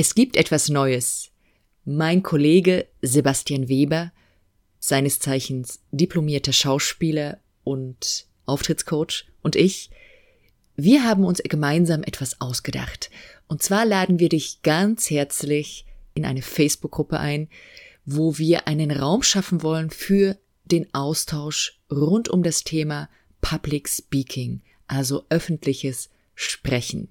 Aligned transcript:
Es 0.00 0.14
gibt 0.14 0.36
etwas 0.36 0.68
Neues. 0.68 1.32
Mein 1.84 2.22
Kollege 2.22 2.86
Sebastian 3.02 3.68
Weber, 3.68 4.12
seines 4.78 5.18
Zeichens 5.18 5.80
diplomierter 5.90 6.52
Schauspieler 6.52 7.40
und 7.64 8.26
Auftrittscoach, 8.46 9.24
und 9.42 9.56
ich, 9.56 9.90
wir 10.76 11.02
haben 11.02 11.24
uns 11.24 11.42
gemeinsam 11.42 12.04
etwas 12.04 12.40
ausgedacht. 12.40 13.10
Und 13.48 13.60
zwar 13.64 13.84
laden 13.84 14.20
wir 14.20 14.28
dich 14.28 14.62
ganz 14.62 15.10
herzlich 15.10 15.84
in 16.14 16.24
eine 16.24 16.42
Facebook-Gruppe 16.42 17.18
ein, 17.18 17.48
wo 18.04 18.38
wir 18.38 18.68
einen 18.68 18.92
Raum 18.92 19.24
schaffen 19.24 19.64
wollen 19.64 19.90
für 19.90 20.38
den 20.64 20.94
Austausch 20.94 21.80
rund 21.90 22.28
um 22.28 22.44
das 22.44 22.62
Thema 22.62 23.10
Public 23.40 23.88
Speaking, 23.88 24.62
also 24.86 25.24
öffentliches 25.28 26.08
Sprechen. 26.36 27.08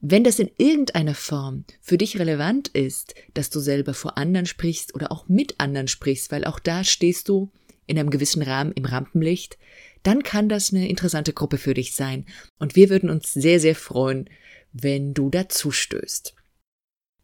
Wenn 0.00 0.24
das 0.24 0.38
in 0.38 0.50
irgendeiner 0.58 1.14
Form 1.14 1.64
für 1.80 1.96
dich 1.96 2.18
relevant 2.18 2.68
ist, 2.68 3.14
dass 3.32 3.50
du 3.50 3.60
selber 3.60 3.94
vor 3.94 4.18
anderen 4.18 4.46
sprichst 4.46 4.94
oder 4.94 5.10
auch 5.10 5.28
mit 5.28 5.60
anderen 5.60 5.88
sprichst, 5.88 6.30
weil 6.30 6.44
auch 6.44 6.58
da 6.58 6.84
stehst 6.84 7.28
du 7.28 7.50
in 7.86 7.98
einem 7.98 8.10
gewissen 8.10 8.42
Rahmen 8.42 8.72
im 8.72 8.84
Rampenlicht, 8.84 9.58
dann 10.02 10.22
kann 10.22 10.48
das 10.48 10.72
eine 10.72 10.88
interessante 10.88 11.32
Gruppe 11.32 11.58
für 11.58 11.74
dich 11.74 11.94
sein. 11.94 12.26
Und 12.58 12.76
wir 12.76 12.90
würden 12.90 13.10
uns 13.10 13.32
sehr, 13.32 13.60
sehr 13.60 13.74
freuen, 13.74 14.28
wenn 14.72 15.14
du 15.14 15.30
dazu 15.30 15.70
stößt. 15.70 16.34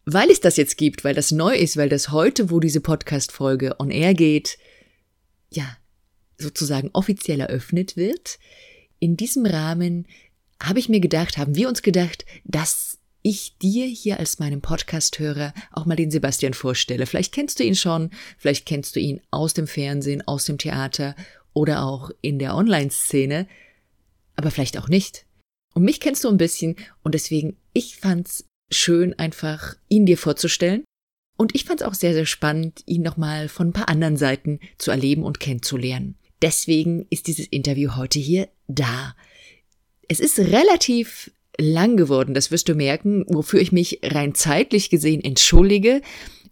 Weil 0.05 0.31
es 0.31 0.39
das 0.39 0.57
jetzt 0.57 0.77
gibt, 0.77 1.03
weil 1.03 1.13
das 1.13 1.31
neu 1.31 1.55
ist, 1.55 1.77
weil 1.77 1.89
das 1.89 2.09
heute, 2.09 2.49
wo 2.49 2.59
diese 2.59 2.81
Podcast-Folge 2.81 3.79
on 3.79 3.91
air 3.91 4.15
geht, 4.15 4.57
ja, 5.51 5.77
sozusagen 6.39 6.89
offiziell 6.93 7.39
eröffnet 7.39 7.95
wird, 7.95 8.39
in 8.99 9.15
diesem 9.15 9.45
Rahmen 9.45 10.07
habe 10.61 10.79
ich 10.79 10.89
mir 10.89 10.99
gedacht, 10.99 11.37
haben 11.37 11.55
wir 11.55 11.67
uns 11.67 11.81
gedacht, 11.81 12.25
dass 12.43 12.97
ich 13.23 13.57
dir 13.57 13.85
hier 13.85 14.19
als 14.19 14.39
meinem 14.39 14.61
Podcast-Hörer 14.61 15.53
auch 15.71 15.85
mal 15.85 15.95
den 15.95 16.11
Sebastian 16.11 16.53
vorstelle. 16.53 17.05
Vielleicht 17.05 17.33
kennst 17.33 17.59
du 17.59 17.63
ihn 17.63 17.75
schon, 17.75 18.09
vielleicht 18.37 18.65
kennst 18.65 18.95
du 18.95 18.99
ihn 18.99 19.21
aus 19.29 19.53
dem 19.53 19.67
Fernsehen, 19.67 20.27
aus 20.27 20.45
dem 20.45 20.57
Theater 20.57 21.15
oder 21.53 21.83
auch 21.83 22.09
in 22.21 22.39
der 22.39 22.55
Online-Szene, 22.55 23.47
aber 24.35 24.51
vielleicht 24.51 24.77
auch 24.77 24.87
nicht. 24.87 25.25
Und 25.73 25.83
mich 25.83 25.99
kennst 25.99 26.23
du 26.23 26.29
ein 26.29 26.37
bisschen 26.37 26.75
und 27.03 27.13
deswegen, 27.13 27.57
ich 27.73 27.97
fand's 27.97 28.45
schön, 28.71 29.17
einfach 29.17 29.75
ihn 29.89 30.05
dir 30.05 30.17
vorzustellen. 30.17 30.83
Und 31.37 31.55
ich 31.55 31.65
fand's 31.65 31.83
auch 31.83 31.93
sehr, 31.93 32.13
sehr 32.13 32.25
spannend, 32.25 32.83
ihn 32.85 33.01
nochmal 33.01 33.49
von 33.49 33.69
ein 33.69 33.73
paar 33.73 33.89
anderen 33.89 34.17
Seiten 34.17 34.59
zu 34.77 34.91
erleben 34.91 35.23
und 35.23 35.39
kennenzulernen. 35.39 36.15
Deswegen 36.41 37.05
ist 37.09 37.27
dieses 37.27 37.47
Interview 37.47 37.95
heute 37.95 38.19
hier 38.19 38.49
da. 38.67 39.15
Es 40.11 40.19
ist 40.19 40.39
relativ 40.39 41.31
lang 41.57 41.95
geworden, 41.95 42.33
das 42.33 42.51
wirst 42.51 42.67
du 42.67 42.75
merken, 42.75 43.23
wofür 43.29 43.61
ich 43.61 43.71
mich 43.71 44.01
rein 44.03 44.35
zeitlich 44.35 44.89
gesehen 44.89 45.23
entschuldige. 45.23 46.01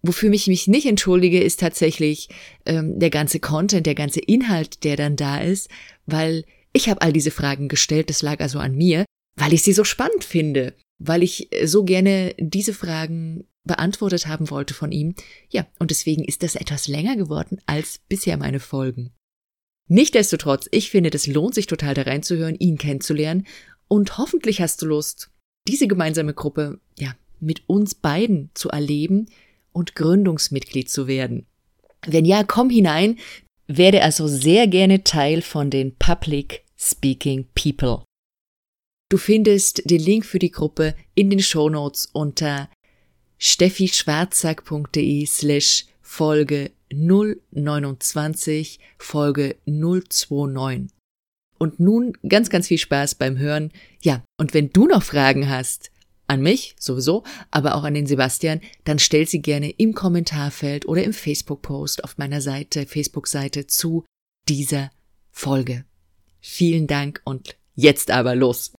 Wofür 0.02 0.32
ich 0.32 0.48
mich 0.48 0.70
nicht 0.70 0.86
entschuldige, 0.86 1.44
ist 1.44 1.60
tatsächlich 1.60 2.30
ähm, 2.66 3.00
der 3.00 3.10
ganze 3.10 3.42
Content, 3.42 3.86
der 3.86 3.96
ganze 3.96 4.22
Inhalt, 4.22 4.86
der 4.86 4.96
dann 4.96 5.18
da 5.18 5.40
ist, 5.40 5.68
weil 6.06 6.46
ich 6.72 6.88
habe 6.88 7.02
all 7.02 7.12
diese 7.12 7.32
Fragen 7.32 7.68
gestellt, 7.68 8.10
das 8.10 8.22
lag 8.22 8.40
also 8.40 8.60
an 8.60 8.76
mir, 8.76 9.04
weil 9.36 9.52
ich 9.52 9.62
sie 9.62 9.74
so 9.74 9.84
spannend 9.84 10.24
finde, 10.24 10.74
weil 10.98 11.22
ich 11.22 11.50
so 11.66 11.84
gerne 11.84 12.36
diese 12.38 12.74
Fragen 12.74 13.44
beantwortet 13.66 14.28
haben 14.28 14.50
wollte 14.50 14.74
von 14.74 14.94
ihm. 14.94 15.16
Ja, 15.50 15.68
und 15.80 15.92
deswegen 15.92 16.24
ist 16.24 16.44
das 16.44 16.56
etwas 16.56 16.88
länger 16.88 17.18
geworden 17.18 17.60
als 17.66 18.00
bisher 18.08 18.38
meine 18.38 18.62
Folgen. 18.62 19.12
Nichtsdestotrotz, 19.90 20.68
ich 20.72 20.92
finde, 20.92 21.10
das 21.10 21.28
lohnt 21.28 21.56
sich 21.56 21.66
total 21.66 21.96
da 21.96 22.04
reinzuhören, 22.04 22.56
ihn 22.56 22.78
kennenzulernen 22.78 23.46
und 23.88 24.18
hoffentlich 24.20 24.62
hast 24.62 24.82
du 24.82 24.86
Lust, 24.86 25.32
diese 25.68 25.88
gemeinsame 25.88 26.34
Gruppe, 26.34 26.80
ja, 26.98 27.16
mit 27.40 27.64
uns 27.68 27.96
beiden 27.96 28.52
zu 28.54 28.70
erleben 28.70 29.26
und 29.72 29.96
Gründungsmitglied 29.96 30.90
zu 30.90 31.08
werden. 31.08 31.48
Wenn 32.06 32.26
ja, 32.26 32.44
komm 32.44 32.70
hinein, 32.70 33.18
werde 33.66 34.04
also 34.04 34.28
sehr 34.28 34.68
gerne 34.68 35.04
Teil 35.04 35.42
von 35.42 35.70
den 35.70 35.96
Public 35.96 36.64
Speaking 36.78 37.48
People. 37.56 38.04
Du 39.10 39.18
findest 39.18 39.90
den 39.90 40.02
Link 40.02 40.24
für 40.26 40.40
die 40.40 40.52
Gruppe 40.52 40.96
in 41.16 41.32
den 41.32 41.40
Shownotes 41.40 42.08
unter 42.14 42.70
steffischwarzack.de 43.40 45.26
slash 45.26 45.86
Folge 46.02 46.72
029, 46.92 48.80
Folge 48.98 49.58
029. 49.66 50.88
Und 51.58 51.80
nun 51.80 52.14
ganz, 52.28 52.50
ganz 52.50 52.68
viel 52.68 52.78
Spaß 52.78 53.16
beim 53.16 53.38
Hören. 53.38 53.72
Ja, 54.02 54.24
und 54.38 54.54
wenn 54.54 54.70
du 54.72 54.88
noch 54.88 55.04
Fragen 55.04 55.50
hast, 55.50 55.92
an 56.30 56.42
mich 56.42 56.76
sowieso, 56.80 57.24
aber 57.52 57.76
auch 57.76 57.84
an 57.84 57.96
den 57.96 58.06
Sebastian, 58.06 58.62
dann 58.84 59.00
stell 59.00 59.28
sie 59.28 59.42
gerne 59.42 59.72
im 59.72 59.94
Kommentarfeld 59.94 60.88
oder 60.88 61.04
im 61.04 61.12
Facebook-Post 61.14 62.04
auf 62.04 62.18
meiner 62.18 62.40
Seite, 62.40 62.86
Facebook-Seite 62.86 63.68
zu 63.68 64.06
dieser 64.48 64.92
Folge. 65.32 65.86
Vielen 66.40 66.88
Dank 66.88 67.22
und 67.26 67.58
jetzt 67.76 68.12
aber 68.12 68.36
los. 68.36 68.74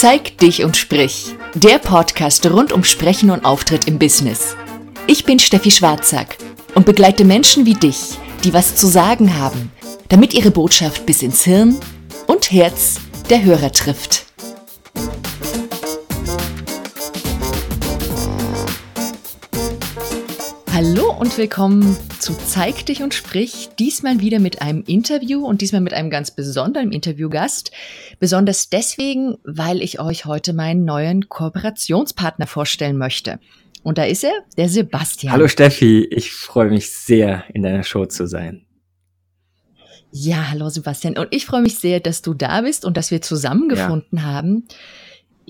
Zeig 0.00 0.38
dich 0.38 0.64
und 0.64 0.78
sprich. 0.78 1.34
Der 1.52 1.78
Podcast 1.78 2.46
rund 2.46 2.72
um 2.72 2.84
Sprechen 2.84 3.30
und 3.30 3.44
Auftritt 3.44 3.86
im 3.86 3.98
Business. 3.98 4.56
Ich 5.06 5.26
bin 5.26 5.38
Steffi 5.38 5.70
Schwarzack 5.70 6.38
und 6.74 6.86
begleite 6.86 7.26
Menschen 7.26 7.66
wie 7.66 7.74
dich, 7.74 8.16
die 8.42 8.54
was 8.54 8.76
zu 8.76 8.86
sagen 8.86 9.38
haben, 9.38 9.70
damit 10.08 10.32
ihre 10.32 10.52
Botschaft 10.52 11.04
bis 11.04 11.20
ins 11.20 11.44
Hirn 11.44 11.78
und 12.26 12.50
Herz 12.50 12.96
der 13.28 13.44
Hörer 13.44 13.72
trifft. 13.72 14.24
Hallo 20.82 21.12
und 21.12 21.36
willkommen 21.36 21.94
zu 22.20 22.32
Zeig 22.32 22.86
dich 22.86 23.02
und 23.02 23.12
sprich. 23.12 23.68
Diesmal 23.78 24.20
wieder 24.20 24.38
mit 24.38 24.62
einem 24.62 24.82
Interview 24.86 25.44
und 25.44 25.60
diesmal 25.60 25.82
mit 25.82 25.92
einem 25.92 26.08
ganz 26.08 26.30
besonderen 26.30 26.90
Interviewgast. 26.90 27.70
Besonders 28.18 28.70
deswegen, 28.70 29.36
weil 29.44 29.82
ich 29.82 30.00
euch 30.00 30.24
heute 30.24 30.54
meinen 30.54 30.86
neuen 30.86 31.28
Kooperationspartner 31.28 32.46
vorstellen 32.46 32.96
möchte. 32.96 33.40
Und 33.82 33.98
da 33.98 34.04
ist 34.04 34.24
er, 34.24 34.32
der 34.56 34.70
Sebastian. 34.70 35.34
Hallo 35.34 35.48
Steffi, 35.48 36.08
ich 36.10 36.32
freue 36.32 36.70
mich 36.70 36.90
sehr, 36.90 37.44
in 37.52 37.62
deiner 37.62 37.82
Show 37.82 38.06
zu 38.06 38.26
sein. 38.26 38.64
Ja, 40.12 40.48
hallo 40.50 40.70
Sebastian. 40.70 41.18
Und 41.18 41.28
ich 41.30 41.44
freue 41.44 41.60
mich 41.60 41.78
sehr, 41.78 42.00
dass 42.00 42.22
du 42.22 42.32
da 42.32 42.62
bist 42.62 42.86
und 42.86 42.96
dass 42.96 43.10
wir 43.10 43.20
zusammengefunden 43.20 44.16
ja. 44.16 44.24
haben. 44.24 44.66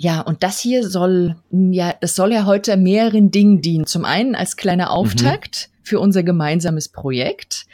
Ja, 0.03 0.23
und 0.23 0.43
das 0.43 0.59
hier 0.61 0.89
soll, 0.89 1.37
ja, 1.51 1.93
das 2.01 2.17
soll 2.17 2.33
ja 2.33 2.47
heute 2.47 2.79
mehreren 2.79 3.31
Dingen 3.31 3.61
dienen. 3.61 3.85
Zum 3.85 4.07
einen 4.07 4.35
als 4.35 4.57
kleiner 4.57 4.87
mhm. 4.87 4.93
Auftakt 4.93 5.69
mhm. 5.69 5.79
für 5.83 6.01
unser 6.01 6.23
gemeinsames 6.23 6.89
Projekt 6.89 7.67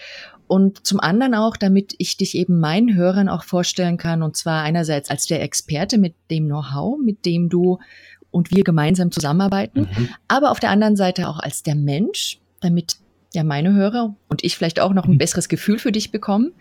und 0.49 0.85
zum 0.85 0.99
anderen 0.99 1.37
auch, 1.37 1.57
damit 1.57 1.95
ich 1.99 2.17
dich 2.17 2.37
eben 2.37 2.59
meinen 2.59 2.97
Hörern 2.97 3.29
auch 3.29 3.45
vorstellen 3.45 3.97
kann, 3.97 4.25
und 4.25 4.37
zwar 4.37 4.65
einerseits 4.65 5.09
als 5.09 5.27
der 5.27 5.41
Experte 5.41 5.99
mit 5.99 6.17
dem 6.29 6.47
Know-how, 6.47 6.99
mit 7.01 7.25
dem 7.27 7.49
du 7.49 7.79
und 8.33 8.51
wir 8.51 8.65
gemeinsam 8.65 9.13
zusammenarbeiten, 9.13 9.83
mhm. 9.83 10.09
aber 10.27 10.51
auf 10.51 10.59
der 10.59 10.71
anderen 10.71 10.97
Seite 10.97 11.29
auch 11.29 11.39
als 11.39 11.63
der 11.63 11.77
Mensch, 11.77 12.41
damit 12.61 12.97
ja 13.37 13.45
meine 13.45 13.73
Hörer 13.73 14.15
und 14.29 14.43
ich 14.43 14.57
vielleicht 14.57 14.81
auch 14.81 14.93
noch 14.93 15.05
ein 15.05 15.13
mhm. 15.13 15.19
besseres 15.19 15.49
Gefühl 15.49 15.79
für 15.79 15.93
dich 15.93 16.11
bekommen. 16.11 16.53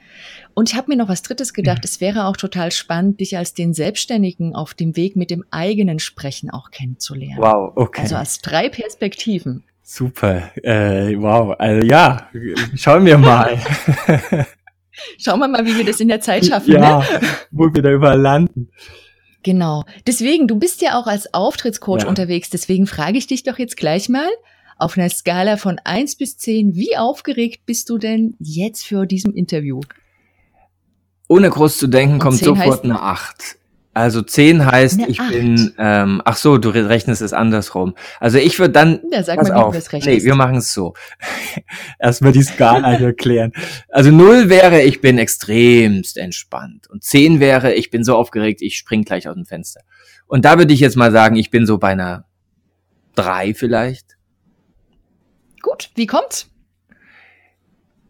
Und 0.53 0.69
ich 0.69 0.75
habe 0.75 0.89
mir 0.89 0.97
noch 0.97 1.09
was 1.09 1.23
Drittes 1.23 1.53
gedacht. 1.53 1.83
Es 1.83 1.99
wäre 2.01 2.25
auch 2.25 2.37
total 2.37 2.71
spannend, 2.71 3.19
dich 3.19 3.37
als 3.37 3.53
den 3.53 3.73
Selbstständigen 3.73 4.55
auf 4.55 4.73
dem 4.73 4.95
Weg 4.95 5.15
mit 5.15 5.31
dem 5.31 5.43
eigenen 5.51 5.99
Sprechen 5.99 6.49
auch 6.49 6.71
kennenzulernen. 6.71 7.41
Wow, 7.41 7.73
okay. 7.75 8.01
Also 8.01 8.15
als 8.15 8.39
drei 8.39 8.69
Perspektiven. 8.69 9.63
Super, 9.81 10.51
äh, 10.63 11.15
wow. 11.17 11.55
Also 11.59 11.85
ja, 11.85 12.29
schauen 12.75 13.05
wir 13.05 13.17
mal. 13.17 13.57
Schauen 15.17 15.39
wir 15.39 15.47
mal, 15.47 15.65
wie 15.65 15.77
wir 15.77 15.85
das 15.85 15.99
in 15.99 16.07
der 16.07 16.21
Zeit 16.21 16.45
schaffen. 16.45 16.73
Ja, 16.73 16.99
ne? 16.99 17.05
wo 17.51 17.73
wir 17.73 17.81
da 17.81 17.91
überall 17.91 18.19
landen. 18.19 18.69
Genau. 19.43 19.83
Deswegen, 20.07 20.47
du 20.47 20.57
bist 20.57 20.81
ja 20.81 20.99
auch 20.99 21.07
als 21.07 21.33
Auftrittscoach 21.33 22.01
ja. 22.01 22.07
unterwegs. 22.07 22.49
Deswegen 22.49 22.87
frage 22.87 23.17
ich 23.17 23.27
dich 23.27 23.43
doch 23.43 23.59
jetzt 23.59 23.77
gleich 23.77 24.09
mal, 24.09 24.29
auf 24.77 24.97
einer 24.97 25.09
Skala 25.09 25.57
von 25.57 25.79
eins 25.83 26.15
bis 26.15 26.37
zehn, 26.37 26.75
wie 26.75 26.97
aufgeregt 26.97 27.65
bist 27.65 27.89
du 27.89 27.97
denn 27.97 28.35
jetzt 28.39 28.85
für 28.85 29.05
diesem 29.05 29.33
Interview? 29.33 29.81
Ohne 31.27 31.49
groß 31.49 31.77
zu 31.77 31.87
denken, 31.87 32.19
kommt 32.19 32.37
sofort 32.37 32.83
eine 32.83 33.01
acht. 33.01 33.57
Also 33.95 34.21
zehn 34.21 34.65
heißt, 34.65 34.99
eine 34.99 35.07
ich 35.07 35.21
8. 35.21 35.29
bin, 35.31 35.73
ähm, 35.77 36.21
ach 36.25 36.35
so, 36.35 36.57
du 36.57 36.67
rechnest 36.69 37.21
es 37.21 37.31
andersrum. 37.31 37.95
Also 38.19 38.37
ich 38.37 38.59
würde 38.59 38.73
dann, 38.73 38.99
ja, 39.09 39.23
sag 39.23 39.37
pass 39.37 39.47
mal, 39.47 39.55
auf, 39.55 39.73
wie 39.73 39.97
nee, 39.99 40.21
wir 40.21 40.35
machen 40.35 40.57
es 40.57 40.73
so. 40.73 40.93
Erstmal 41.99 42.33
die 42.33 42.43
Skala 42.43 42.95
erklären. 42.95 43.53
Also 43.87 44.11
null 44.11 44.49
wäre, 44.49 44.81
ich 44.81 44.99
bin 44.99 45.17
extremst 45.17 46.17
entspannt. 46.17 46.89
Und 46.89 47.05
zehn 47.05 47.39
wäre, 47.39 47.73
ich 47.73 47.89
bin 47.89 48.03
so 48.03 48.17
aufgeregt, 48.17 48.61
ich 48.61 48.75
spring 48.75 49.03
gleich 49.03 49.29
aus 49.29 49.35
dem 49.35 49.45
Fenster. 49.45 49.79
Und 50.27 50.43
da 50.43 50.57
würde 50.57 50.73
ich 50.73 50.81
jetzt 50.81 50.97
mal 50.97 51.13
sagen, 51.13 51.37
ich 51.37 51.49
bin 51.49 51.65
so 51.65 51.77
bei 51.77 51.89
einer 51.89 52.25
drei 53.15 53.53
vielleicht. 53.53 54.14
Gut, 55.65 55.89
wie 55.95 56.05
kommt's? 56.05 56.47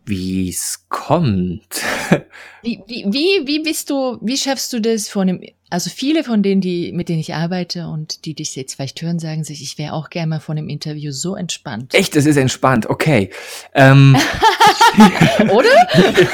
Wie 0.06 0.50
es 0.50 0.90
kommt. 0.90 1.82
wie, 2.64 2.84
wie, 2.86 3.06
wie, 3.08 3.48
wie 3.48 3.60
bist 3.60 3.90
du, 3.90 4.18
wie 4.22 4.36
schaffst 4.36 4.74
du 4.74 4.82
das 4.82 5.08
von 5.08 5.30
einem, 5.30 5.42
also 5.70 5.90
viele 5.90 6.26
von 6.26 6.44
denen, 6.44 6.60
die, 6.60 6.92
mit 6.92 7.08
denen 7.08 7.22
ich 7.22 7.34
arbeite 7.34 7.88
und 7.88 8.26
die 8.26 8.34
dich 8.34 8.58
jetzt 8.58 8.76
vielleicht 8.76 9.02
hören, 9.02 9.20
sagen 9.20 9.46
sich, 9.46 9.62
ich 9.62 9.78
wäre 9.78 9.94
auch 9.94 10.10
gerne 10.10 10.28
mal 10.28 10.40
von 10.42 10.58
einem 10.58 10.68
Interview 10.68 11.14
so 11.14 11.34
entspannt. 11.38 11.94
Echt, 11.94 12.18
es 12.18 12.26
ist 12.26 12.36
entspannt, 12.36 12.90
okay. 12.90 13.30
Ähm, 13.74 14.18
Oder? 15.50 15.70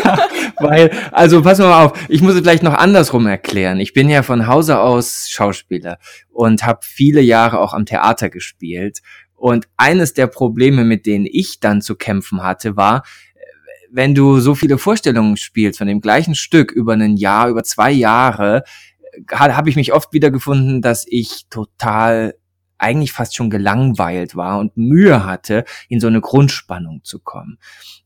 ja, 0.03 0.27
weil, 0.59 0.91
also 1.11 1.43
pass 1.43 1.59
mal 1.59 1.85
auf, 1.85 1.93
ich 2.09 2.21
muss 2.21 2.33
es 2.33 2.41
vielleicht 2.41 2.63
noch 2.63 2.73
andersrum 2.73 3.27
erklären. 3.27 3.79
Ich 3.79 3.93
bin 3.93 4.09
ja 4.09 4.23
von 4.23 4.47
Hause 4.47 4.79
aus 4.79 5.27
Schauspieler 5.29 5.99
und 6.31 6.65
habe 6.65 6.79
viele 6.81 7.21
Jahre 7.21 7.59
auch 7.59 7.73
am 7.73 7.85
Theater 7.85 8.31
gespielt. 8.31 9.01
Und 9.41 9.67
eines 9.75 10.13
der 10.13 10.27
Probleme, 10.27 10.83
mit 10.83 11.07
denen 11.07 11.25
ich 11.25 11.59
dann 11.59 11.81
zu 11.81 11.95
kämpfen 11.95 12.43
hatte, 12.43 12.77
war, 12.77 13.03
wenn 13.89 14.13
du 14.13 14.39
so 14.39 14.53
viele 14.53 14.77
Vorstellungen 14.77 15.35
spielst 15.35 15.79
von 15.79 15.87
dem 15.87 15.99
gleichen 15.99 16.35
Stück 16.35 16.71
über 16.71 16.93
ein 16.93 17.17
Jahr, 17.17 17.49
über 17.49 17.63
zwei 17.63 17.91
Jahre, 17.91 18.63
habe 19.31 19.67
ich 19.67 19.75
mich 19.75 19.93
oft 19.93 20.13
wieder 20.13 20.29
gefunden, 20.29 20.83
dass 20.83 21.07
ich 21.09 21.47
total 21.49 22.35
eigentlich 22.77 23.13
fast 23.13 23.35
schon 23.35 23.49
gelangweilt 23.49 24.35
war 24.35 24.59
und 24.59 24.77
Mühe 24.77 25.25
hatte, 25.25 25.65
in 25.89 25.99
so 25.99 26.05
eine 26.05 26.21
Grundspannung 26.21 27.01
zu 27.03 27.17
kommen. 27.17 27.57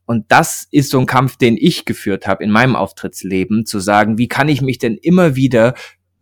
Und 0.06 0.32
das 0.32 0.66
ist 0.72 0.90
so 0.90 1.00
ein 1.00 1.06
Kampf, 1.06 1.36
den 1.36 1.58
ich 1.58 1.84
geführt 1.84 2.28
habe 2.28 2.46
in 2.46 2.50
meinem 2.50 2.78
Auftrittsleben, 2.78 3.66
zu 3.66 3.80
sagen, 3.80 4.18
wie 4.18 4.30
kann 4.30 4.48
ich 4.48 4.62
mich 4.62 4.78
denn 4.78 4.96
immer 4.96 5.36
wieder 5.36 5.74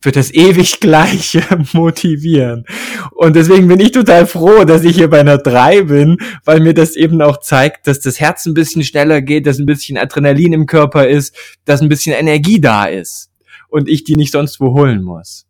für 0.04 0.12
das 0.12 0.34
ewig 0.34 0.80
Gleiche 0.82 1.42
motivieren. 1.72 2.66
Und 3.12 3.38
deswegen 3.38 3.70
bin 3.70 3.80
ich 3.80 3.94
total 3.94 4.28
froh, 4.28 4.66
dass 4.66 4.84
ich 4.84 4.98
hier 4.98 5.10
bei 5.10 5.22
einer 5.22 5.38
3 5.38 5.84
bin, 5.84 6.18
weil 6.44 6.60
mir 6.60 6.74
das 6.74 6.98
eben 6.98 7.22
auch 7.22 7.40
zeigt, 7.40 7.88
dass 7.88 8.02
das 8.02 8.20
Herz 8.20 8.46
ein 8.46 8.54
bisschen 8.54 8.84
schneller 8.84 9.22
geht, 9.22 9.48
dass 9.48 9.60
ein 9.60 9.66
bisschen 9.66 9.98
Adrenalin 9.98 10.52
im 10.52 10.66
Körper 10.66 11.08
ist, 11.08 11.34
dass 11.64 11.82
ein 11.82 11.88
bisschen 11.88 12.14
Energie 12.14 12.60
da 12.60 12.84
ist 12.84 13.32
und 13.70 13.88
ich 13.88 14.04
die 14.04 14.18
nicht 14.18 14.34
sonst 14.34 14.60
wo 14.60 14.74
holen 14.74 15.04
muss. 15.04 15.46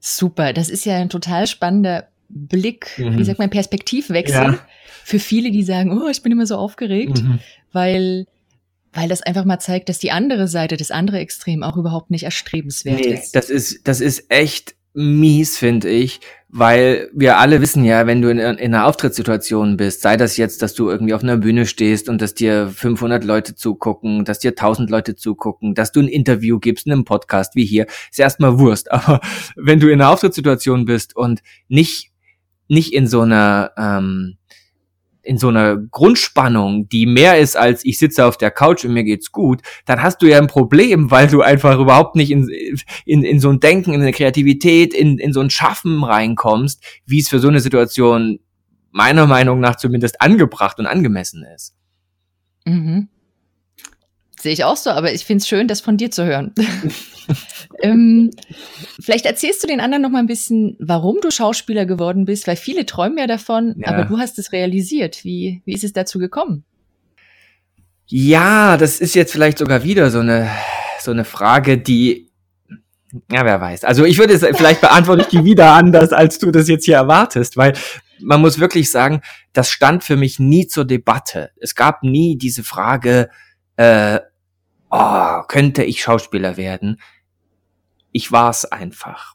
Super, 0.00 0.52
das 0.52 0.68
ist 0.68 0.84
ja 0.86 0.96
ein 0.96 1.08
total 1.08 1.46
spannender 1.46 2.08
Blick, 2.28 2.98
mhm. 2.98 3.16
wie 3.16 3.22
sagt 3.22 3.38
man, 3.38 3.48
Perspektivwechsel 3.48 4.42
ja. 4.42 4.58
für 5.04 5.20
viele, 5.20 5.52
die 5.52 5.62
sagen, 5.62 5.96
oh, 6.02 6.08
ich 6.08 6.20
bin 6.20 6.32
immer 6.32 6.46
so 6.46 6.56
aufgeregt, 6.56 7.22
mhm. 7.22 7.38
weil 7.70 8.26
weil 8.96 9.08
das 9.08 9.22
einfach 9.22 9.44
mal 9.44 9.58
zeigt, 9.58 9.88
dass 9.88 9.98
die 9.98 10.10
andere 10.10 10.48
Seite, 10.48 10.76
das 10.76 10.90
andere 10.90 11.18
Extrem 11.18 11.62
auch 11.62 11.76
überhaupt 11.76 12.10
nicht 12.10 12.24
erstrebenswert 12.24 13.00
nee, 13.00 13.14
ist. 13.14 13.36
Das 13.36 13.50
ist, 13.50 13.86
das 13.86 14.00
ist 14.00 14.30
echt 14.30 14.74
mies, 14.94 15.58
finde 15.58 15.90
ich, 15.90 16.20
weil 16.48 17.10
wir 17.12 17.38
alle 17.38 17.60
wissen 17.60 17.84
ja, 17.84 18.06
wenn 18.06 18.22
du 18.22 18.30
in, 18.30 18.38
in, 18.38 18.56
einer 18.56 18.86
Auftrittssituation 18.86 19.76
bist, 19.76 20.00
sei 20.00 20.16
das 20.16 20.38
jetzt, 20.38 20.62
dass 20.62 20.72
du 20.72 20.88
irgendwie 20.88 21.12
auf 21.12 21.22
einer 21.22 21.36
Bühne 21.36 21.66
stehst 21.66 22.08
und 22.08 22.22
dass 22.22 22.32
dir 22.32 22.68
500 22.68 23.22
Leute 23.22 23.54
zugucken, 23.54 24.24
dass 24.24 24.38
dir 24.38 24.52
1000 24.52 24.88
Leute 24.88 25.14
zugucken, 25.14 25.74
dass 25.74 25.92
du 25.92 26.00
ein 26.00 26.08
Interview 26.08 26.58
gibst 26.58 26.86
in 26.86 26.92
einem 26.92 27.04
Podcast 27.04 27.54
wie 27.56 27.66
hier, 27.66 27.86
ist 28.10 28.18
erstmal 28.18 28.58
Wurst. 28.58 28.90
Aber 28.92 29.20
wenn 29.54 29.80
du 29.80 29.88
in 29.88 30.00
einer 30.00 30.10
Auftrittssituation 30.10 30.86
bist 30.86 31.14
und 31.14 31.42
nicht 31.68 32.12
nicht 32.68 32.92
in 32.92 33.06
so 33.06 33.20
einer 33.20 33.70
ähm, 33.76 34.38
in 35.26 35.38
so 35.38 35.48
einer 35.48 35.76
Grundspannung, 35.76 36.88
die 36.88 37.06
mehr 37.06 37.38
ist 37.38 37.56
als 37.56 37.84
ich 37.84 37.98
sitze 37.98 38.24
auf 38.24 38.36
der 38.36 38.50
Couch 38.50 38.84
und 38.84 38.92
mir 38.92 39.04
geht's 39.04 39.32
gut, 39.32 39.60
dann 39.84 40.02
hast 40.02 40.22
du 40.22 40.26
ja 40.26 40.38
ein 40.38 40.46
Problem, 40.46 41.10
weil 41.10 41.26
du 41.26 41.42
einfach 41.42 41.78
überhaupt 41.78 42.16
nicht 42.16 42.30
in, 42.30 42.48
in, 43.04 43.22
in 43.24 43.40
so 43.40 43.50
ein 43.50 43.60
Denken, 43.60 43.92
in 43.92 44.00
eine 44.00 44.12
Kreativität, 44.12 44.94
in, 44.94 45.18
in 45.18 45.32
so 45.32 45.40
ein 45.40 45.50
Schaffen 45.50 46.04
reinkommst, 46.04 46.82
wie 47.04 47.18
es 47.18 47.28
für 47.28 47.40
so 47.40 47.48
eine 47.48 47.60
Situation 47.60 48.38
meiner 48.92 49.26
Meinung 49.26 49.60
nach 49.60 49.76
zumindest 49.76 50.20
angebracht 50.20 50.78
und 50.78 50.86
angemessen 50.86 51.44
ist. 51.54 51.74
Mhm. 52.64 53.08
Sehe 54.46 54.52
ich 54.52 54.62
auch 54.62 54.76
so, 54.76 54.90
aber 54.90 55.12
ich 55.12 55.24
finde 55.24 55.42
es 55.42 55.48
schön, 55.48 55.66
das 55.66 55.80
von 55.80 55.96
dir 55.96 56.12
zu 56.12 56.24
hören. 56.24 56.54
ähm, 57.82 58.30
vielleicht 59.00 59.26
erzählst 59.26 59.60
du 59.60 59.66
den 59.66 59.80
anderen 59.80 60.02
noch 60.02 60.10
mal 60.10 60.20
ein 60.20 60.28
bisschen, 60.28 60.76
warum 60.78 61.16
du 61.20 61.32
Schauspieler 61.32 61.84
geworden 61.84 62.26
bist, 62.26 62.46
weil 62.46 62.54
viele 62.54 62.86
träumen 62.86 63.18
ja 63.18 63.26
davon, 63.26 63.74
ja. 63.76 63.88
aber 63.88 64.04
du 64.04 64.18
hast 64.18 64.38
es 64.38 64.52
realisiert. 64.52 65.24
Wie, 65.24 65.62
wie 65.64 65.74
ist 65.74 65.82
es 65.82 65.92
dazu 65.92 66.20
gekommen? 66.20 66.62
Ja, 68.06 68.76
das 68.76 69.00
ist 69.00 69.16
jetzt 69.16 69.32
vielleicht 69.32 69.58
sogar 69.58 69.82
wieder 69.82 70.12
so 70.12 70.20
eine, 70.20 70.48
so 71.00 71.10
eine 71.10 71.24
Frage, 71.24 71.76
die, 71.76 72.30
ja, 73.32 73.44
wer 73.44 73.60
weiß. 73.60 73.82
Also 73.82 74.04
ich 74.04 74.16
würde 74.16 74.34
es, 74.34 74.42
vielleicht 74.56 74.80
beantworte 74.80 75.22
ich 75.22 75.28
die 75.28 75.42
wieder 75.42 75.72
anders, 75.72 76.12
als 76.12 76.38
du 76.38 76.52
das 76.52 76.68
jetzt 76.68 76.84
hier 76.84 76.94
erwartest, 76.94 77.56
weil 77.56 77.72
man 78.20 78.40
muss 78.40 78.60
wirklich 78.60 78.92
sagen, 78.92 79.22
das 79.52 79.70
stand 79.70 80.04
für 80.04 80.16
mich 80.16 80.38
nie 80.38 80.68
zur 80.68 80.84
Debatte. 80.84 81.50
Es 81.60 81.74
gab 81.74 82.04
nie 82.04 82.38
diese 82.38 82.62
Frage, 82.62 83.28
äh, 83.74 84.20
oh, 84.90 85.42
könnte 85.48 85.84
ich 85.84 86.02
Schauspieler 86.02 86.56
werden? 86.56 87.00
Ich 88.12 88.32
war 88.32 88.50
es 88.50 88.64
einfach. 88.64 89.34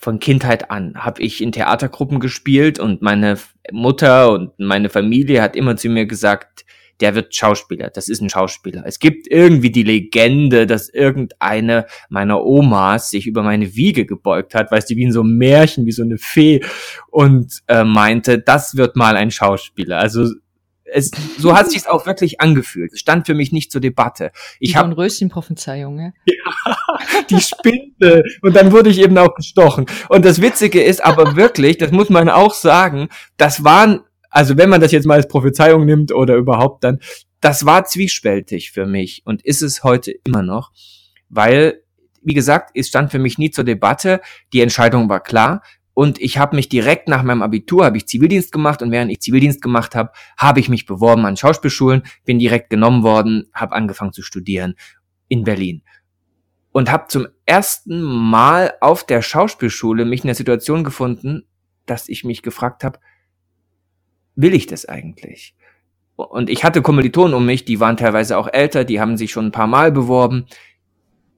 Von 0.00 0.20
Kindheit 0.20 0.70
an 0.70 0.94
habe 1.04 1.22
ich 1.22 1.42
in 1.42 1.52
Theatergruppen 1.52 2.20
gespielt 2.20 2.78
und 2.78 3.02
meine 3.02 3.38
Mutter 3.72 4.30
und 4.32 4.58
meine 4.58 4.88
Familie 4.88 5.42
hat 5.42 5.56
immer 5.56 5.76
zu 5.76 5.88
mir 5.88 6.06
gesagt, 6.06 6.64
der 7.00 7.14
wird 7.14 7.34
Schauspieler, 7.34 7.90
das 7.90 8.08
ist 8.08 8.22
ein 8.22 8.30
Schauspieler. 8.30 8.84
Es 8.86 8.98
gibt 8.98 9.26
irgendwie 9.28 9.70
die 9.70 9.82
Legende, 9.82 10.66
dass 10.66 10.88
irgendeine 10.88 11.86
meiner 12.08 12.42
Omas 12.44 13.10
sich 13.10 13.26
über 13.26 13.42
meine 13.42 13.74
Wiege 13.74 14.06
gebeugt 14.06 14.54
hat, 14.54 14.70
weißt 14.70 14.90
du, 14.90 14.96
wie 14.96 15.02
in 15.02 15.12
so 15.12 15.20
einem 15.20 15.36
Märchen, 15.36 15.86
wie 15.86 15.92
so 15.92 16.02
eine 16.02 16.18
Fee 16.18 16.64
und 17.10 17.60
äh, 17.68 17.84
meinte, 17.84 18.38
das 18.38 18.76
wird 18.76 18.96
mal 18.96 19.16
ein 19.16 19.30
Schauspieler. 19.30 19.98
Also 19.98 20.30
es, 20.92 21.10
so 21.38 21.56
hat 21.56 21.70
sich's 21.70 21.86
auch 21.86 22.06
wirklich 22.06 22.40
angefühlt. 22.40 22.92
Es 22.92 23.00
stand 23.00 23.26
für 23.26 23.34
mich 23.34 23.52
nicht 23.52 23.72
zur 23.72 23.80
Debatte. 23.80 24.30
Ich 24.60 24.76
habe 24.76 24.96
Röschenprophezeiung, 24.96 25.98
ja? 25.98 26.12
ja, 26.26 27.22
die 27.30 27.40
Spinde. 27.40 28.22
Und 28.42 28.56
dann 28.56 28.72
wurde 28.72 28.90
ich 28.90 29.00
eben 29.00 29.16
auch 29.18 29.34
gestochen. 29.34 29.86
Und 30.08 30.24
das 30.24 30.40
Witzige 30.40 30.82
ist 30.82 31.04
aber 31.04 31.36
wirklich, 31.36 31.78
das 31.78 31.90
muss 31.90 32.10
man 32.10 32.28
auch 32.28 32.54
sagen, 32.54 33.08
das 33.36 33.64
waren, 33.64 34.00
also 34.30 34.56
wenn 34.56 34.68
man 34.68 34.80
das 34.80 34.92
jetzt 34.92 35.06
mal 35.06 35.14
als 35.14 35.28
Prophezeiung 35.28 35.84
nimmt 35.84 36.12
oder 36.12 36.36
überhaupt 36.36 36.84
dann, 36.84 37.00
das 37.40 37.66
war 37.66 37.84
zwiespältig 37.84 38.72
für 38.72 38.86
mich 38.86 39.22
und 39.24 39.44
ist 39.44 39.62
es 39.62 39.84
heute 39.84 40.12
immer 40.24 40.42
noch, 40.42 40.72
weil 41.28 41.82
wie 42.26 42.34
gesagt, 42.34 42.70
es 42.74 42.88
stand 42.88 43.12
für 43.12 43.20
mich 43.20 43.38
nie 43.38 43.52
zur 43.52 43.62
Debatte. 43.62 44.20
Die 44.52 44.60
Entscheidung 44.60 45.08
war 45.08 45.22
klar. 45.22 45.62
Und 45.98 46.20
ich 46.20 46.36
habe 46.36 46.54
mich 46.54 46.68
direkt 46.68 47.08
nach 47.08 47.22
meinem 47.22 47.40
Abitur, 47.40 47.86
habe 47.86 47.96
ich 47.96 48.06
Zivildienst 48.06 48.52
gemacht 48.52 48.82
und 48.82 48.90
während 48.90 49.10
ich 49.10 49.22
Zivildienst 49.22 49.62
gemacht 49.62 49.94
habe, 49.94 50.10
habe 50.36 50.60
ich 50.60 50.68
mich 50.68 50.84
beworben 50.84 51.24
an 51.24 51.38
Schauspielschulen, 51.38 52.02
bin 52.26 52.38
direkt 52.38 52.68
genommen 52.68 53.02
worden, 53.02 53.48
habe 53.54 53.74
angefangen 53.74 54.12
zu 54.12 54.20
studieren 54.20 54.74
in 55.28 55.44
Berlin. 55.44 55.80
Und 56.70 56.92
habe 56.92 57.06
zum 57.08 57.28
ersten 57.46 58.02
Mal 58.02 58.74
auf 58.82 59.06
der 59.06 59.22
Schauspielschule 59.22 60.04
mich 60.04 60.20
in 60.20 60.26
der 60.26 60.34
Situation 60.34 60.84
gefunden, 60.84 61.46
dass 61.86 62.10
ich 62.10 62.24
mich 62.24 62.42
gefragt 62.42 62.84
habe, 62.84 62.98
will 64.34 64.52
ich 64.52 64.66
das 64.66 64.84
eigentlich? 64.84 65.56
Und 66.14 66.50
ich 66.50 66.62
hatte 66.62 66.82
Kommilitonen 66.82 67.32
um 67.32 67.46
mich, 67.46 67.64
die 67.64 67.80
waren 67.80 67.96
teilweise 67.96 68.36
auch 68.36 68.48
älter, 68.52 68.84
die 68.84 69.00
haben 69.00 69.16
sich 69.16 69.30
schon 69.30 69.46
ein 69.46 69.52
paar 69.52 69.66
Mal 69.66 69.92
beworben. 69.92 70.44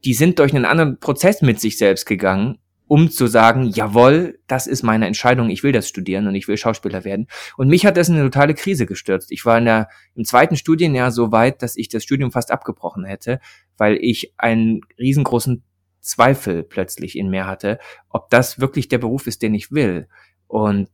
Die 0.05 0.15
sind 0.15 0.41
durch 0.41 0.53
einen 0.53 0.65
anderen 0.65 0.99
Prozess 0.99 1.43
mit 1.43 1.61
sich 1.61 1.79
selbst 1.79 2.07
gegangen 2.07 2.59
um 2.89 3.11
zu 3.11 3.27
sagen, 3.27 3.65
jawohl, 3.69 4.41
das 4.47 4.67
ist 4.67 4.83
meine 4.83 5.07
Entscheidung, 5.07 5.51
ich 5.51 5.63
will 5.63 5.73
das 5.73 5.89
studieren 5.89 6.27
und 6.27 6.35
ich 6.35 6.49
will 6.49 6.57
Schauspieler 6.57 7.05
werden. 7.05 7.29
Und 7.57 7.69
mich 7.69 7.85
hat 7.85 7.99
das 7.99 8.09
in 8.09 8.15
eine 8.15 8.25
totale 8.25 8.55
Krise 8.55 8.87
gestürzt. 8.87 9.31
Ich 9.31 9.45
war 9.45 9.59
in 9.59 9.67
der, 9.67 9.89
im 10.15 10.25
zweiten 10.25 10.57
Studienjahr 10.57 11.13
so 11.13 11.31
weit, 11.31 11.63
dass 11.63 11.77
ich 11.77 11.89
das 11.89 12.03
Studium 12.03 12.33
fast 12.33 12.51
abgebrochen 12.51 13.05
hätte, 13.05 13.41
weil 13.77 13.99
ich 14.01 14.33
einen 14.39 14.81
riesengroßen 14.99 15.63
Zweifel 16.01 16.63
plötzlich 16.63 17.19
in 17.19 17.29
mir 17.29 17.47
hatte, 17.47 17.79
ob 18.09 18.31
das 18.31 18.59
wirklich 18.59 18.89
der 18.89 18.99
Beruf 18.99 19.27
ist, 19.27 19.43
den 19.43 19.55
ich 19.55 19.71
will. 19.71 20.09
Und 20.47 20.89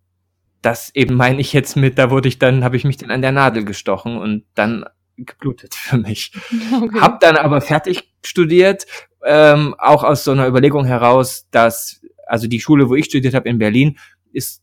das 0.62 0.92
eben 0.94 1.14
meine 1.14 1.40
ich 1.40 1.52
jetzt 1.52 1.76
mit, 1.76 1.98
da 1.98 2.10
wurde 2.10 2.26
ich 2.26 2.40
dann, 2.40 2.64
habe 2.64 2.76
ich 2.76 2.84
mich 2.84 2.96
dann 2.96 3.12
an 3.12 3.22
der 3.22 3.32
Nadel 3.32 3.64
gestochen 3.64 4.18
und 4.18 4.44
dann 4.54 4.84
geblutet 5.16 5.74
für 5.74 5.98
mich. 5.98 6.32
Okay. 6.74 7.00
Hab 7.00 7.20
dann 7.20 7.36
aber 7.36 7.60
fertig 7.60 8.12
studiert 8.24 8.86
ähm, 9.24 9.74
auch 9.78 10.04
aus 10.04 10.24
so 10.24 10.32
einer 10.32 10.46
Überlegung 10.46 10.84
heraus, 10.84 11.46
dass 11.50 12.00
also 12.26 12.46
die 12.46 12.60
Schule, 12.60 12.88
wo 12.88 12.94
ich 12.94 13.06
studiert 13.06 13.34
habe 13.34 13.48
in 13.48 13.58
Berlin, 13.58 13.98
ist 14.32 14.62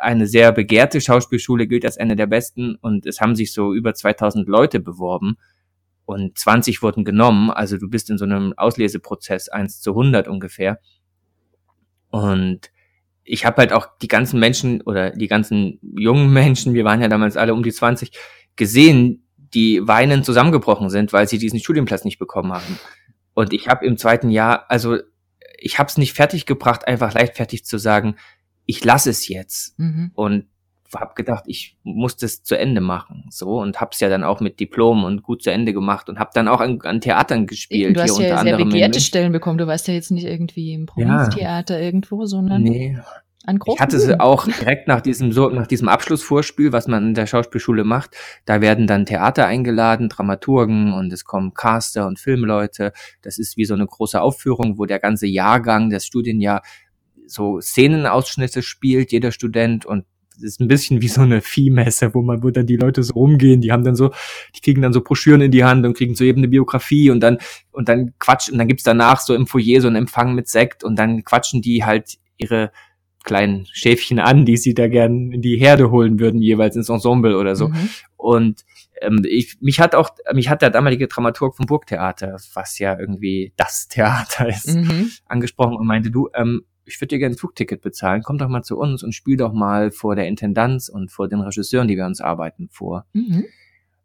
eine 0.00 0.26
sehr 0.26 0.52
begehrte 0.52 1.00
Schauspielschule, 1.00 1.66
gilt 1.66 1.84
als 1.84 1.98
eine 1.98 2.16
der 2.16 2.26
besten 2.26 2.76
und 2.76 3.06
es 3.06 3.20
haben 3.20 3.34
sich 3.34 3.52
so 3.52 3.74
über 3.74 3.94
2000 3.94 4.48
Leute 4.48 4.80
beworben 4.80 5.36
und 6.04 6.38
20 6.38 6.82
wurden 6.82 7.04
genommen. 7.04 7.50
Also 7.50 7.76
du 7.76 7.88
bist 7.88 8.08
in 8.08 8.18
so 8.18 8.24
einem 8.24 8.54
Ausleseprozess 8.56 9.48
1 9.48 9.80
zu 9.80 9.90
100 9.90 10.28
ungefähr. 10.28 10.78
Und 12.10 12.70
ich 13.24 13.44
habe 13.44 13.58
halt 13.58 13.72
auch 13.72 13.88
die 14.00 14.08
ganzen 14.08 14.40
Menschen 14.40 14.80
oder 14.80 15.10
die 15.10 15.26
ganzen 15.26 15.78
jungen 15.82 16.32
Menschen, 16.32 16.72
wir 16.72 16.84
waren 16.84 17.02
ja 17.02 17.08
damals 17.08 17.36
alle 17.36 17.52
um 17.52 17.62
die 17.62 17.72
20, 17.72 18.12
gesehen, 18.56 19.26
die 19.36 19.86
weinend 19.86 20.24
zusammengebrochen 20.24 20.90
sind, 20.90 21.12
weil 21.12 21.28
sie 21.28 21.38
diesen 21.38 21.60
Studienplatz 21.60 22.04
nicht 22.04 22.18
bekommen 22.18 22.52
haben. 22.52 22.78
Und 23.38 23.52
ich 23.52 23.68
habe 23.68 23.86
im 23.86 23.96
zweiten 23.96 24.30
Jahr, 24.30 24.64
also 24.68 24.98
ich 25.60 25.78
habe 25.78 25.88
es 25.88 25.96
nicht 25.96 26.12
fertig 26.12 26.44
gebracht, 26.44 26.88
einfach 26.88 27.14
leichtfertig 27.14 27.64
zu 27.64 27.78
sagen, 27.78 28.16
ich 28.66 28.84
lasse 28.84 29.10
es 29.10 29.28
jetzt. 29.28 29.78
Mhm. 29.78 30.10
Und 30.14 30.46
habe 30.92 31.14
gedacht, 31.14 31.44
ich 31.46 31.76
muss 31.84 32.16
das 32.16 32.42
zu 32.42 32.58
Ende 32.58 32.80
machen, 32.80 33.26
so 33.30 33.60
und 33.60 33.80
hab's 33.80 34.00
ja 34.00 34.08
dann 34.08 34.24
auch 34.24 34.40
mit 34.40 34.58
Diplom 34.58 35.04
und 35.04 35.22
gut 35.22 35.44
zu 35.44 35.52
Ende 35.52 35.72
gemacht 35.72 36.08
und 36.08 36.18
habe 36.18 36.30
dann 36.34 36.48
auch 36.48 36.60
an, 36.60 36.80
an 36.82 37.00
Theatern 37.00 37.46
gespielt. 37.46 37.94
Du 37.94 38.02
hast 38.02 38.16
hier 38.16 38.26
ja 38.26 38.42
sehr 38.42 38.56
begehrte 38.56 39.00
Stellen 39.00 39.30
bekommen. 39.30 39.58
Du 39.58 39.68
warst 39.68 39.86
ja 39.86 39.94
jetzt 39.94 40.10
nicht 40.10 40.24
irgendwie 40.24 40.72
im 40.72 40.86
Provinztheater 40.86 41.78
ja. 41.78 41.84
irgendwo, 41.84 42.24
sondern 42.24 42.62
nee. 42.62 42.98
An. 43.48 43.58
Ich 43.66 43.80
hatte 43.80 43.98
sie 43.98 44.20
auch 44.20 44.46
direkt 44.46 44.86
nach 44.86 45.00
diesem 45.00 45.32
so 45.32 45.48
nach 45.48 45.66
diesem 45.66 45.88
Abschlussvorspiel, 45.88 46.72
was 46.72 46.86
man 46.86 47.08
in 47.08 47.14
der 47.14 47.26
Schauspielschule 47.26 47.84
macht. 47.84 48.16
Da 48.44 48.60
werden 48.60 48.86
dann 48.86 49.06
Theater 49.06 49.46
eingeladen, 49.46 50.08
Dramaturgen 50.08 50.92
und 50.92 51.12
es 51.12 51.24
kommen 51.24 51.54
Caster 51.54 52.06
und 52.06 52.18
Filmleute. 52.18 52.92
Das 53.22 53.38
ist 53.38 53.56
wie 53.56 53.64
so 53.64 53.74
eine 53.74 53.86
große 53.86 54.20
Aufführung, 54.20 54.78
wo 54.78 54.84
der 54.84 55.00
ganze 55.00 55.26
Jahrgang, 55.26 55.90
das 55.90 56.06
Studienjahr 56.06 56.62
so 57.26 57.60
Szenenausschnitte 57.60 58.62
spielt, 58.62 59.12
jeder 59.12 59.32
Student 59.32 59.86
und 59.86 60.04
das 60.34 60.44
ist 60.52 60.60
ein 60.60 60.68
bisschen 60.68 61.02
wie 61.02 61.08
so 61.08 61.22
eine 61.22 61.40
Viehmesse, 61.40 62.14
wo 62.14 62.22
man, 62.22 62.44
wo 62.44 62.50
dann 62.50 62.66
die 62.66 62.76
Leute 62.76 63.02
so 63.02 63.14
rumgehen, 63.14 63.60
die 63.60 63.72
haben 63.72 63.82
dann 63.82 63.96
so, 63.96 64.12
die 64.54 64.60
kriegen 64.60 64.82
dann 64.82 64.92
so 64.92 65.00
Broschüren 65.00 65.40
in 65.40 65.50
die 65.50 65.64
Hand 65.64 65.84
und 65.84 65.96
kriegen 65.96 66.14
so 66.14 66.22
eben 66.22 66.38
eine 66.38 66.46
Biografie 66.46 67.10
und 67.10 67.20
dann, 67.20 67.38
und 67.72 67.88
dann 67.88 68.14
quatschen, 68.20 68.52
und 68.52 68.58
dann 68.58 68.68
gibt's 68.68 68.84
danach 68.84 69.20
so 69.20 69.34
im 69.34 69.48
Foyer 69.48 69.80
so 69.80 69.88
einen 69.88 69.96
Empfang 69.96 70.36
mit 70.36 70.46
Sekt 70.48 70.84
und 70.84 70.96
dann 70.96 71.24
quatschen 71.24 71.60
die 71.60 71.84
halt 71.84 72.18
ihre 72.36 72.70
kleinen 73.28 73.66
Schäfchen 73.70 74.18
an, 74.18 74.46
die 74.46 74.56
sie 74.56 74.72
da 74.72 74.88
gern 74.88 75.32
in 75.32 75.42
die 75.42 75.58
Herde 75.58 75.90
holen 75.90 76.18
würden, 76.18 76.40
jeweils 76.40 76.74
ins 76.76 76.88
Ensemble 76.88 77.36
oder 77.36 77.54
so. 77.54 77.68
Mhm. 77.68 77.88
Und 78.16 78.64
ähm, 79.02 79.22
ich, 79.28 79.58
mich 79.60 79.80
hat 79.80 79.94
auch, 79.94 80.10
mich 80.32 80.48
hat 80.48 80.62
der 80.62 80.70
damalige 80.70 81.06
Dramaturg 81.08 81.54
vom 81.54 81.66
Burgtheater, 81.66 82.36
was 82.54 82.78
ja 82.78 82.98
irgendwie 82.98 83.52
das 83.56 83.88
Theater 83.88 84.48
ist, 84.48 84.74
mhm. 84.74 85.10
angesprochen 85.26 85.76
und 85.76 85.86
meinte, 85.86 86.10
du, 86.10 86.30
ähm, 86.34 86.62
ich 86.86 86.98
würde 87.00 87.08
dir 87.08 87.18
gerne 87.18 87.34
ein 87.34 87.38
Flugticket 87.38 87.82
bezahlen, 87.82 88.22
komm 88.24 88.38
doch 88.38 88.48
mal 88.48 88.62
zu 88.62 88.78
uns 88.78 89.02
und 89.02 89.12
spiel 89.12 89.36
doch 89.36 89.52
mal 89.52 89.90
vor 89.90 90.16
der 90.16 90.26
Intendanz 90.26 90.88
und 90.88 91.12
vor 91.12 91.28
den 91.28 91.40
Regisseuren, 91.40 91.86
die 91.86 91.96
wir 91.96 92.06
uns 92.06 92.22
arbeiten, 92.22 92.70
vor. 92.70 93.04
Mhm. 93.12 93.44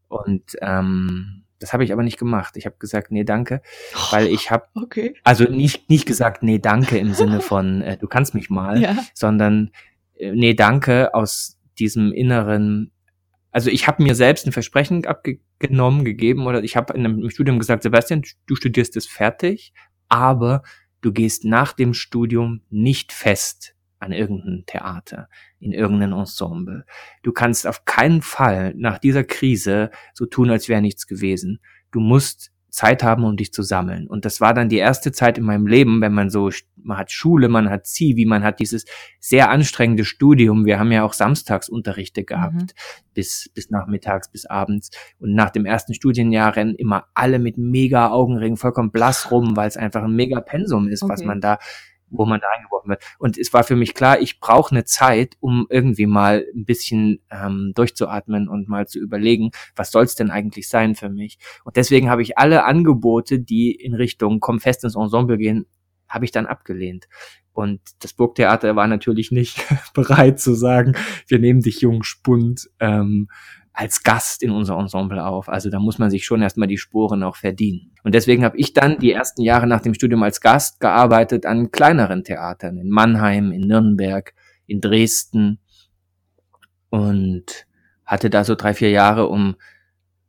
Und 0.10 0.58
ähm, 0.62 1.44
das 1.63 1.72
habe 1.72 1.86
ich 1.86 1.93
aber 1.93 2.03
nicht 2.03 2.20
gemacht. 2.20 2.58
Ich 2.58 2.65
habe 2.65 2.75
gesagt, 2.77 3.10
nee, 3.10 3.24
danke, 3.24 3.62
weil 4.12 4.27
ich 4.27 4.51
habe 4.51 4.65
okay. 4.75 5.15
also 5.24 5.46
nicht 5.46 5.89
nicht 5.89 6.05
gesagt, 6.05 6.43
nee, 6.43 6.60
danke 6.60 6.98
im 6.98 7.13
Sinne 7.13 7.39
von 7.51 7.82
äh, 7.82 7.98
du 7.98 8.08
kannst 8.08 8.36
mich 8.36 8.50
mal, 8.50 8.82
ja. 8.82 8.98
sondern 9.13 9.72
äh, 10.17 10.34
nee, 10.34 10.55
danke 10.55 11.13
aus 11.13 11.58
diesem 11.79 12.12
inneren 12.12 12.91
also 13.51 13.70
ich 13.70 13.88
habe 13.88 14.03
mir 14.03 14.13
selbst 14.13 14.46
ein 14.46 14.51
Versprechen 14.51 15.05
abgenommen, 15.05 16.03
gegeben 16.03 16.48
oder 16.48 16.62
ich 16.63 16.75
habe 16.75 16.93
in 16.93 17.05
einem 17.05 17.29
Studium 17.29 17.60
gesagt, 17.60 17.84
Sebastian, 17.84 18.24
du 18.46 18.55
studierst 18.55 18.98
es 18.98 19.08
fertig, 19.08 19.74
aber 20.10 20.63
du 21.00 21.13
gehst 21.13 21.46
nach 21.46 21.72
dem 21.72 21.93
Studium 21.93 22.62
nicht 22.70 23.13
fest 23.13 23.74
an 24.03 24.12
irgendein 24.12 24.63
Theater, 24.65 25.29
in 25.60 25.72
irgendein 25.72 26.13
Ensemble. 26.13 26.86
Du 27.24 27.31
kannst 27.31 27.65
auf 27.67 27.86
keinen 27.86 28.22
Fall 28.22 28.74
nach 28.75 29.00
dieser 29.00 29.24
Krise 29.24 29.91
so 30.13 30.25
tun, 30.25 30.50
als 30.50 30.69
wäre 30.69 30.81
nichts 30.81 31.07
gewesen. 31.07 31.60
Du 31.91 32.00
musst 32.00 32.53
Zeit 32.74 33.03
haben, 33.03 33.24
um 33.24 33.38
dich 33.38 33.53
zu 33.53 33.62
sammeln. 33.62 34.07
Und 34.07 34.25
das 34.25 34.41
war 34.41 34.55
dann 34.55 34.67
die 34.67 34.77
erste 34.77 35.12
Zeit 35.12 35.38
in 35.38 35.43
meinem 35.43 35.67
Leben, 35.67 36.01
wenn 36.01 36.12
man 36.12 36.31
so, 36.31 36.50
man 36.75 36.98
hat 36.98 37.12
Schule, 37.12 37.48
man 37.48 37.69
hat 37.69 37.86
Zivi, 37.86 38.25
man 38.25 38.43
hat 38.43 38.60
dieses 38.60 38.86
sehr 39.19 39.51
anstrengende 39.51 40.03
Studium. 40.03 40.65
Wir 40.65 40.79
haben 40.79 40.91
ja 40.91 41.03
auch 41.03 41.13
Samstagsunterrichte 41.13 42.24
gehabt, 42.24 42.55
mhm. 42.55 42.67
bis, 43.13 43.51
bis 43.53 43.69
nachmittags, 43.69 44.31
bis 44.31 44.48
abends. 44.48 44.89
Und 45.19 45.36
nach 45.36 45.51
dem 45.51 45.67
ersten 45.67 45.93
Studienjahr 45.93 46.55
rennen 46.55 46.74
immer 46.74 47.05
alle 47.13 47.38
mit 47.38 47.60
mega 47.60 48.10
Augenringen 48.10 48.57
vollkommen 48.57 48.91
blass 48.91 49.29
rum, 49.29 49.55
weil 49.55 49.67
es 49.67 49.77
einfach 49.77 50.03
ein 50.03 50.15
mega 50.15 50.41
Pensum 50.41 50.88
ist, 50.88 51.03
okay. 51.03 51.13
was 51.13 51.24
man 51.24 51.41
da 51.41 51.60
wo 52.17 52.25
man 52.25 52.39
da 52.39 52.48
eingeworfen 52.55 52.89
wird. 52.89 53.03
Und 53.20 53.38
es 53.38 53.53
war 53.53 53.63
für 53.63 53.75
mich 53.75 53.93
klar, 53.93 54.20
ich 54.20 54.39
brauche 54.39 54.72
eine 54.72 54.86
Zeit, 54.86 55.36
um 55.39 55.67
irgendwie 55.70 56.05
mal 56.05 56.46
ein 56.55 56.65
bisschen 56.65 57.22
ähm, 57.32 57.72
durchzuatmen 57.75 58.48
und 58.48 58.70
mal 58.70 58.88
zu 58.88 59.00
überlegen, 59.00 59.51
was 59.75 59.91
soll 59.91 60.03
es 60.03 60.15
denn 60.15 60.32
eigentlich 60.32 60.70
sein 60.70 60.96
für 60.96 61.10
mich. 61.10 61.38
Und 61.63 61.75
deswegen 61.75 62.10
habe 62.10 62.22
ich 62.22 62.38
alle 62.38 62.65
Angebote, 62.65 63.39
die 63.39 63.72
in 63.72 63.93
Richtung 63.93 64.39
komm 64.39 64.60
fest 64.60 64.84
ins 64.84 64.96
Ensemble 64.96 65.38
gehen, 65.38 65.65
habe 66.08 66.25
ich 66.25 66.32
dann 66.32 66.46
abgelehnt. 66.46 67.08
Und 67.51 67.82
das 68.00 68.13
Burgtheater 68.13 68.75
war 68.75 68.88
natürlich 68.88 69.32
nicht 69.32 69.63
bereit 69.93 70.39
zu 70.39 70.53
sagen, 70.53 70.96
wir 71.27 71.39
nehmen 71.39 71.62
dich 71.62 71.82
Jungspund. 71.82 72.70
Ähm, 72.79 73.27
als 73.74 74.03
Gast 74.03 74.44
in 74.44 74.51
unser 74.51 74.77
Ensemble 74.77 75.25
auf. 75.25 75.50
Also 75.50 75.70
da 75.70 75.80
muss 75.80 75.98
man 75.98 76.12
sich 76.12 76.25
schon 76.25 76.42
erstmal 76.42 76.68
die 76.68 76.77
Sporen 76.77 77.24
auch 77.24 77.36
verdienen. 77.36 77.92
Und 78.03 78.13
deswegen 78.13 78.46
habe 78.46 78.58
ich 78.58 78.74
dann 78.74 79.00
die 79.00 79.12
ersten 79.12 79.42
Jahre 79.42 79.65
nach 79.65 79.82
dem 79.82 79.96
Studium 79.96 80.22
als 80.22 80.42
Gast 80.42 80.80
gearbeitet 80.80 81.48
an 81.48 81.72
kleineren 81.72 82.24
Theatern 82.24 82.77
in 82.77 82.89
Mannheim, 82.89 83.51
in 83.51 83.62
Nürnberg, 83.62 84.34
in 84.68 84.80
Dresden 84.80 85.60
und 86.89 87.65
hatte 88.06 88.30
da 88.30 88.44
so 88.44 88.53
drei, 88.53 88.75
vier 88.75 88.92
Jahre, 88.92 89.27
um 89.27 89.56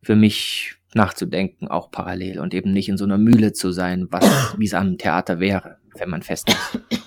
für 0.02 0.16
mich 0.16 0.76
nachzudenken, 0.94 1.68
auch 1.68 1.90
parallel 1.90 2.38
und 2.38 2.54
eben 2.54 2.72
nicht 2.72 2.88
in 2.88 2.96
so 2.96 3.04
einer 3.04 3.18
Mühle 3.18 3.52
zu 3.52 3.72
sein, 3.72 4.06
was, 4.10 4.24
wie 4.58 4.64
es 4.64 4.74
am 4.74 4.96
Theater 4.96 5.38
wäre, 5.38 5.76
wenn 5.98 6.08
man 6.08 6.22
fest 6.22 6.48
ist. 6.48 7.02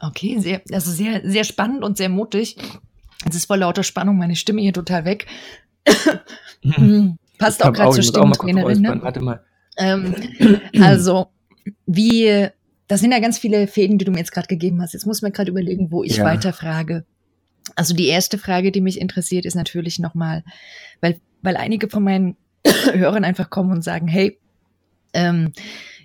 Okay, 0.00 0.38
sehr, 0.38 0.62
also 0.72 0.90
sehr, 0.90 1.20
sehr 1.28 1.44
spannend 1.44 1.84
und 1.84 1.96
sehr 1.96 2.08
mutig. 2.08 2.56
Es 3.28 3.34
ist 3.36 3.46
vor 3.46 3.56
lauter 3.56 3.82
Spannung 3.82 4.18
meine 4.18 4.36
Stimme 4.36 4.60
hier 4.60 4.72
total 4.72 5.04
weg. 5.04 5.26
Hm. 6.62 7.18
Passt 7.38 7.60
ich 7.60 7.66
auch 7.66 7.72
gerade 7.72 7.92
zur 7.92 8.02
Stimmtrainerin. 8.04 8.82
Ne? 8.82 8.98
Warte 9.02 9.20
mal. 9.20 9.44
Ähm, 9.76 10.14
also, 10.80 11.28
wie, 11.86 12.48
das 12.88 13.00
sind 13.00 13.12
ja 13.12 13.18
ganz 13.18 13.38
viele 13.38 13.66
Fäden, 13.66 13.98
die 13.98 14.04
du 14.04 14.12
mir 14.12 14.18
jetzt 14.18 14.32
gerade 14.32 14.46
gegeben 14.46 14.80
hast. 14.80 14.92
Jetzt 14.92 15.06
muss 15.06 15.22
man 15.22 15.32
gerade 15.32 15.50
überlegen, 15.50 15.90
wo 15.90 16.04
ich 16.04 16.18
ja. 16.18 16.24
weiterfrage. 16.24 17.04
Also 17.74 17.94
die 17.94 18.06
erste 18.06 18.38
Frage, 18.38 18.72
die 18.72 18.80
mich 18.80 19.00
interessiert, 19.00 19.44
ist 19.44 19.54
natürlich 19.54 19.98
nochmal, 19.98 20.44
weil, 21.00 21.20
weil 21.42 21.56
einige 21.56 21.88
von 21.88 22.04
meinen 22.04 22.36
Hörern 22.92 23.24
einfach 23.24 23.50
kommen 23.50 23.72
und 23.72 23.82
sagen, 23.82 24.08
hey, 24.08 24.38
ähm, 25.14 25.52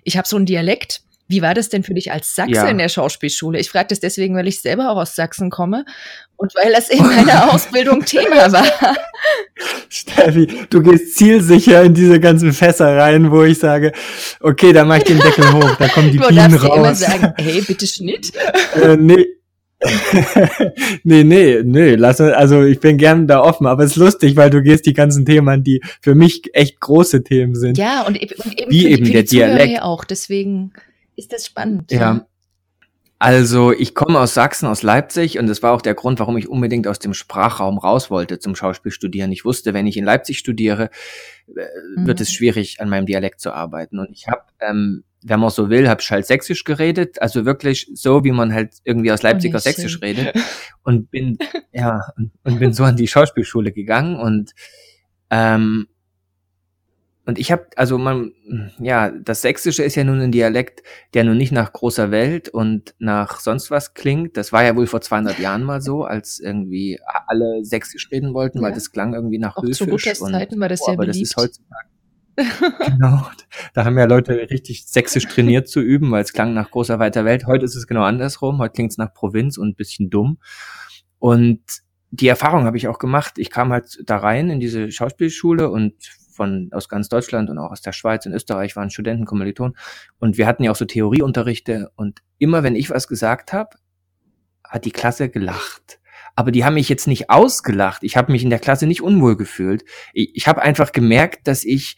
ich 0.04 0.16
habe 0.16 0.26
so 0.26 0.36
einen 0.36 0.46
Dialekt, 0.46 1.02
wie 1.28 1.42
war 1.42 1.52
das 1.52 1.68
denn 1.68 1.82
für 1.82 1.92
dich 1.92 2.10
als 2.10 2.34
Sachse 2.34 2.52
ja. 2.52 2.68
in 2.68 2.78
der 2.78 2.88
Schauspielschule? 2.88 3.60
Ich 3.60 3.68
frage 3.68 3.88
das 3.90 4.00
deswegen, 4.00 4.34
weil 4.34 4.48
ich 4.48 4.62
selber 4.62 4.90
auch 4.90 4.96
aus 4.96 5.14
Sachsen 5.14 5.50
komme 5.50 5.84
und 6.36 6.54
weil 6.54 6.72
das 6.72 6.88
in 6.88 7.04
meiner 7.04 7.52
Ausbildung 7.54 8.02
Thema 8.04 8.50
war. 8.50 8.66
Steffi, 9.90 10.48
du 10.70 10.82
gehst 10.82 11.16
zielsicher 11.16 11.82
in 11.82 11.92
diese 11.92 12.18
ganzen 12.18 12.52
Fässer 12.54 12.96
rein, 12.96 13.30
wo 13.30 13.42
ich 13.42 13.58
sage, 13.58 13.92
okay, 14.40 14.72
da 14.72 14.84
mache 14.84 14.98
ich 14.98 15.04
den 15.04 15.18
Deckel 15.18 15.52
hoch, 15.52 15.76
da 15.76 15.88
kommen 15.88 16.10
die 16.10 16.18
du 16.18 16.28
Bienen 16.28 16.54
raus. 16.54 16.60
Du 16.62 16.74
immer 16.74 16.94
sagen, 16.94 17.34
hey, 17.36 17.60
bitte 17.60 17.86
Schnitt. 17.86 18.32
äh, 18.82 18.96
nee. 18.96 19.26
nee, 21.04 21.22
nee, 21.22 21.62
nee, 21.62 21.94
lass 21.94 22.20
also 22.20 22.64
ich 22.64 22.80
bin 22.80 22.96
gern 22.98 23.28
da 23.28 23.40
offen, 23.40 23.66
aber 23.66 23.84
es 23.84 23.92
ist 23.92 23.96
lustig, 23.96 24.34
weil 24.34 24.50
du 24.50 24.60
gehst 24.60 24.86
die 24.86 24.92
ganzen 24.92 25.24
Themen 25.24 25.48
an, 25.48 25.62
die 25.62 25.80
für 26.00 26.16
mich 26.16 26.50
echt 26.52 26.80
große 26.80 27.22
Themen 27.22 27.54
sind. 27.54 27.78
Ja, 27.78 28.02
und, 28.02 28.18
und 28.18 28.60
eben 28.60 28.70
wie 28.72 28.82
für, 28.82 28.88
eben 28.88 29.06
für 29.06 29.12
der 29.12 29.22
Dialekt 29.22 29.82
auch, 29.82 30.04
deswegen 30.04 30.72
ist 31.18 31.32
das 31.32 31.46
spannend. 31.46 31.90
Ja. 31.90 32.26
Also 33.20 33.72
ich 33.72 33.96
komme 33.96 34.20
aus 34.20 34.34
Sachsen, 34.34 34.66
aus 34.66 34.84
Leipzig 34.84 35.40
und 35.40 35.48
das 35.48 35.60
war 35.60 35.72
auch 35.72 35.82
der 35.82 35.94
Grund, 35.94 36.20
warum 36.20 36.36
ich 36.36 36.48
unbedingt 36.48 36.86
aus 36.86 37.00
dem 37.00 37.14
Sprachraum 37.14 37.78
raus 37.78 38.10
wollte 38.10 38.38
zum 38.38 38.54
Schauspielstudieren. 38.54 39.32
Ich 39.32 39.44
wusste, 39.44 39.74
wenn 39.74 39.88
ich 39.88 39.96
in 39.96 40.04
Leipzig 40.04 40.38
studiere, 40.38 40.90
äh, 41.48 41.66
wird 41.96 42.20
mhm. 42.20 42.22
es 42.22 42.32
schwierig, 42.32 42.80
an 42.80 42.88
meinem 42.88 43.06
Dialekt 43.06 43.40
zu 43.40 43.52
arbeiten. 43.52 43.98
Und 43.98 44.10
ich 44.12 44.28
habe, 44.28 44.42
ähm, 44.60 45.02
wenn 45.24 45.40
man 45.40 45.50
so 45.50 45.68
will, 45.68 45.88
habe 45.88 46.00
ich 46.00 46.08
halt 46.12 46.26
Sächsisch 46.26 46.62
geredet, 46.62 47.20
also 47.20 47.44
wirklich 47.44 47.90
so, 47.92 48.22
wie 48.22 48.30
man 48.30 48.54
halt 48.54 48.74
irgendwie 48.84 49.10
aus 49.10 49.22
Leipzig 49.22 49.52
oh, 49.52 49.56
aus 49.56 49.64
Sächsisch 49.64 49.94
schön. 49.94 50.02
redet. 50.02 50.36
Und 50.84 51.10
bin, 51.10 51.38
ja, 51.72 52.00
und, 52.16 52.30
und 52.44 52.58
bin 52.60 52.72
so 52.72 52.82
an 52.84 52.96
die 52.96 53.08
Schauspielschule 53.08 53.72
gegangen 53.72 54.16
und 54.18 54.52
ähm, 55.28 55.86
und 57.28 57.38
ich 57.38 57.52
habe, 57.52 57.66
also 57.76 57.98
man, 57.98 58.32
ja, 58.80 59.10
das 59.10 59.42
Sächsische 59.42 59.82
ist 59.82 59.96
ja 59.96 60.02
nun 60.02 60.18
ein 60.18 60.32
Dialekt, 60.32 60.82
der 61.12 61.24
nun 61.24 61.36
nicht 61.36 61.52
nach 61.52 61.74
großer 61.74 62.10
Welt 62.10 62.48
und 62.48 62.94
nach 62.98 63.40
sonst 63.40 63.70
was 63.70 63.92
klingt. 63.92 64.38
Das 64.38 64.50
war 64.50 64.64
ja 64.64 64.74
wohl 64.76 64.86
vor 64.86 65.02
200 65.02 65.38
Jahren 65.38 65.62
mal 65.62 65.82
so, 65.82 66.04
als 66.04 66.40
irgendwie 66.40 66.98
alle 67.26 67.66
Sächsisch 67.66 68.10
reden 68.10 68.32
wollten, 68.32 68.60
ja. 68.60 68.64
weil 68.64 68.72
das 68.72 68.92
klang 68.92 69.12
irgendwie 69.12 69.38
nach 69.38 69.58
Auch 69.58 69.62
Höfisch. 69.62 69.76
Zu 69.76 69.84
Luthers 69.84 70.20
Zeiten 70.20 70.58
war 70.58 70.70
das 70.70 70.80
oh, 70.80 70.84
sehr 70.86 70.94
aber 70.94 71.04
beliebt. 71.04 71.22
das 71.22 71.30
ist 71.30 71.36
heutzutage. 71.36 71.88
genau. 72.92 73.26
Da 73.74 73.84
haben 73.84 73.98
ja 73.98 74.06
Leute 74.06 74.32
richtig 74.50 74.86
sächsisch 74.86 75.26
trainiert 75.26 75.68
zu 75.68 75.80
üben, 75.80 76.10
weil 76.10 76.22
es 76.22 76.32
klang 76.32 76.54
nach 76.54 76.70
großer 76.70 76.98
weiter 76.98 77.26
Welt. 77.26 77.44
Heute 77.46 77.66
ist 77.66 77.76
es 77.76 77.86
genau 77.86 78.04
andersrum. 78.04 78.56
Heute 78.56 78.72
klingt 78.72 78.92
es 78.92 78.96
nach 78.96 79.12
Provinz 79.12 79.58
und 79.58 79.68
ein 79.68 79.74
bisschen 79.74 80.08
dumm. 80.08 80.38
Und 81.18 81.60
die 82.10 82.28
Erfahrung 82.28 82.64
habe 82.64 82.78
ich 82.78 82.88
auch 82.88 82.98
gemacht. 82.98 83.34
Ich 83.36 83.50
kam 83.50 83.70
halt 83.70 83.98
da 84.06 84.16
rein 84.16 84.48
in 84.48 84.60
diese 84.60 84.90
Schauspielschule 84.90 85.68
und 85.68 85.92
von 86.38 86.70
aus 86.72 86.88
ganz 86.88 87.08
Deutschland 87.08 87.50
und 87.50 87.58
auch 87.58 87.72
aus 87.72 87.82
der 87.82 87.92
Schweiz 87.92 88.24
und 88.24 88.32
Österreich 88.32 88.76
waren 88.76 88.90
Studenten, 88.90 89.26
Kommilitonen. 89.26 89.76
Und 90.18 90.38
wir 90.38 90.46
hatten 90.46 90.62
ja 90.62 90.70
auch 90.70 90.76
so 90.76 90.84
Theorieunterrichte 90.84 91.90
und 91.96 92.20
immer 92.38 92.62
wenn 92.62 92.76
ich 92.76 92.88
was 92.88 93.08
gesagt 93.08 93.52
habe, 93.52 93.76
hat 94.64 94.84
die 94.84 94.92
Klasse 94.92 95.28
gelacht. 95.28 95.98
Aber 96.36 96.52
die 96.52 96.64
haben 96.64 96.74
mich 96.74 96.88
jetzt 96.88 97.08
nicht 97.08 97.30
ausgelacht. 97.30 98.04
Ich 98.04 98.16
habe 98.16 98.30
mich 98.30 98.44
in 98.44 98.50
der 98.50 98.60
Klasse 98.60 98.86
nicht 98.86 99.02
unwohl 99.02 99.36
gefühlt. 99.36 99.84
Ich, 100.14 100.30
ich 100.34 100.46
habe 100.46 100.62
einfach 100.62 100.92
gemerkt, 100.92 101.48
dass 101.48 101.64
ich 101.64 101.96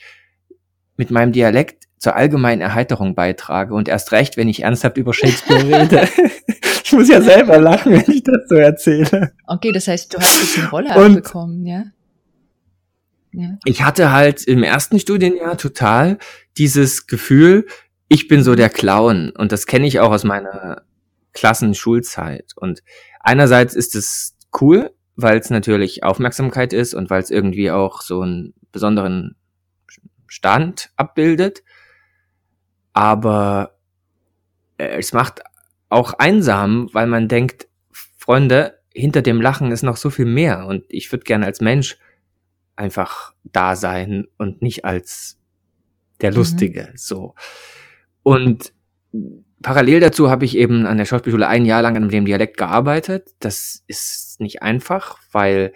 mit 0.96 1.10
meinem 1.10 1.32
Dialekt 1.32 1.84
zur 1.98 2.16
allgemeinen 2.16 2.62
Erheiterung 2.62 3.14
beitrage 3.14 3.74
und 3.74 3.88
erst 3.88 4.12
recht, 4.12 4.38
wenn 4.38 4.48
ich 4.48 4.62
ernsthaft 4.62 4.96
über 4.96 5.12
Shakespeare 5.12 5.62
rede. 5.82 6.08
Ich 6.82 6.92
muss 6.92 7.08
ja 7.08 7.20
selber 7.20 7.58
lachen, 7.58 7.92
wenn 7.92 8.14
ich 8.14 8.24
das 8.24 8.48
so 8.48 8.54
erzähle. 8.56 9.32
Okay, 9.46 9.70
das 9.72 9.86
heißt, 9.86 10.14
du 10.14 10.18
hast 10.18 10.40
jetzt 10.40 10.58
eine 10.58 10.70
Rolle 10.70 10.88
Und 10.94 11.18
abbekommen, 11.18 11.66
ja? 11.66 11.84
Ich 13.64 13.82
hatte 13.82 14.12
halt 14.12 14.44
im 14.44 14.62
ersten 14.62 14.98
Studienjahr 14.98 15.56
total 15.56 16.18
dieses 16.58 17.06
Gefühl, 17.06 17.66
ich 18.08 18.28
bin 18.28 18.42
so 18.42 18.54
der 18.54 18.70
Clown. 18.70 19.30
Und 19.30 19.52
das 19.52 19.66
kenne 19.66 19.86
ich 19.86 20.00
auch 20.00 20.10
aus 20.10 20.24
meiner 20.24 20.82
Klassenschulzeit. 21.32 22.52
Und 22.56 22.82
einerseits 23.20 23.74
ist 23.74 23.94
es 23.94 24.36
cool, 24.60 24.90
weil 25.16 25.38
es 25.38 25.50
natürlich 25.50 26.02
Aufmerksamkeit 26.02 26.72
ist 26.72 26.94
und 26.94 27.10
weil 27.10 27.22
es 27.22 27.30
irgendwie 27.30 27.70
auch 27.70 28.02
so 28.02 28.22
einen 28.22 28.54
besonderen 28.72 29.36
Stand 30.26 30.90
abbildet. 30.96 31.62
Aber 32.92 33.76
äh, 34.78 34.98
es 34.98 35.12
macht 35.12 35.42
auch 35.88 36.14
einsam, 36.14 36.88
weil 36.92 37.06
man 37.06 37.28
denkt, 37.28 37.68
Freunde, 38.16 38.78
hinter 38.92 39.22
dem 39.22 39.40
Lachen 39.40 39.70
ist 39.70 39.82
noch 39.82 39.96
so 39.96 40.10
viel 40.10 40.26
mehr 40.26 40.66
und 40.66 40.84
ich 40.88 41.10
würde 41.12 41.24
gerne 41.24 41.46
als 41.46 41.60
Mensch 41.60 41.96
einfach 42.76 43.34
da 43.44 43.76
sein 43.76 44.26
und 44.38 44.62
nicht 44.62 44.84
als 44.84 45.38
der 46.20 46.30
mhm. 46.30 46.36
Lustige, 46.36 46.88
mhm. 46.90 46.96
so. 46.96 47.34
Und 48.22 48.72
parallel 49.62 50.00
dazu 50.00 50.30
habe 50.30 50.44
ich 50.44 50.56
eben 50.56 50.86
an 50.86 50.98
der 50.98 51.04
Schauspielschule 51.04 51.48
ein 51.48 51.64
Jahr 51.64 51.82
lang 51.82 51.96
an 51.96 52.08
dem 52.08 52.24
Dialekt 52.24 52.56
gearbeitet. 52.56 53.34
Das 53.40 53.82
ist 53.86 54.40
nicht 54.40 54.62
einfach, 54.62 55.18
weil 55.32 55.72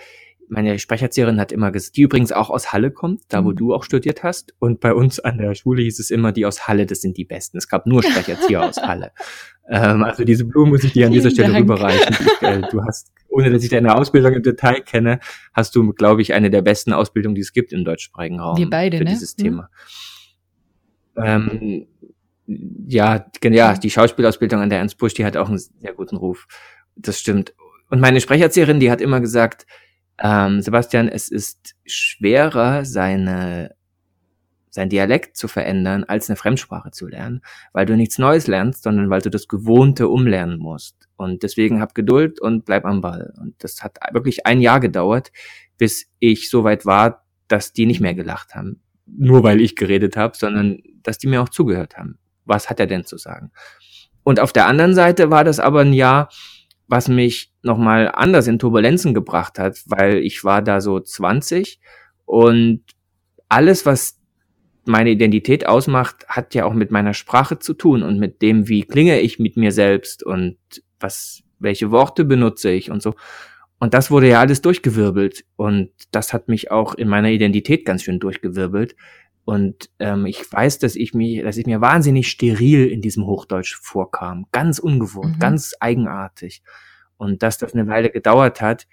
meine 0.49 0.79
Sprecherzieherin 0.79 1.41
hat 1.41 1.53
immer 1.53 1.71
gesagt, 1.73 1.97
die 1.97 2.03
übrigens 2.03 2.33
auch 2.33 2.51
aus 2.51 2.73
Halle 2.73 2.91
kommt, 2.91 3.23
da 3.29 3.45
wo 3.45 3.51
mhm. 3.51 3.57
du 3.57 3.75
auch 3.75 3.85
studiert 3.85 4.23
hast. 4.23 4.55
Und 4.59 4.81
bei 4.81 4.95
uns 4.95 5.21
an 5.21 5.39
der 5.39 5.55
Schule 5.55 5.83
hieß 5.83 5.99
es 6.01 6.11
immer, 6.11 6.33
die 6.33 6.47
aus 6.47 6.69
Halle, 6.69 6.87
das 6.87 7.01
sind 7.01 7.17
die 7.17 7.25
Besten. 7.25 7.59
Es 7.59 7.69
gab 7.69 7.87
nur 7.87 8.03
Sprecherzieher 8.03 8.63
aus 8.63 8.77
Halle. 8.77 9.13
Ähm, 9.67 10.05
also 10.05 10.25
diese 10.25 10.45
Blumen 10.45 10.73
muss 10.73 10.85
ich 10.85 10.93
dir 10.93 11.07
an 11.07 11.13
dieser 11.13 11.31
Stelle 11.31 11.55
Dank. 11.55 11.63
rüberreichen. 11.63 12.15
Ich, 12.21 12.43
äh, 12.47 12.61
du 12.71 12.83
hast, 12.85 13.15
ohne 13.31 13.51
dass 13.51 13.65
ich 13.65 13.71
deine 13.71 13.95
Ausbildung 13.95 14.35
im 14.35 14.43
Detail 14.43 14.83
kenne, 14.83 15.21
hast 15.55 15.75
du, 15.75 15.95
glaube 15.95 16.21
ich, 16.21 16.35
eine 16.35 16.51
der 16.51 16.61
besten 16.61 16.93
Ausbildungen, 16.93 17.35
die 17.35 17.41
es 17.41 17.55
gibt 17.55 17.73
im 17.73 17.83
deutschsprachigen 17.83 18.41
Raum. 18.41 18.59
Wir 18.59 18.69
beide, 18.69 18.99
für 18.99 19.05
ne? 19.05 19.11
dieses 19.11 19.37
Thema. 19.37 19.71
Ähm, 21.17 21.87
ja, 22.47 23.25
ja, 23.43 23.75
die 23.75 23.89
Schauspielausbildung 23.89 24.61
an 24.61 24.69
der 24.69 24.81
Ernst 24.81 24.99
Busch, 24.99 25.15
die 25.15 25.25
hat 25.25 25.39
auch 25.39 25.49
einen 25.49 25.57
sehr 25.57 25.95
guten 25.95 26.17
Ruf. 26.17 26.47
Das 26.97 27.19
stimmt. 27.19 27.55
Und 27.89 28.01
meine 28.01 28.21
Sprecherzieherin, 28.21 28.81
die 28.81 28.91
hat 28.91 29.01
immer 29.01 29.21
gesagt, 29.21 29.67
ähm, 30.19 30.61
Sebastian, 30.63 31.09
es 31.09 31.29
ist 31.29 31.75
schwerer, 31.85 32.85
seine, 32.85 33.75
sein 34.71 34.89
Dialekt 34.89 35.37
zu 35.37 35.49
verändern, 35.49 36.05
als 36.05 36.29
eine 36.29 36.37
Fremdsprache 36.37 36.91
zu 36.91 37.07
lernen, 37.07 37.43
weil 37.73 37.87
du 37.87 37.97
nichts 37.97 38.19
Neues 38.19 38.47
lernst, 38.47 38.83
sondern 38.83 39.11
weil 39.11 39.21
du 39.21 39.31
das 39.31 39.49
Gewohnte 39.49 40.09
umlernen 40.09 40.59
musst. 40.59 41.09
Und 41.17 41.43
deswegen 41.43 41.81
hab 41.81 41.95
Geduld 41.95 42.41
und 42.41 42.65
bleib 42.65 42.85
am 42.85 43.01
Ball. 43.01 43.33
Und 43.41 43.55
das 43.63 43.83
hat 43.83 43.99
wirklich 44.13 44.47
ein 44.47 44.61
Jahr 44.61 44.81
gedauert, 44.81 45.31
bis 45.79 46.11
ich 46.19 46.51
so 46.51 46.65
weit 46.65 46.87
war, 46.87 47.25
dass 47.49 47.73
die 47.73 47.87
nicht 47.87 48.01
mehr 48.01 48.15
gelacht 48.15 48.55
haben. 48.55 48.81
Nur 49.07 49.43
weil 49.43 49.61
ich 49.61 49.77
geredet 49.77 50.17
habe, 50.17 50.37
sondern 50.37 50.79
dass 51.03 51.19
die 51.19 51.27
mir 51.27 51.43
auch 51.43 51.49
zugehört 51.49 51.97
haben. 51.97 52.19
Was 52.45 52.71
hat 52.71 52.81
er 52.81 52.87
denn 52.87 53.05
zu 53.05 53.19
sagen? 53.19 53.51
Und 54.23 54.41
auf 54.41 54.53
der 54.53 54.67
anderen 54.67 54.95
Seite 54.95 55.31
war 55.31 55.45
das 55.45 55.61
aber 55.61 55.81
ein 55.81 55.93
Jahr, 55.93 56.31
was 56.87 57.09
mich 57.09 57.53
nochmal 57.63 58.11
anders 58.13 58.47
in 58.47 58.59
Turbulenzen 58.59 59.15
gebracht 59.15 59.59
hat, 59.59 59.83
weil 59.87 60.19
ich 60.19 60.45
war 60.45 60.63
da 60.63 60.81
so 60.81 61.01
20 61.01 61.81
und 62.25 62.83
alles, 63.49 63.87
was 63.87 64.21
meine 64.87 65.11
Identität 65.11 65.67
ausmacht, 65.67 66.27
hat 66.29 66.55
ja 66.55 66.67
auch 66.67 66.75
mit 66.75 66.91
meiner 66.91 67.15
Sprache 67.15 67.59
zu 67.59 67.75
tun 67.75 68.03
und 68.03 68.19
mit 68.19 68.43
dem, 68.43 68.69
wie 68.69 68.83
klinge 68.83 69.21
ich 69.21 69.39
mit 69.39 69.57
mir 69.57 69.73
selbst 69.73 70.23
und 70.23 70.59
was, 71.01 71.43
welche 71.59 71.91
Worte 71.91 72.25
benutze 72.25 72.71
ich 72.71 72.91
und 72.91 73.03
so. 73.03 73.15
Und 73.79 73.95
das 73.95 74.11
wurde 74.11 74.29
ja 74.29 74.41
alles 74.41 74.63
durchgewirbelt 74.63 75.45
und 75.57 75.91
das 76.11 76.33
hat 76.33 76.49
mich 76.49 76.71
auch 76.71 76.95
in 76.95 77.09
meiner 77.09 77.31
Identität 77.31 77.85
ganz 77.85 78.03
schön 78.03 78.21
durchgewirbelt. 78.21 78.95
Und 79.45 79.91
ähm, 79.99 80.25
ich 80.25 80.51
weiß, 80.51 80.79
dass 80.79 80.97
ich 80.97 81.13
mich, 81.13 81.43
dass 81.43 81.59
ich 81.59 81.67
mir 81.67 81.81
wahnsinnig 81.81 82.29
steril 82.29 82.87
in 82.87 83.03
diesem 83.03 83.27
Hochdeutsch 83.27 83.77
vorkam, 83.77 84.47
ganz 84.53 84.79
ungewohnt, 84.79 85.37
mhm. 85.37 85.39
ganz 85.39 85.75
eigenartig. 85.81 86.63
Und 87.17 87.43
dass 87.43 87.59
das 87.59 87.75
eine 87.75 87.87
Weile 87.87 88.11
gedauert 88.11 88.61
hat, 88.61 88.87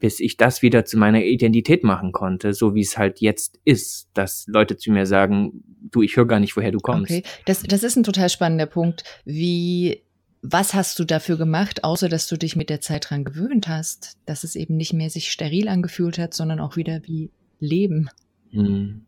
bis 0.00 0.20
ich 0.20 0.36
das 0.36 0.60
wieder 0.60 0.84
zu 0.84 0.98
meiner 0.98 1.22
Identität 1.22 1.82
machen 1.82 2.12
konnte, 2.12 2.52
so 2.52 2.74
wie 2.74 2.82
es 2.82 2.98
halt 2.98 3.20
jetzt 3.20 3.58
ist, 3.64 4.10
dass 4.12 4.44
Leute 4.48 4.76
zu 4.76 4.92
mir 4.92 5.06
sagen, 5.06 5.62
du, 5.90 6.02
ich 6.02 6.16
höre 6.16 6.26
gar 6.26 6.40
nicht, 6.40 6.56
woher 6.56 6.72
du 6.72 6.78
kommst. 6.78 7.10
Okay, 7.10 7.22
das, 7.46 7.62
das 7.62 7.82
ist 7.82 7.96
ein 7.96 8.02
total 8.02 8.28
spannender 8.28 8.66
Punkt. 8.66 9.04
Wie, 9.24 10.02
was 10.42 10.74
hast 10.74 10.98
du 10.98 11.04
dafür 11.04 11.38
gemacht, 11.38 11.84
außer 11.84 12.08
dass 12.08 12.28
du 12.28 12.36
dich 12.36 12.54
mit 12.54 12.68
der 12.68 12.80
Zeit 12.80 13.08
dran 13.08 13.24
gewöhnt 13.24 13.68
hast, 13.68 14.18
dass 14.26 14.44
es 14.44 14.56
eben 14.56 14.76
nicht 14.76 14.92
mehr 14.92 15.08
sich 15.08 15.30
steril 15.30 15.68
angefühlt 15.68 16.18
hat, 16.18 16.34
sondern 16.34 16.60
auch 16.60 16.76
wieder 16.76 17.00
wie 17.04 17.30
Leben? 17.58 18.10
Hm. 18.50 19.06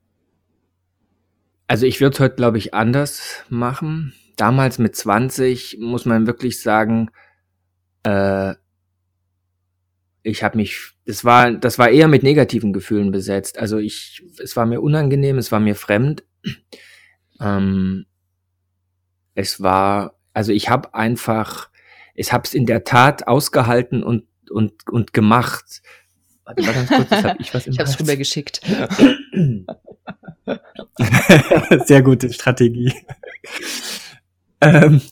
Also 1.68 1.84
ich 1.84 2.00
würde 2.00 2.14
es 2.14 2.20
heute, 2.20 2.36
glaube 2.36 2.58
ich, 2.58 2.74
anders 2.74 3.44
machen. 3.48 4.14
Damals 4.36 4.78
mit 4.78 4.94
20 4.94 5.78
muss 5.80 6.04
man 6.04 6.26
wirklich 6.26 6.62
sagen, 6.62 7.10
äh, 8.06 8.54
ich 10.22 10.42
habe 10.42 10.56
mich, 10.56 10.92
das 11.04 11.24
war, 11.24 11.52
das 11.52 11.78
war 11.78 11.90
eher 11.90 12.08
mit 12.08 12.22
negativen 12.22 12.72
Gefühlen 12.72 13.10
besetzt. 13.10 13.58
Also 13.58 13.78
ich, 13.78 14.22
es 14.42 14.56
war 14.56 14.66
mir 14.66 14.80
unangenehm, 14.80 15.38
es 15.38 15.52
war 15.52 15.60
mir 15.60 15.74
fremd. 15.74 16.24
Ähm, 17.40 18.06
es 19.34 19.60
war, 19.60 20.18
also 20.32 20.52
ich 20.52 20.68
habe 20.68 20.94
einfach, 20.94 21.70
ich 22.14 22.32
habe 22.32 22.44
es 22.44 22.54
in 22.54 22.66
der 22.66 22.84
Tat 22.84 23.28
ausgehalten 23.28 24.02
und 24.02 24.24
und 24.50 24.88
und 24.88 25.12
gemacht. 25.12 25.82
Warte 26.44 26.62
mal 26.62 26.72
ganz 26.72 26.90
kurz, 26.90 27.08
das 27.08 27.24
hab 27.24 27.40
ich 27.40 27.52
was 27.52 27.66
im 27.66 27.72
Ich 27.72 27.80
habe 27.80 27.90
es 27.90 28.00
rübergeschickt. 28.00 28.60
Sehr 31.86 32.02
gute 32.02 32.32
Strategie. 32.32 32.94
ähm, 34.60 35.02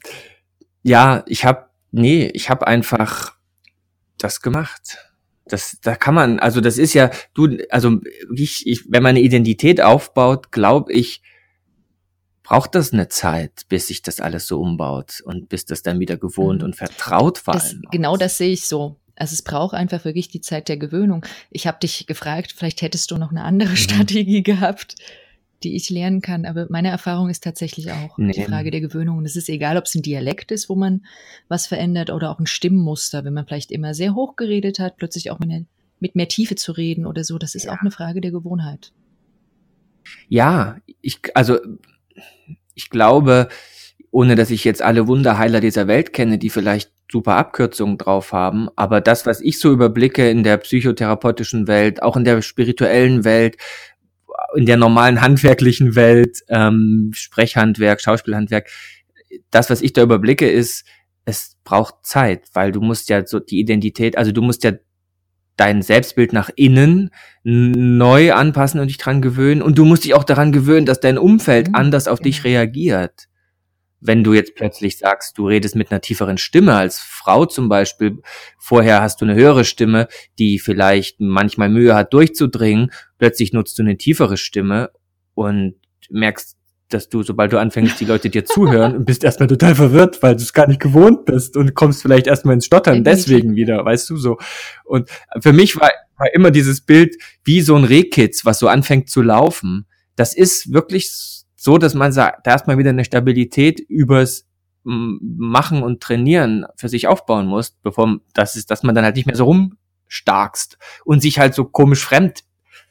ja, 0.82 1.24
ich 1.26 1.44
habe 1.44 1.66
nee, 1.94 2.30
ich 2.34 2.50
habe 2.50 2.66
einfach 2.66 3.34
das 4.18 4.40
gemacht. 4.40 4.98
Das, 5.46 5.78
da 5.82 5.94
kann 5.94 6.14
man, 6.14 6.38
also 6.38 6.60
das 6.60 6.78
ist 6.78 6.94
ja, 6.94 7.10
du, 7.34 7.58
also 7.70 8.00
ich, 8.34 8.66
ich 8.66 8.84
wenn 8.88 9.02
man 9.02 9.10
eine 9.10 9.20
Identität 9.20 9.80
aufbaut, 9.80 10.52
glaube 10.52 10.92
ich, 10.92 11.22
braucht 12.42 12.74
das 12.74 12.92
eine 12.92 13.08
Zeit, 13.08 13.62
bis 13.68 13.88
sich 13.88 14.02
das 14.02 14.20
alles 14.20 14.46
so 14.46 14.60
umbaut 14.60 15.22
und 15.24 15.48
bis 15.48 15.66
das 15.66 15.82
dann 15.82 16.00
wieder 16.00 16.16
gewohnt 16.16 16.60
mhm. 16.60 16.66
und 16.66 16.76
vertraut 16.76 17.38
vor 17.38 17.54
allem. 17.54 17.82
Genau 17.90 18.16
das 18.16 18.38
sehe 18.38 18.52
ich 18.52 18.66
so. 18.66 19.00
Also 19.16 19.34
es 19.34 19.42
braucht 19.42 19.74
einfach 19.74 20.04
wirklich 20.04 20.28
die 20.28 20.40
Zeit 20.40 20.68
der 20.68 20.76
Gewöhnung. 20.76 21.24
Ich 21.50 21.66
habe 21.66 21.78
dich 21.78 22.06
gefragt, 22.06 22.52
vielleicht 22.56 22.82
hättest 22.82 23.10
du 23.10 23.16
noch 23.16 23.30
eine 23.30 23.44
andere 23.44 23.70
mhm. 23.70 23.76
Strategie 23.76 24.42
gehabt 24.42 24.96
die 25.62 25.76
ich 25.76 25.90
lernen 25.90 26.20
kann. 26.20 26.44
Aber 26.44 26.66
meine 26.68 26.88
Erfahrung 26.88 27.30
ist 27.30 27.42
tatsächlich 27.42 27.90
auch 27.90 28.18
nee. 28.18 28.32
die 28.32 28.42
Frage 28.42 28.70
der 28.70 28.80
Gewöhnung. 28.80 29.18
Und 29.18 29.24
es 29.24 29.36
ist 29.36 29.48
egal, 29.48 29.76
ob 29.76 29.84
es 29.84 29.94
ein 29.94 30.02
Dialekt 30.02 30.52
ist, 30.52 30.68
wo 30.68 30.74
man 30.74 31.04
was 31.48 31.66
verändert 31.66 32.10
oder 32.10 32.30
auch 32.30 32.38
ein 32.38 32.46
Stimmmuster, 32.46 33.24
wenn 33.24 33.34
man 33.34 33.46
vielleicht 33.46 33.70
immer 33.70 33.94
sehr 33.94 34.14
hoch 34.14 34.36
geredet 34.36 34.78
hat, 34.78 34.96
plötzlich 34.96 35.30
auch 35.30 35.38
mit, 35.38 35.66
mit 36.00 36.16
mehr 36.16 36.28
Tiefe 36.28 36.56
zu 36.56 36.72
reden 36.72 37.06
oder 37.06 37.24
so. 37.24 37.38
Das 37.38 37.54
ist 37.54 37.64
ja. 37.64 37.72
auch 37.72 37.80
eine 37.80 37.90
Frage 37.90 38.20
der 38.20 38.30
Gewohnheit. 38.30 38.92
Ja, 40.28 40.76
ich, 41.00 41.20
also, 41.34 41.58
ich 42.74 42.90
glaube, 42.90 43.48
ohne 44.10 44.36
dass 44.36 44.50
ich 44.50 44.64
jetzt 44.64 44.82
alle 44.82 45.06
Wunderheiler 45.08 45.60
dieser 45.60 45.88
Welt 45.88 46.12
kenne, 46.12 46.38
die 46.38 46.50
vielleicht 46.50 46.92
super 47.10 47.36
Abkürzungen 47.36 47.98
drauf 47.98 48.32
haben, 48.32 48.68
aber 48.76 49.00
das, 49.00 49.26
was 49.26 49.40
ich 49.40 49.58
so 49.58 49.72
überblicke 49.72 50.28
in 50.30 50.42
der 50.42 50.56
psychotherapeutischen 50.58 51.66
Welt, 51.66 52.02
auch 52.02 52.16
in 52.16 52.24
der 52.24 52.40
spirituellen 52.42 53.24
Welt, 53.24 53.56
in 54.54 54.66
der 54.66 54.76
normalen 54.76 55.20
handwerklichen 55.20 55.94
Welt, 55.94 56.40
ähm, 56.48 57.10
Sprechhandwerk, 57.14 58.00
Schauspielhandwerk, 58.00 58.68
das, 59.50 59.70
was 59.70 59.82
ich 59.82 59.92
da 59.92 60.02
überblicke, 60.02 60.48
ist, 60.48 60.84
es 61.24 61.56
braucht 61.64 61.94
Zeit, 62.02 62.48
weil 62.52 62.72
du 62.72 62.80
musst 62.80 63.08
ja 63.08 63.26
so 63.26 63.40
die 63.40 63.58
Identität, 63.58 64.18
also 64.18 64.32
du 64.32 64.42
musst 64.42 64.64
ja 64.64 64.72
dein 65.56 65.82
Selbstbild 65.82 66.32
nach 66.32 66.50
innen 66.56 67.10
neu 67.44 68.32
anpassen 68.32 68.80
und 68.80 68.88
dich 68.88 68.98
dran 68.98 69.22
gewöhnen. 69.22 69.62
Und 69.62 69.78
du 69.78 69.84
musst 69.84 70.04
dich 70.04 70.14
auch 70.14 70.24
daran 70.24 70.50
gewöhnen, 70.50 70.84
dass 70.84 70.98
dein 70.98 71.16
Umfeld 71.16 71.68
mhm, 71.68 71.74
anders 71.76 72.08
auf 72.08 72.18
genau. 72.18 72.24
dich 72.24 72.44
reagiert 72.44 73.28
wenn 74.04 74.22
du 74.22 74.34
jetzt 74.34 74.54
plötzlich 74.54 74.98
sagst, 74.98 75.38
du 75.38 75.48
redest 75.48 75.76
mit 75.76 75.90
einer 75.90 76.02
tieferen 76.02 76.36
Stimme 76.36 76.74
als 76.74 76.98
Frau 76.98 77.46
zum 77.46 77.70
Beispiel, 77.70 78.20
vorher 78.58 79.00
hast 79.00 79.20
du 79.20 79.24
eine 79.24 79.34
höhere 79.34 79.64
Stimme, 79.64 80.08
die 80.38 80.58
vielleicht 80.58 81.20
manchmal 81.20 81.70
Mühe 81.70 81.94
hat 81.94 82.12
durchzudringen, 82.12 82.92
plötzlich 83.18 83.54
nutzt 83.54 83.78
du 83.78 83.82
eine 83.82 83.96
tiefere 83.96 84.36
Stimme 84.36 84.90
und 85.32 85.76
merkst, 86.10 86.58
dass 86.90 87.08
du, 87.08 87.22
sobald 87.22 87.54
du 87.54 87.58
anfängst, 87.58 87.98
die 87.98 88.04
Leute 88.04 88.28
dir 88.28 88.44
zuhören 88.44 88.94
und 88.94 89.04
bist 89.06 89.24
erstmal 89.24 89.48
total 89.48 89.74
verwirrt, 89.74 90.22
weil 90.22 90.36
du 90.36 90.42
es 90.42 90.52
gar 90.52 90.68
nicht 90.68 90.80
gewohnt 90.80 91.24
bist 91.24 91.56
und 91.56 91.74
kommst 91.74 92.02
vielleicht 92.02 92.26
erstmal 92.26 92.54
ins 92.54 92.66
Stottern 92.66 93.04
deswegen 93.04 93.56
wieder, 93.56 93.82
weißt 93.86 94.10
du 94.10 94.18
so. 94.18 94.36
Und 94.84 95.08
für 95.40 95.54
mich 95.54 95.80
war, 95.80 95.90
war 96.18 96.32
immer 96.34 96.50
dieses 96.50 96.82
Bild 96.82 97.16
wie 97.42 97.62
so 97.62 97.74
ein 97.74 97.84
Rehkitz, 97.84 98.44
was 98.44 98.58
so 98.58 98.68
anfängt 98.68 99.08
zu 99.08 99.22
laufen. 99.22 99.86
Das 100.14 100.36
ist 100.36 100.74
wirklich 100.74 101.43
so, 101.64 101.78
dass 101.78 101.94
man 101.94 102.12
sagt, 102.12 102.46
da 102.46 102.50
erstmal 102.50 102.76
wieder 102.76 102.90
eine 102.90 103.06
Stabilität 103.06 103.80
übers 103.80 104.46
machen 104.82 105.82
und 105.82 106.02
trainieren 106.02 106.66
für 106.76 106.90
sich 106.90 107.06
aufbauen 107.06 107.46
musst, 107.46 107.82
bevor 107.82 108.18
das 108.34 108.54
ist, 108.54 108.70
dass 108.70 108.82
man 108.82 108.94
dann 108.94 109.02
halt 109.02 109.16
nicht 109.16 109.24
mehr 109.24 109.34
so 109.34 109.44
rumstarkst 109.44 110.76
und 111.06 111.22
sich 111.22 111.38
halt 111.38 111.54
so 111.54 111.64
komisch 111.64 112.04
fremd 112.04 112.44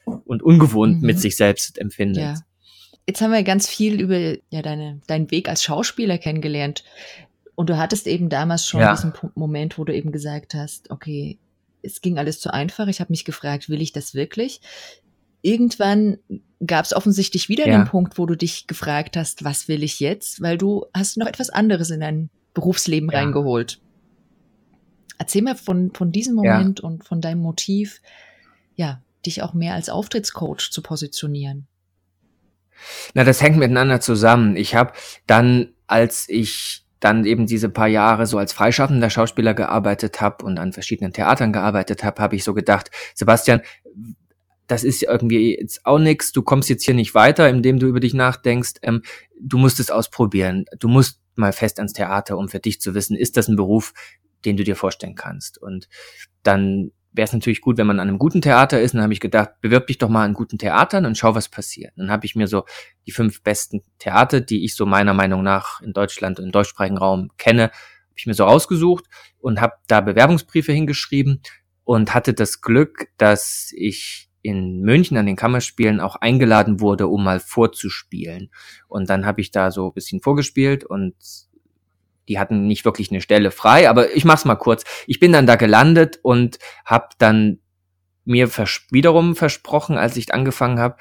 und 0.04 0.42
ungewohnt 0.42 1.00
mhm. 1.00 1.06
mit 1.06 1.20
sich 1.20 1.36
selbst 1.36 1.78
empfindet. 1.78 2.22
Ja. 2.24 2.34
Jetzt 3.06 3.20
haben 3.20 3.30
wir 3.30 3.44
ganz 3.44 3.68
viel 3.68 4.00
über 4.00 4.18
ja, 4.50 4.60
deine, 4.60 5.00
deinen 5.06 5.30
Weg 5.30 5.48
als 5.48 5.62
Schauspieler 5.62 6.18
kennengelernt. 6.18 6.82
Und 7.54 7.70
du 7.70 7.78
hattest 7.78 8.08
eben 8.08 8.28
damals 8.28 8.66
schon 8.66 8.80
ja. 8.80 8.92
diesen 8.92 9.12
Moment, 9.36 9.78
wo 9.78 9.84
du 9.84 9.94
eben 9.94 10.10
gesagt 10.10 10.54
hast, 10.54 10.90
okay, 10.90 11.38
es 11.82 12.00
ging 12.00 12.18
alles 12.18 12.40
zu 12.40 12.52
einfach. 12.52 12.88
Ich 12.88 12.98
habe 12.98 13.12
mich 13.12 13.24
gefragt, 13.24 13.68
will 13.68 13.80
ich 13.80 13.92
das 13.92 14.14
wirklich? 14.14 14.60
Irgendwann 15.44 16.16
gab 16.66 16.86
es 16.86 16.94
offensichtlich 16.94 17.50
wieder 17.50 17.68
ja. 17.68 17.76
den 17.76 17.86
Punkt, 17.86 18.16
wo 18.16 18.24
du 18.24 18.34
dich 18.34 18.66
gefragt 18.66 19.14
hast, 19.14 19.44
was 19.44 19.68
will 19.68 19.82
ich 19.82 20.00
jetzt? 20.00 20.40
Weil 20.40 20.56
du 20.56 20.86
hast 20.94 21.18
noch 21.18 21.26
etwas 21.26 21.50
anderes 21.50 21.90
in 21.90 22.00
dein 22.00 22.30
Berufsleben 22.54 23.10
ja. 23.10 23.18
reingeholt. 23.18 23.78
Erzähl 25.18 25.42
mal 25.42 25.54
von, 25.54 25.92
von 25.92 26.10
diesem 26.12 26.34
Moment 26.34 26.80
ja. 26.80 26.86
und 26.86 27.04
von 27.04 27.20
deinem 27.20 27.42
Motiv, 27.42 28.00
ja, 28.74 29.02
dich 29.26 29.42
auch 29.42 29.52
mehr 29.52 29.74
als 29.74 29.90
Auftrittscoach 29.90 30.70
zu 30.70 30.80
positionieren. 30.80 31.66
Na, 33.12 33.22
das 33.22 33.42
hängt 33.42 33.58
miteinander 33.58 34.00
zusammen. 34.00 34.56
Ich 34.56 34.74
habe 34.74 34.94
dann, 35.26 35.74
als 35.86 36.26
ich 36.26 36.86
dann 37.00 37.26
eben 37.26 37.46
diese 37.46 37.68
paar 37.68 37.86
Jahre 37.86 38.26
so 38.26 38.38
als 38.38 38.54
freischaffender 38.54 39.10
Schauspieler 39.10 39.52
gearbeitet 39.52 40.22
habe 40.22 40.42
und 40.42 40.58
an 40.58 40.72
verschiedenen 40.72 41.12
Theatern 41.12 41.52
gearbeitet 41.52 42.02
habe, 42.02 42.22
habe 42.22 42.34
ich 42.34 42.44
so 42.44 42.54
gedacht, 42.54 42.90
Sebastian, 43.14 43.60
das 44.66 44.84
ist 44.84 45.02
irgendwie 45.02 45.58
jetzt 45.58 45.84
auch 45.84 45.98
nix, 45.98 46.32
du 46.32 46.42
kommst 46.42 46.68
jetzt 46.68 46.84
hier 46.84 46.94
nicht 46.94 47.14
weiter, 47.14 47.48
indem 47.48 47.78
du 47.78 47.86
über 47.86 48.00
dich 48.00 48.14
nachdenkst, 48.14 48.74
ähm, 48.82 49.02
du 49.40 49.58
musst 49.58 49.80
es 49.80 49.90
ausprobieren, 49.90 50.64
du 50.78 50.88
musst 50.88 51.20
mal 51.36 51.52
fest 51.52 51.78
ans 51.78 51.92
Theater, 51.92 52.38
um 52.38 52.48
für 52.48 52.60
dich 52.60 52.80
zu 52.80 52.94
wissen, 52.94 53.16
ist 53.16 53.36
das 53.36 53.48
ein 53.48 53.56
Beruf, 53.56 53.92
den 54.44 54.56
du 54.56 54.64
dir 54.64 54.76
vorstellen 54.76 55.14
kannst. 55.14 55.60
Und 55.60 55.88
dann 56.42 56.92
wäre 57.12 57.26
es 57.26 57.32
natürlich 57.32 57.60
gut, 57.60 57.78
wenn 57.78 57.86
man 57.86 58.00
an 58.00 58.08
einem 58.08 58.18
guten 58.18 58.42
Theater 58.42 58.80
ist. 58.80 58.92
Und 58.92 58.98
dann 58.98 59.04
habe 59.04 59.12
ich 59.12 59.20
gedacht, 59.20 59.50
bewirb 59.60 59.86
dich 59.86 59.98
doch 59.98 60.08
mal 60.08 60.24
an 60.24 60.34
guten 60.34 60.58
Theatern 60.58 61.06
und 61.06 61.16
schau, 61.16 61.34
was 61.34 61.48
passiert. 61.48 61.92
Dann 61.96 62.10
habe 62.10 62.26
ich 62.26 62.34
mir 62.34 62.48
so 62.48 62.64
die 63.06 63.12
fünf 63.12 63.42
besten 63.42 63.82
Theater, 63.98 64.40
die 64.40 64.64
ich 64.64 64.74
so 64.74 64.84
meiner 64.84 65.14
Meinung 65.14 65.42
nach 65.42 65.80
in 65.80 65.92
Deutschland 65.92 66.38
und 66.38 66.46
im 66.46 66.52
deutschsprachigen 66.52 66.98
Raum 66.98 67.30
kenne, 67.38 67.64
habe 67.64 68.16
ich 68.16 68.26
mir 68.26 68.34
so 68.34 68.44
rausgesucht 68.44 69.04
und 69.38 69.60
habe 69.60 69.74
da 69.86 70.00
Bewerbungsbriefe 70.00 70.72
hingeschrieben 70.72 71.40
und 71.84 72.14
hatte 72.14 72.34
das 72.34 72.60
Glück, 72.60 73.08
dass 73.16 73.72
ich 73.76 74.28
in 74.44 74.82
München 74.82 75.16
an 75.16 75.24
den 75.24 75.36
Kammerspielen 75.36 76.00
auch 76.00 76.16
eingeladen 76.16 76.78
wurde, 76.78 77.08
um 77.08 77.24
mal 77.24 77.40
vorzuspielen. 77.40 78.50
Und 78.88 79.08
dann 79.08 79.24
habe 79.24 79.40
ich 79.40 79.50
da 79.50 79.70
so 79.70 79.88
ein 79.88 79.94
bisschen 79.94 80.20
vorgespielt 80.20 80.84
und 80.84 81.14
die 82.28 82.38
hatten 82.38 82.66
nicht 82.66 82.84
wirklich 82.84 83.10
eine 83.10 83.22
Stelle 83.22 83.50
frei, 83.50 83.88
aber 83.88 84.14
ich 84.14 84.26
mach's 84.26 84.44
mal 84.44 84.56
kurz. 84.56 84.84
Ich 85.06 85.18
bin 85.18 85.32
dann 85.32 85.46
da 85.46 85.56
gelandet 85.56 86.20
und 86.22 86.58
habe 86.84 87.08
dann 87.16 87.60
mir 88.26 88.48
vers 88.48 88.82
wiederum 88.90 89.34
versprochen, 89.34 89.96
als 89.96 90.16
ich 90.18 90.34
angefangen 90.34 90.78
habe, 90.78 90.96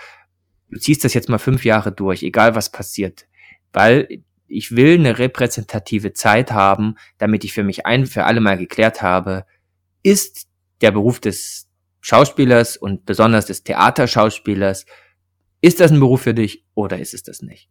du 0.69 0.79
ziehst 0.79 1.03
das 1.03 1.13
jetzt 1.13 1.27
mal 1.27 1.37
fünf 1.37 1.65
Jahre 1.65 1.91
durch, 1.91 2.23
egal 2.23 2.55
was 2.55 2.71
passiert, 2.71 3.27
weil 3.73 4.23
ich 4.47 4.73
will 4.73 4.93
eine 4.93 5.19
repräsentative 5.19 6.13
Zeit 6.13 6.53
haben, 6.53 6.95
damit 7.17 7.43
ich 7.43 7.51
für 7.51 7.63
mich 7.63 7.85
ein 7.85 8.05
für 8.05 8.23
alle 8.23 8.39
Mal 8.39 8.57
geklärt 8.57 9.01
habe, 9.01 9.45
ist 10.01 10.47
der 10.81 10.91
Beruf 10.91 11.19
des 11.19 11.69
Schauspielers 12.05 12.75
und 12.75 13.05
besonders 13.05 13.45
des 13.45 13.63
Theaterschauspielers, 13.63 14.85
ist 15.61 15.79
das 15.79 15.89
ein 15.89 16.01
Beruf 16.01 16.23
für 16.23 16.33
dich 16.33 16.65
oder 16.73 16.99
ist 16.99 17.13
es 17.13 17.23
das 17.23 17.41
nicht? 17.41 17.69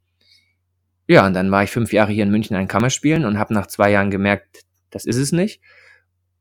Ja, 1.07 1.27
und 1.27 1.35
dann 1.35 1.51
war 1.51 1.65
ich 1.65 1.71
fünf 1.71 1.93
Jahre 1.93 2.13
hier 2.13 2.23
in 2.23 2.31
München 2.31 2.57
ein 2.57 2.67
Kammerspielen 2.67 3.27
und 3.27 3.39
habe 3.39 3.53
nach 3.53 3.67
zwei 3.67 3.91
Jahren 3.91 4.11
gemerkt, 4.11 4.63
das 4.89 5.05
ist 5.05 5.19
es 5.19 5.33
nicht. 5.33 5.61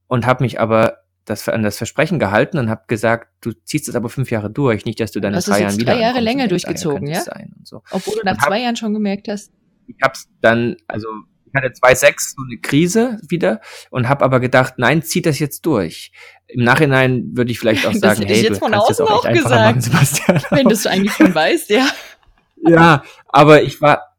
Und 0.08 0.26
habe 0.26 0.46
mich 0.46 0.62
aber 0.62 1.00
das, 1.26 1.50
an 1.50 1.64
das 1.64 1.78
Versprechen 1.78 2.18
gehalten 2.18 2.58
und 2.60 2.70
habe 2.70 2.84
gesagt, 2.88 3.28
du 3.42 3.52
ziehst 3.52 3.90
es 3.90 3.96
aber 3.96 4.08
fünf 4.08 4.32
Jahre 4.32 4.50
durch, 4.50 4.86
nicht, 4.86 5.02
dass 5.02 5.12
du 5.12 5.20
dann 5.20 5.34
in 5.34 5.42
drei 5.42 5.62
Jahren 5.62 5.78
wieder 5.78 5.94
drei 5.94 6.02
Jahre 6.02 6.22
länger 6.22 6.48
durchgezogen, 6.48 7.08
ja? 7.10 7.22
So. 7.64 7.84
Obwohl 7.92 8.16
du 8.16 8.22
nach 8.24 8.38
hab, 8.38 8.48
zwei 8.48 8.62
Jahren 8.62 8.78
schon 8.78 8.94
gemerkt 8.94 9.28
hast. 9.28 9.52
Ich 9.88 9.98
habe 10.02 10.14
es 10.14 10.30
dann, 10.40 10.78
also 10.88 11.10
ich 11.54 11.62
hatte 11.62 11.74
2,6 11.74 12.36
so 12.36 12.44
eine 12.46 12.58
Krise 12.60 13.18
wieder 13.28 13.62
und 13.90 14.08
habe 14.08 14.24
aber 14.24 14.40
gedacht, 14.40 14.76
nein, 14.78 15.02
zieh 15.02 15.22
das 15.22 15.40
jetzt 15.40 15.66
durch. 15.66 16.12
Im 16.48 16.64
Nachhinein 16.64 17.32
würde 17.34 17.52
ich 17.52 17.60
vielleicht 17.60 17.86
auch 17.86 17.94
sagen, 17.94 18.24
hey, 18.26 18.44
du 18.44 18.60
kannst 18.60 18.90
das 18.90 19.02
auch 19.02 19.26
echt 19.26 19.44
gesagt, 19.44 19.76
machen, 19.76 19.82
Sebastian. 19.82 20.42
Wenn 20.50 20.68
du 20.68 20.74
es 20.74 20.88
eigentlich 20.88 21.14
schon 21.14 21.34
weißt, 21.34 21.70
ja. 21.70 21.88
Ja, 22.64 23.04
aber 23.28 23.64
ich 23.64 23.82
war 23.82 24.12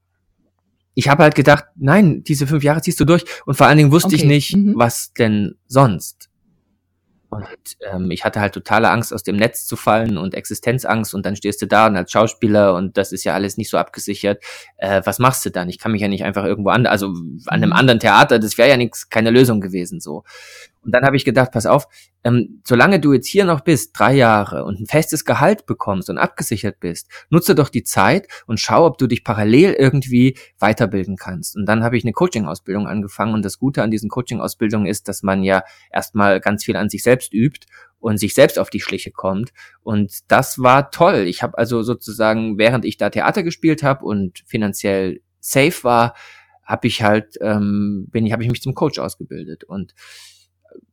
ich 0.95 1.09
habe 1.09 1.23
halt 1.23 1.35
gedacht, 1.35 1.65
nein, 1.77 2.23
diese 2.25 2.47
fünf 2.47 2.63
Jahre 2.63 2.83
ziehst 2.83 3.01
du 3.01 3.05
durch. 3.05 3.25
Und 3.47 3.57
vor 3.57 3.67
allen 3.67 3.79
Dingen 3.79 3.93
wusste 3.93 4.09
okay. 4.09 4.17
ich 4.17 4.25
nicht, 4.25 4.57
mhm. 4.57 4.75
was 4.77 5.13
denn 5.13 5.55
sonst. 5.67 6.29
Und 7.33 7.79
ähm, 7.91 8.11
ich 8.11 8.27
hatte 8.27 8.43
halt 8.43 8.53
totale 8.53 8.91
Angst, 8.91 9.15
aus 9.15 9.23
dem 9.23 9.37
Netz 9.37 9.65
zu 9.65 9.77
fallen 9.77 10.19
und 10.19 10.35
Existenzangst 10.35 11.15
und 11.15 11.25
dann 11.25 11.35
stehst 11.35 11.63
du 11.63 11.67
da 11.67 11.87
und 11.87 11.97
als 11.97 12.13
Schauspieler 12.13 12.75
und 12.75 12.99
das 12.99 13.11
ist 13.11 13.25
ja 13.25 13.33
alles 13.33 13.57
nicht 13.57 13.71
so 13.71 13.79
abgesichert. 13.79 14.45
Äh, 14.77 15.01
was 15.07 15.19
machst 15.19 15.43
du 15.47 15.51
dann? 15.51 15.71
Ich 15.71 15.79
kann 15.79 15.93
mich 15.93 16.03
ja 16.03 16.09
nicht 16.09 16.25
einfach 16.25 16.45
irgendwo 16.45 16.69
an, 16.69 16.85
also 16.85 17.07
an 17.07 17.41
einem 17.47 17.71
mhm. 17.71 17.77
anderen 17.77 18.01
Theater, 18.01 18.39
das 18.39 18.59
wäre 18.59 18.69
ja 18.69 18.77
nichts, 18.77 19.09
keine 19.09 19.31
Lösung 19.31 19.63
gewesen 19.63 19.99
so. 19.99 20.25
Und 20.85 20.93
dann 20.95 21.05
habe 21.05 21.17
ich 21.17 21.25
gedacht, 21.25 21.53
pass 21.53 21.67
auf, 21.67 21.87
ähm, 22.25 22.61
solange 22.67 22.99
du 22.99 23.13
jetzt 23.13 23.29
hier 23.29 23.45
noch 23.45 23.61
bist, 23.61 23.99
drei 23.99 24.15
Jahre 24.15 24.65
und 24.65 24.81
ein 24.81 24.87
festes 24.87 25.25
Gehalt 25.25 25.67
bekommst 25.67 26.11
und 26.11 26.19
abgesichert 26.19 26.81
bist, 26.81 27.09
nutze 27.31 27.55
doch 27.55 27.69
die 27.69 27.85
Zeit 27.85 28.27
und 28.47 28.59
schau, 28.59 28.87
ob 28.87 28.99
du 28.99 29.07
dich 29.07 29.23
parallel 29.25 29.75
irgendwie 29.75 30.37
weiterbilden 30.59 31.17
kannst. 31.17 31.57
Und 31.57 31.67
dann 31.67 31.85
habe 31.85 31.97
ich 31.97 32.05
eine 32.05 32.13
Coaching-Ausbildung 32.13 32.87
angefangen 32.87 33.35
und 33.35 33.45
das 33.45 33.59
Gute 33.59 33.83
an 33.83 33.91
diesen 33.91 34.11
Coaching-Ausbildungen 34.11 34.87
ist, 34.87 35.09
dass 35.09 35.23
man 35.23 35.43
ja 35.43 35.63
erstmal 35.93 36.41
ganz 36.41 36.65
viel 36.65 36.77
an 36.77 36.89
sich 36.89 37.03
selbst 37.03 37.33
übt 37.33 37.67
und 38.01 38.19
sich 38.19 38.35
selbst 38.35 38.59
auf 38.59 38.71
die 38.71 38.81
Schliche 38.81 39.13
kommt. 39.13 39.53
Und 39.83 40.31
das 40.31 40.59
war 40.59 40.91
toll. 40.91 41.25
Ich 41.29 41.43
habe 41.43 41.57
also 41.57 41.83
sozusagen, 41.83 42.59
während 42.59 42.85
ich 42.85 42.97
da 42.97 43.11
Theater 43.11 43.45
gespielt 43.45 43.85
habe 43.85 44.05
und 44.05 44.43
finanziell 44.47 45.21
safe 45.39 45.85
war, 45.85 46.15
habe 46.65 46.87
ich 46.87 47.03
halt, 47.03 47.37
ähm, 47.41 48.09
bin 48.11 48.27
ich, 48.27 48.33
habe 48.33 48.43
ich 48.43 48.51
mich 48.51 48.63
zum 48.63 48.75
Coach 48.75 48.99
ausgebildet 48.99 49.65
und 49.65 49.95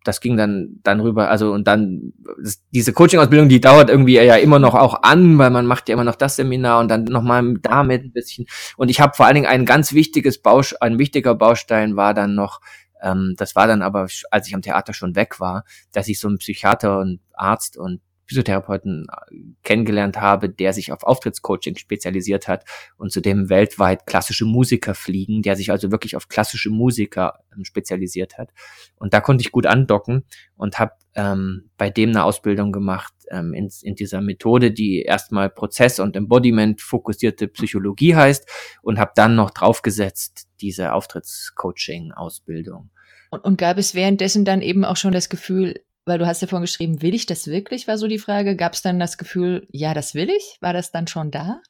das 0.04 0.22
ging 0.22 0.38
dann 0.38 0.80
dann 0.84 1.00
rüber, 1.02 1.30
also 1.30 1.52
und 1.52 1.68
dann 1.68 2.14
das, 2.42 2.64
diese 2.72 2.94
Coaching-Ausbildung, 2.94 3.50
die 3.50 3.60
dauert 3.60 3.90
irgendwie 3.90 4.16
ja 4.16 4.36
immer 4.36 4.60
noch 4.60 4.76
auch 4.76 5.04
an, 5.04 5.38
weil 5.38 5.50
man 5.50 5.66
macht 5.66 5.90
ja 5.90 5.94
immer 5.94 6.04
noch 6.04 6.16
das 6.16 6.38
Seminar 6.38 6.80
und 6.80 6.88
dann 6.90 7.04
nochmal 7.04 7.56
damit 7.62 8.06
ein 8.06 8.12
bisschen. 8.14 8.46
Und 8.78 8.90
ich 8.90 9.02
habe 9.02 9.16
vor 9.16 9.26
allen 9.26 9.36
Dingen 9.36 9.48
ein 9.48 9.66
ganz 9.66 9.94
wichtiges 9.94 10.42
Bausch, 10.42 10.76
ein 10.80 11.00
wichtiger 11.00 11.36
Baustein 11.36 11.96
war 11.96 12.14
dann 12.14 12.36
noch, 12.36 12.62
ähm, 13.02 13.36
das 13.38 13.56
war 13.56 13.68
dann 13.68 13.82
aber, 13.82 14.08
als 14.32 14.48
ich 14.48 14.56
am 14.56 14.62
Theater 14.62 14.94
schon 14.94 15.16
weg 15.16 15.40
war, 15.40 15.64
dass 15.92 16.08
ich 16.08 16.20
so 16.20 16.28
einen 16.28 16.38
Psychiater 16.38 17.00
und 17.00 17.20
Arzt 17.34 17.78
und 17.78 18.02
Physiotherapeuten 18.30 19.08
äh, 19.10 19.36
kennengelernt 19.63 20.22
habe, 20.22 20.50
der 20.50 20.72
sich 20.72 20.92
auf 20.92 21.04
Auftrittscoaching 21.04 21.76
spezialisiert 21.76 22.48
hat 22.48 22.63
und 22.98 23.12
zudem 23.12 23.50
weltweit 23.50 24.06
klassische 24.06 24.46
Musiker 24.46 24.94
fliegen, 24.94 25.42
der 25.42 25.56
sich 25.56 25.72
also 25.72 25.92
wirklich 25.92 26.15
auf 26.15 26.28
klassische 26.28 26.70
Musiker 26.70 27.39
ähm, 27.56 27.65
spezialisiert 27.65 28.38
hat. 28.38 28.52
Und 28.98 29.15
da 29.15 29.22
konnte 29.22 29.42
ich 29.42 29.52
gut 29.52 29.65
andocken 29.65 30.26
und 30.56 30.78
habe 30.78 30.92
ähm, 31.15 31.72
bei 31.78 31.89
dem 31.89 32.12
eine 32.12 32.24
Ausbildung 32.24 32.72
gemacht 32.72 33.13
ähm, 33.32 33.56
in, 33.56 33.70
in 33.82 33.96
dieser 33.96 34.22
Methode, 34.22 34.72
die 34.72 35.02
erstmal 35.02 35.50
Prozess- 35.50 36.00
und 36.00 36.15
Embodiment 36.15 36.82
fokussierte 36.82 37.48
Psychologie 37.48 38.15
heißt 38.15 38.48
und 38.84 39.00
habe 39.00 39.13
dann 39.15 39.34
noch 39.36 39.50
draufgesetzt 39.50 40.48
diese 40.62 40.94
Auftrittscoaching-Ausbildung. 40.94 42.92
Und, 43.32 43.44
und 43.44 43.58
gab 43.58 43.78
es 43.78 43.96
währenddessen 43.96 44.46
dann 44.46 44.62
eben 44.62 44.86
auch 44.86 44.98
schon 44.98 45.13
das 45.13 45.30
Gefühl, 45.30 45.82
weil 46.10 46.17
du 46.17 46.28
hast 46.28 46.41
ja 46.41 46.48
vorhin 46.48 46.65
geschrieben, 46.65 47.02
will 47.02 47.15
ich 47.15 47.26
das 47.26 47.48
wirklich, 47.48 47.88
war 47.88 47.98
so 47.98 48.08
die 48.08 48.19
Frage. 48.19 48.58
Gab 48.58 48.74
es 48.74 48.82
dann 48.82 49.00
das 49.00 49.17
Gefühl, 49.17 49.67
ja, 49.72 49.93
das 49.93 50.15
will 50.15 50.30
ich? 50.30 50.58
War 50.60 50.74
das 50.74 50.91
dann 50.91 51.08
schon 51.08 51.32
da? 51.32 51.62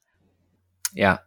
Ja, 0.93 1.21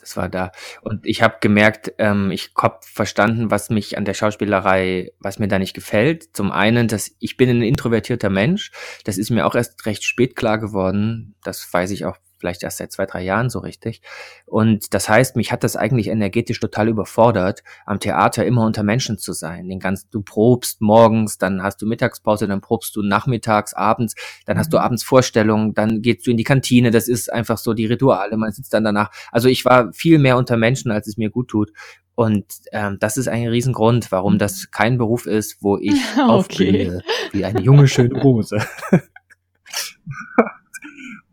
das 0.00 0.16
war 0.16 0.28
da. 0.28 0.52
Und 0.82 1.04
ich 1.04 1.22
habe 1.22 1.38
gemerkt, 1.40 1.92
ähm, 1.98 2.30
ich 2.30 2.52
habe 2.56 2.78
verstanden, 2.82 3.50
was 3.50 3.70
mich 3.70 3.98
an 3.98 4.04
der 4.04 4.14
Schauspielerei, 4.14 5.12
was 5.18 5.38
mir 5.38 5.48
da 5.48 5.58
nicht 5.58 5.74
gefällt. 5.74 6.36
Zum 6.36 6.52
einen, 6.52 6.88
dass 6.88 7.10
ich 7.18 7.36
bin 7.36 7.50
ein 7.50 7.62
introvertierter 7.62 8.30
Mensch. 8.30 8.70
Das 9.04 9.18
ist 9.18 9.30
mir 9.30 9.46
auch 9.46 9.54
erst 9.54 9.84
recht 9.84 10.04
spät 10.04 10.36
klar 10.36 10.58
geworden. 10.58 11.34
Das 11.42 11.68
weiß 11.72 11.90
ich 11.90 12.04
auch 12.04 12.16
vielleicht 12.38 12.62
erst 12.62 12.78
seit 12.78 12.92
zwei, 12.92 13.06
drei 13.06 13.22
Jahren 13.22 13.50
so 13.50 13.58
richtig. 13.60 14.02
Und 14.44 14.94
das 14.94 15.08
heißt, 15.08 15.36
mich 15.36 15.52
hat 15.52 15.64
das 15.64 15.76
eigentlich 15.76 16.08
energetisch 16.08 16.60
total 16.60 16.88
überfordert, 16.88 17.62
am 17.84 18.00
Theater 18.00 18.44
immer 18.44 18.64
unter 18.64 18.82
Menschen 18.82 19.18
zu 19.18 19.32
sein. 19.32 19.68
Den 19.68 19.80
ganzen, 19.80 20.08
du 20.10 20.22
probst 20.22 20.80
morgens, 20.80 21.38
dann 21.38 21.62
hast 21.62 21.80
du 21.82 21.86
Mittagspause, 21.86 22.46
dann 22.46 22.60
probst 22.60 22.96
du 22.96 23.02
nachmittags, 23.02 23.74
abends, 23.74 24.14
dann 24.44 24.58
hast 24.58 24.72
du 24.72 24.78
mhm. 24.78 24.84
abends 24.84 25.02
Vorstellungen, 25.02 25.74
dann 25.74 26.02
gehst 26.02 26.26
du 26.26 26.30
in 26.30 26.36
die 26.36 26.44
Kantine. 26.44 26.90
Das 26.90 27.08
ist 27.08 27.32
einfach 27.32 27.58
so 27.58 27.74
die 27.74 27.86
Rituale. 27.86 28.36
Man 28.36 28.52
sitzt 28.52 28.72
dann 28.74 28.84
danach. 28.84 29.10
Also 29.32 29.48
ich 29.48 29.64
war 29.64 29.92
viel 29.92 30.18
mehr 30.18 30.36
unter 30.36 30.56
Menschen, 30.56 30.90
als 30.90 31.06
es 31.06 31.16
mir 31.16 31.30
gut 31.30 31.48
tut. 31.48 31.72
Und 32.16 32.46
ähm, 32.72 32.96
das 32.98 33.18
ist 33.18 33.28
ein 33.28 33.46
Riesengrund, 33.46 34.10
warum 34.10 34.34
mhm. 34.34 34.38
das 34.38 34.70
kein 34.70 34.96
Beruf 34.98 35.26
ist, 35.26 35.62
wo 35.62 35.76
ich 35.76 35.92
okay. 36.14 36.22
aufblühe 36.22 37.02
wie 37.32 37.44
eine 37.44 37.60
junge, 37.60 37.88
schöne 37.88 38.20
Rose. 38.20 38.58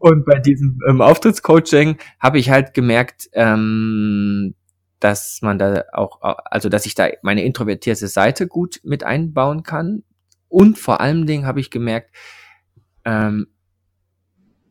Und 0.04 0.26
bei 0.26 0.38
diesem 0.38 0.80
ähm, 0.86 1.00
Auftrittscoaching 1.00 1.96
habe 2.20 2.38
ich 2.38 2.50
halt 2.50 2.74
gemerkt, 2.74 3.30
ähm, 3.32 4.54
dass 5.00 5.40
man 5.42 5.58
da 5.58 5.86
auch, 5.94 6.20
also 6.22 6.68
dass 6.68 6.86
ich 6.86 6.94
da 6.94 7.08
meine 7.22 7.46
introvertierte 7.46 8.10
Seite 8.10 8.48
gut 8.48 8.82
mit 8.84 9.06
einbauen 9.06 9.64
kann. 9.64 10.04
Und 10.50 10.78
vor 10.78 11.00
allen 11.00 11.26
Dingen 11.26 11.46
habe 11.46 11.62
ich 11.62 11.72
gemerkt, 11.72 12.14
ähm, 13.06 13.48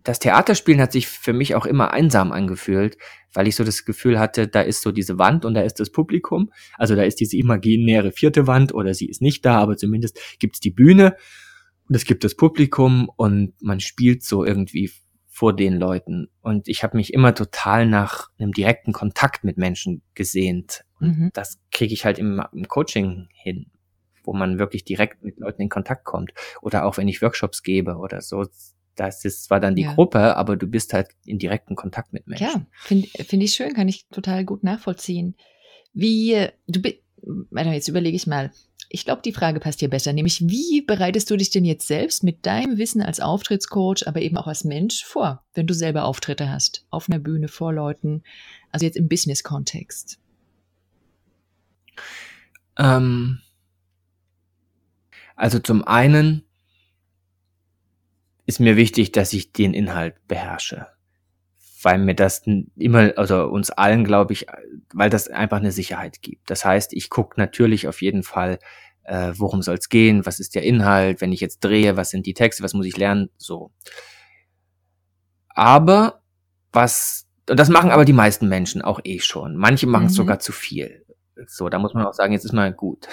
das 0.03 0.18
Theaterspielen 0.18 0.83
hat 0.83 0.92
sich 0.92 1.09
für 1.09 1.33
mich 1.33 1.55
auch 1.55 1.64
immer 1.64 1.95
einsam 1.95 2.31
angefühlt, 2.31 2.99
weil 3.33 3.49
ich 3.49 3.57
so 3.57 3.64
das 3.64 3.87
Gefühl 3.87 4.21
hatte, 4.21 4.49
da 4.49 4.61
ist 4.61 4.83
so 4.83 4.92
diese 4.92 5.18
Wand 5.18 5.47
und 5.47 5.55
da 5.55 5.62
ist 5.62 5.81
das 5.81 5.90
Publikum. 5.90 6.51
Also 6.77 6.95
da 6.95 7.05
ist 7.05 7.21
diese 7.21 7.38
imaginäre 7.38 8.12
vierte 8.12 8.47
Wand 8.47 8.75
oder 8.75 8.92
sie 8.92 9.09
ist 9.09 9.23
nicht 9.23 9.47
da, 9.47 9.61
aber 9.61 9.79
zumindest 9.79 10.18
gibt 10.40 10.57
es 10.57 10.61
die 10.61 10.73
Bühne 10.73 11.16
und 11.88 11.95
es 11.95 12.05
gibt 12.05 12.23
das 12.23 12.37
Publikum 12.37 13.11
und 13.16 13.55
man 13.62 13.81
spielt 13.81 14.25
so 14.25 14.45
irgendwie 14.45 14.90
vor 15.35 15.57
den 15.57 15.79
Leuten. 15.79 16.29
Und 16.42 16.68
ich 16.68 16.85
habe 16.85 16.99
mich 16.99 17.14
immer 17.14 17.35
total 17.35 17.87
nach 17.87 18.29
einem 18.38 18.53
direkten 18.53 18.92
Kontakt 18.92 19.45
mit 19.45 19.57
Menschen 19.57 20.03
gesehnt. 20.14 20.85
Und 21.01 21.18
mhm. 21.18 21.31
das 21.33 21.59
kriege 21.71 21.95
ich 21.95 22.05
halt 22.05 22.18
im, 22.18 22.42
im 22.53 22.68
Coaching 22.68 23.29
hin, 23.33 23.71
wo 24.25 24.35
man 24.35 24.59
wirklich 24.59 24.85
direkt 24.85 25.25
mit 25.25 25.38
Leuten 25.38 25.62
in 25.62 25.71
Kontakt 25.71 26.05
kommt. 26.05 26.33
Oder 26.61 26.85
auch 26.85 26.99
wenn 26.99 27.09
ich 27.09 27.23
Workshops 27.23 27.62
gebe 27.62 27.97
oder 27.97 28.21
so. 28.21 28.45
Das 28.95 29.25
ist 29.25 29.45
zwar 29.45 29.59
dann 29.59 29.75
die 29.75 29.85
ja. 29.85 29.95
Gruppe, 29.95 30.37
aber 30.37 30.59
du 30.59 30.66
bist 30.66 30.92
halt 30.92 31.09
in 31.25 31.38
direkten 31.38 31.77
Kontakt 31.77 32.12
mit 32.12 32.27
Menschen. 32.27 32.47
Ja, 32.47 32.66
finde 32.83 33.09
find 33.09 33.42
ich 33.42 33.55
schön, 33.55 33.73
kann 33.73 33.88
ich 33.88 34.07
total 34.09 34.45
gut 34.45 34.62
nachvollziehen. 34.62 35.35
Wie, 35.95 36.47
du 36.66 36.83
bist, 36.83 36.97
jetzt 37.51 37.88
überlege 37.88 38.16
ich 38.16 38.27
mal, 38.27 38.53
ich 38.94 39.07
glaube, 39.07 39.22
die 39.22 39.33
Frage 39.33 39.59
passt 39.59 39.81
hier 39.81 39.88
besser, 39.88 40.12
nämlich 40.12 40.42
wie 40.42 40.83
bereitest 40.83 41.31
du 41.31 41.37
dich 41.38 41.48
denn 41.48 41.64
jetzt 41.64 41.87
selbst 41.87 42.22
mit 42.22 42.44
deinem 42.44 42.76
Wissen 42.76 43.00
als 43.00 43.20
Auftrittscoach, 43.20 44.07
aber 44.07 44.20
eben 44.20 44.37
auch 44.37 44.46
als 44.46 44.64
Mensch 44.64 45.02
vor, 45.02 45.42
wenn 45.55 45.66
du 45.66 45.72
selber 45.72 46.05
Auftritte 46.05 46.50
hast, 46.50 46.85
auf 46.90 47.09
einer 47.09 47.18
Bühne 47.18 47.48
vor 47.48 47.72
Leuten, 47.72 48.22
also 48.70 48.85
jetzt 48.85 48.98
im 48.98 49.09
Business-Kontext? 49.09 50.18
Ähm, 52.76 53.40
also 55.37 55.59
zum 55.59 55.85
einen 55.85 56.44
ist 58.44 58.61
mir 58.61 58.76
wichtig, 58.76 59.11
dass 59.12 59.33
ich 59.33 59.52
den 59.52 59.72
Inhalt 59.72 60.16
beherrsche 60.28 60.87
weil 61.83 61.99
mir 61.99 62.14
das 62.14 62.42
immer, 62.77 63.12
also 63.16 63.45
uns 63.47 63.71
allen, 63.71 64.05
glaube 64.05 64.33
ich, 64.33 64.47
weil 64.95 65.11
das 65.11 65.29
einfach 65.29 65.59
eine 65.59 65.73
Sicherheit 65.73 66.23
gibt. 66.23 66.51
Das 66.51 66.64
heißt, 66.64 66.92
ich 66.92 67.11
gucke 67.11 67.38
natürlich 67.38 67.88
auf 67.88 68.03
jeden 68.03 68.23
Fall, 68.23 68.59
äh, 69.05 69.33
worum 69.37 69.62
soll 69.62 69.77
es 69.77 69.88
gehen, 69.88 70.25
was 70.27 70.40
ist 70.40 70.55
der 70.55 70.62
Inhalt, 70.62 71.21
wenn 71.21 71.33
ich 71.33 71.40
jetzt 71.40 71.61
drehe, 71.61 71.97
was 71.97 72.11
sind 72.11 72.27
die 72.27 72.35
Texte, 72.35 72.62
was 72.62 72.75
muss 72.75 72.87
ich 72.87 72.97
lernen, 72.97 73.31
so. 73.37 73.73
Aber 75.49 76.23
was, 76.73 77.27
und 77.49 77.59
das 77.59 77.68
machen 77.68 77.90
aber 77.90 78.05
die 78.05 78.12
meisten 78.12 78.49
Menschen 78.49 78.83
auch 78.83 79.01
eh 79.05 79.18
schon. 79.18 79.57
Manche 79.57 79.87
machen 79.87 80.07
es 80.07 80.12
mhm. 80.12 80.16
sogar 80.16 80.38
zu 80.38 80.53
viel. 80.53 81.05
So, 81.47 81.68
da 81.68 81.79
muss 81.79 81.95
man 81.95 82.07
auch 82.07 82.12
sagen, 82.12 82.33
jetzt 82.33 82.45
ist 82.45 82.53
mal 82.53 82.73
gut. 82.73 83.09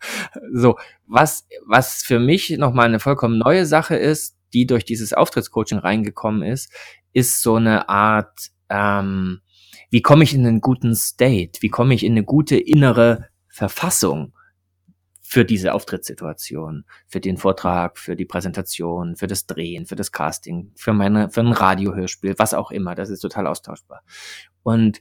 so, 0.52 0.76
was, 1.06 1.46
was 1.66 2.02
für 2.02 2.18
mich 2.18 2.50
nochmal 2.50 2.86
eine 2.86 3.00
vollkommen 3.00 3.38
neue 3.38 3.66
Sache 3.66 3.96
ist, 3.96 4.36
die 4.52 4.66
durch 4.66 4.84
dieses 4.84 5.12
Auftrittscoaching 5.12 5.78
reingekommen 5.78 6.42
ist, 6.42 6.72
ist 7.14 7.40
so 7.40 7.54
eine 7.54 7.88
Art, 7.88 8.50
ähm, 8.68 9.40
wie 9.90 10.02
komme 10.02 10.24
ich 10.24 10.34
in 10.34 10.46
einen 10.46 10.60
guten 10.60 10.94
State? 10.94 11.62
Wie 11.62 11.70
komme 11.70 11.94
ich 11.94 12.04
in 12.04 12.12
eine 12.12 12.24
gute 12.24 12.56
innere 12.56 13.28
Verfassung 13.48 14.34
für 15.22 15.44
diese 15.44 15.72
Auftrittssituation, 15.72 16.84
für 17.06 17.20
den 17.20 17.38
Vortrag, 17.38 17.98
für 17.98 18.14
die 18.14 18.24
Präsentation, 18.26 19.16
für 19.16 19.26
das 19.26 19.46
Drehen, 19.46 19.86
für 19.86 19.96
das 19.96 20.12
Casting, 20.12 20.72
für 20.76 20.92
meine, 20.92 21.30
für 21.30 21.40
ein 21.40 21.52
Radiohörspiel, 21.52 22.34
was 22.36 22.52
auch 22.52 22.70
immer. 22.70 22.94
Das 22.94 23.08
ist 23.08 23.20
total 23.20 23.46
austauschbar. 23.46 24.02
Und 24.62 25.00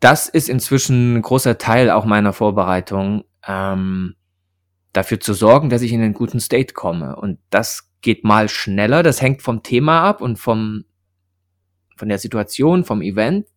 das 0.00 0.28
ist 0.28 0.48
inzwischen 0.48 1.16
ein 1.16 1.22
großer 1.22 1.56
Teil 1.56 1.90
auch 1.90 2.04
meiner 2.04 2.32
Vorbereitung, 2.32 3.24
ähm, 3.46 4.16
dafür 4.92 5.18
zu 5.18 5.34
sorgen, 5.34 5.70
dass 5.70 5.82
ich 5.82 5.92
in 5.92 6.02
einen 6.02 6.14
guten 6.14 6.40
State 6.40 6.74
komme. 6.74 7.16
Und 7.16 7.38
das 7.50 7.90
geht 8.04 8.22
mal 8.22 8.48
schneller. 8.48 9.02
Das 9.02 9.20
hängt 9.20 9.42
vom 9.42 9.64
Thema 9.64 10.02
ab 10.02 10.20
und 10.20 10.38
vom, 10.38 10.84
von 11.96 12.08
der 12.08 12.18
Situation, 12.18 12.84
vom 12.84 13.02
Event, 13.02 13.48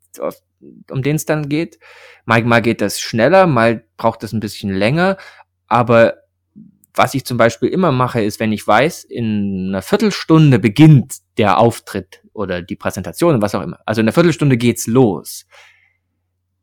um 0.90 1.04
den 1.04 1.18
es 1.18 1.26
dann 1.26 1.50
geht. 1.50 1.78
Mal, 2.26 2.44
mal 2.44 2.64
geht 2.64 2.82
das 2.82 3.00
schneller, 3.00 3.46
mal 3.46 3.86
braucht 3.98 4.24
das 4.24 4.34
ein 4.34 4.40
bisschen 4.40 4.74
länger. 4.74 5.18
Aber 5.68 6.16
was 6.96 7.14
ich 7.14 7.26
zum 7.26 7.38
Beispiel 7.38 7.70
immer 7.70 7.92
mache, 7.92 8.24
ist, 8.24 8.40
wenn 8.40 8.52
ich 8.52 8.66
weiß, 8.66 9.04
in 9.04 9.68
einer 9.70 9.84
Viertelstunde 9.84 10.58
beginnt 10.58 11.18
der 11.38 11.60
Auftritt 11.60 12.24
oder 12.34 12.62
die 12.62 12.76
Präsentation, 12.76 13.42
was 13.42 13.54
auch 13.54 13.62
immer. 13.62 13.80
Also 13.86 14.02
in 14.02 14.06
einer 14.06 14.14
Viertelstunde 14.14 14.58
geht's 14.58 14.88
los. 14.88 15.46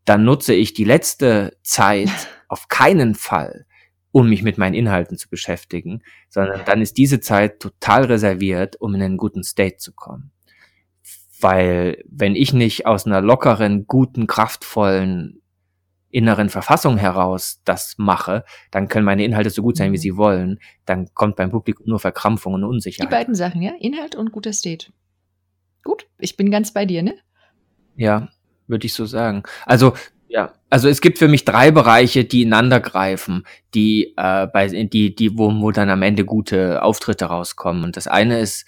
Dann 0.05 0.25
nutze 0.25 0.55
ich 0.55 0.75
die 0.75 0.85
letzte 0.85 1.57
Zeit 1.63 2.11
auf 2.49 2.69
keinen 2.69 3.15
Fall, 3.15 3.67
um 4.15 4.29
mich 4.29 4.45
mit 4.45 4.59
meinen 4.59 4.75
Inhalten 4.75 5.19
zu 5.19 5.29
beschäftigen, 5.29 6.01
sondern 6.29 6.61
dann 6.67 6.81
ist 6.81 6.99
diese 6.99 7.19
Zeit 7.19 7.59
total 7.59 8.05
reserviert, 8.05 8.81
um 8.81 8.95
in 8.95 9.03
einen 9.03 9.17
guten 9.17 9.43
State 9.43 9.79
zu 9.79 9.93
kommen. 9.93 10.31
Weil 11.41 12.01
wenn 12.09 12.37
ich 12.37 12.53
nicht 12.53 12.87
aus 12.87 13.07
einer 13.07 13.21
lockeren, 13.21 13.89
guten, 13.89 14.29
kraftvollen 14.29 15.43
inneren 16.11 16.49
Verfassung 16.49 16.97
heraus 16.97 17.61
das 17.65 17.97
mache, 17.99 18.45
dann 18.71 18.87
können 18.87 19.05
meine 19.05 19.25
Inhalte 19.25 19.51
so 19.51 19.63
gut 19.63 19.77
sein, 19.77 19.91
wie 19.91 19.97
mhm. 19.97 20.03
sie 20.03 20.17
wollen. 20.17 20.61
Dann 20.85 21.13
kommt 21.15 21.35
beim 21.35 21.51
Publikum 21.51 21.87
nur 21.89 21.99
Verkrampfung 21.99 22.55
und 22.55 22.63
Unsicherheit. 22.63 23.11
Die 23.11 23.17
beiden 23.17 23.35
Sachen, 23.35 23.63
ja? 23.63 23.73
Inhalt 23.81 24.15
und 24.15 24.31
guter 24.31 24.53
State. 24.53 24.93
Gut, 25.83 26.07
ich 26.19 26.37
bin 26.37 26.53
ganz 26.53 26.73
bei 26.73 26.87
dir, 26.87 27.03
ne? 27.03 27.17
Ja, 27.97 28.29
würde 28.69 28.87
ich 28.87 28.95
so 28.95 29.07
sagen. 29.07 29.43
Also 29.67 29.95
ja, 30.35 30.53
also 30.69 30.89
es 30.89 31.01
gibt 31.01 31.19
für 31.19 31.29
mich 31.29 31.45
drei 31.45 31.71
Bereiche, 31.71 32.25
die 32.25 32.43
ineinander 32.43 32.81
greifen, 32.81 33.47
die 33.73 34.15
äh, 34.17 34.49
bei 34.49 34.67
die 34.67 35.15
die 35.15 35.39
wo, 35.39 35.53
wo 35.61 35.71
dann 35.71 35.91
am 35.91 36.03
Ende 36.03 36.25
gute 36.25 36.83
Auftritte 36.83 37.27
rauskommen. 37.27 37.85
Und 37.85 37.97
das 37.97 38.09
eine 38.09 38.41
ist, 38.41 38.67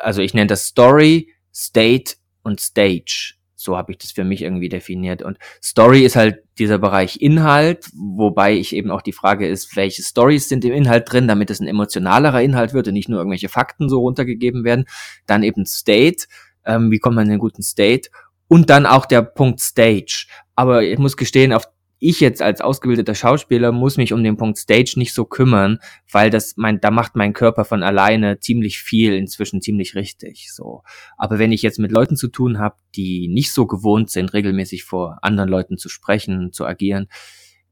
also 0.00 0.22
ich 0.22 0.34
nenne 0.34 0.48
das 0.48 0.66
Story, 0.66 1.32
State 1.54 2.14
und 2.42 2.58
Stage. 2.58 3.34
So 3.54 3.76
habe 3.76 3.92
ich 3.92 3.98
das 3.98 4.10
für 4.10 4.24
mich 4.24 4.42
irgendwie 4.42 4.68
definiert. 4.68 5.22
Und 5.22 5.38
Story 5.62 6.00
ist 6.04 6.16
halt 6.16 6.42
dieser 6.58 6.78
Bereich 6.78 7.20
Inhalt, 7.20 7.88
wobei 7.94 8.54
ich 8.54 8.74
eben 8.74 8.90
auch 8.90 9.02
die 9.02 9.12
Frage 9.12 9.46
ist, 9.46 9.76
welche 9.76 10.02
Stories 10.02 10.48
sind 10.48 10.64
im 10.64 10.72
Inhalt 10.72 11.12
drin, 11.12 11.28
damit 11.28 11.48
es 11.50 11.60
ein 11.60 11.68
emotionalerer 11.68 12.42
Inhalt 12.42 12.74
wird 12.74 12.88
und 12.88 12.94
nicht 12.94 13.08
nur 13.08 13.20
irgendwelche 13.20 13.48
Fakten 13.48 13.88
so 13.88 14.00
runtergegeben 14.00 14.64
werden. 14.64 14.86
Dann 15.26 15.44
eben 15.44 15.64
State, 15.64 16.26
ähm, 16.64 16.90
wie 16.90 16.98
kommt 16.98 17.14
man 17.14 17.26
in 17.26 17.32
einen 17.32 17.40
guten 17.40 17.62
State? 17.62 18.10
Und 18.48 18.70
dann 18.70 18.86
auch 18.86 19.06
der 19.06 19.22
Punkt 19.22 19.60
Stage. 19.60 20.26
Aber 20.54 20.82
ich 20.82 20.98
muss 20.98 21.16
gestehen, 21.16 21.52
auf 21.52 21.66
ich 21.98 22.20
jetzt 22.20 22.42
als 22.42 22.60
ausgebildeter 22.60 23.14
Schauspieler 23.14 23.72
muss 23.72 23.96
mich 23.96 24.12
um 24.12 24.22
den 24.22 24.36
Punkt 24.36 24.58
Stage 24.58 24.94
nicht 24.96 25.14
so 25.14 25.24
kümmern, 25.24 25.78
weil 26.10 26.30
das 26.30 26.54
mein, 26.56 26.80
da 26.80 26.90
macht 26.90 27.16
mein 27.16 27.32
Körper 27.32 27.64
von 27.64 27.82
alleine 27.82 28.38
ziemlich 28.38 28.78
viel, 28.80 29.14
inzwischen 29.14 29.62
ziemlich 29.62 29.94
richtig, 29.94 30.52
so. 30.52 30.82
Aber 31.16 31.38
wenn 31.38 31.52
ich 31.52 31.62
jetzt 31.62 31.78
mit 31.78 31.92
Leuten 31.92 32.16
zu 32.16 32.28
tun 32.28 32.58
habe, 32.58 32.76
die 32.94 33.28
nicht 33.28 33.52
so 33.52 33.66
gewohnt 33.66 34.10
sind, 34.10 34.34
regelmäßig 34.34 34.84
vor 34.84 35.18
anderen 35.22 35.48
Leuten 35.48 35.78
zu 35.78 35.88
sprechen, 35.88 36.52
zu 36.52 36.66
agieren, 36.66 37.08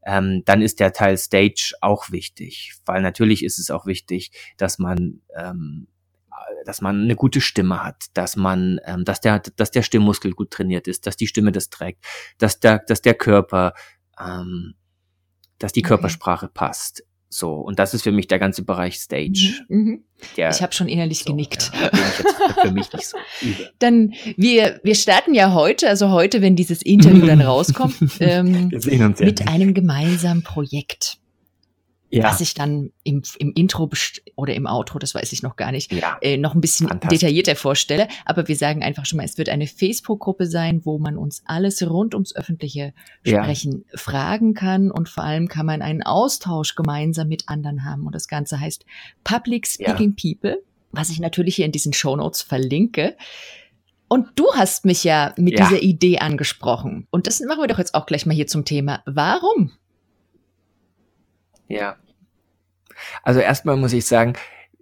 ähm, 0.07 0.43
dann 0.45 0.63
ist 0.63 0.81
der 0.81 0.93
Teil 0.93 1.17
Stage 1.17 1.73
auch 1.81 2.11
wichtig, 2.11 2.75
weil 2.87 3.03
natürlich 3.03 3.45
ist 3.45 3.59
es 3.59 3.71
auch 3.71 3.87
wichtig, 3.87 4.31
dass 4.57 4.79
man 4.79 5.21
ähm, 5.37 5.89
dass 6.65 6.81
man 6.81 7.03
eine 7.03 7.17
gute 7.17 7.41
Stimme 7.41 7.83
hat, 7.83 8.07
dass 8.15 8.37
man, 8.37 8.81
ähm, 8.87 9.05
dass 9.05 9.21
der, 9.21 9.41
dass 9.41 9.71
der 9.71 9.83
Stimmmuskel 9.83 10.33
gut 10.33 10.51
trainiert 10.51 10.89
ist, 10.89 11.07
dass 11.07 11.17
die 11.17 11.27
Stimme 11.27 11.53
das 11.53 11.71
trägt, 11.71 12.05
dass 12.39 12.61
der, 12.61 12.81
dass 12.81 13.03
der 13.03 13.15
Körper, 13.15 13.75
ähm, 14.19 14.75
dass 15.59 15.73
die 15.73 15.81
okay. 15.81 15.89
Körpersprache 15.89 16.49
passt. 16.49 17.05
So, 17.29 17.55
und 17.55 17.81
das 17.81 17.95
ist 17.95 18.03
für 18.03 18.13
mich 18.13 18.29
der 18.29 18.39
ganze 18.39 18.63
Bereich 18.63 19.01
Stage. 19.01 19.65
Mhm, 19.69 19.79
mhm. 19.79 20.05
Der, 20.37 20.51
ich 20.51 20.63
habe 20.63 20.73
schon 20.73 20.87
innerlich 20.87 21.21
so, 21.21 21.33
genickt. 21.33 21.73
Ja, 21.75 21.91
für 22.63 22.71
mich 22.71 22.93
nicht 22.93 23.09
so 23.09 23.19
Dann, 23.81 24.15
wir, 24.37 24.79
wir 24.85 24.95
starten 24.95 25.35
ja 25.35 25.53
heute, 25.53 25.89
also 25.89 26.11
heute, 26.11 26.43
wenn 26.43 26.55
dieses 26.55 26.81
Interview 26.81 27.27
dann 27.27 27.41
rauskommt, 27.43 27.97
ähm, 28.21 28.69
mit 28.69 29.49
einem 29.49 29.75
gemeinsamen 29.75 30.45
Projekt 30.45 31.19
ja. 32.19 32.25
was 32.25 32.41
ich 32.41 32.55
dann 32.55 32.93
im, 33.03 33.23
im 33.39 33.53
Intro 33.55 33.91
oder 34.37 34.55
im 34.55 34.67
Outro, 34.67 34.99
das 34.99 35.15
weiß 35.15 35.33
ich 35.33 35.43
noch 35.43 35.57
gar 35.57 35.73
nicht, 35.73 35.93
ja. 35.93 36.17
äh, 36.21 36.37
noch 36.37 36.55
ein 36.55 36.61
bisschen 36.61 36.89
detaillierter 37.11 37.57
vorstelle. 37.57 38.09
Aber 38.25 38.49
wir 38.49 38.57
sagen 38.57 38.83
einfach 38.83 39.07
schon 39.07 39.17
mal, 39.17 39.25
es 39.25 39.39
wird 39.39 39.49
eine 39.49 39.67
Facebook-Gruppe 39.67 40.47
sein, 40.47 40.85
wo 40.85 40.99
man 40.99 41.17
uns 41.17 41.43
alles 41.47 41.83
rund 41.83 42.15
ums 42.15 42.35
öffentliche 42.35 42.93
Sprechen 43.23 43.85
ja. 43.91 43.99
fragen 43.99 44.55
kann 44.55 44.91
und 44.91 45.09
vor 45.09 45.25
allem 45.25 45.49
kann 45.49 45.67
man 45.67 45.83
einen 45.83 46.03
Austausch 46.03 46.75
gemeinsam 46.75 47.29
mit 47.29 47.49
anderen 47.49 47.85
haben. 47.85 48.07
Und 48.07 48.15
das 48.15 48.29
Ganze 48.29 48.61
heißt 48.61 48.85
Public 49.25 49.67
Speaking 49.67 50.17
People, 50.17 50.63
was 50.93 51.11
ich 51.11 51.21
natürlich 51.21 51.57
hier 51.57 51.67
in 51.67 51.73
diesen 51.73 51.93
Show 51.93 52.17
Notes 52.17 52.43
verlinke. 52.43 53.17
Und 54.09 54.29
du 54.37 54.53
hast 54.55 54.85
mich 54.85 55.03
ja 55.03 55.33
mit 55.37 55.59
dieser 55.59 55.83
Idee 55.83 56.19
angesprochen. 56.19 57.09
Und 57.11 57.27
das 57.27 57.41
machen 57.41 57.63
wir 57.63 57.67
doch 57.67 57.79
jetzt 57.79 57.95
auch 57.95 58.07
gleich 58.07 58.27
mal 58.27 58.35
hier 58.35 58.47
zum 58.47 58.65
Thema. 58.65 59.03
Warum? 59.07 59.73
Ja. 61.69 61.97
Also 63.23 63.41
erstmal 63.41 63.77
muss 63.77 63.93
ich 63.93 64.07
sagen, 64.07 64.35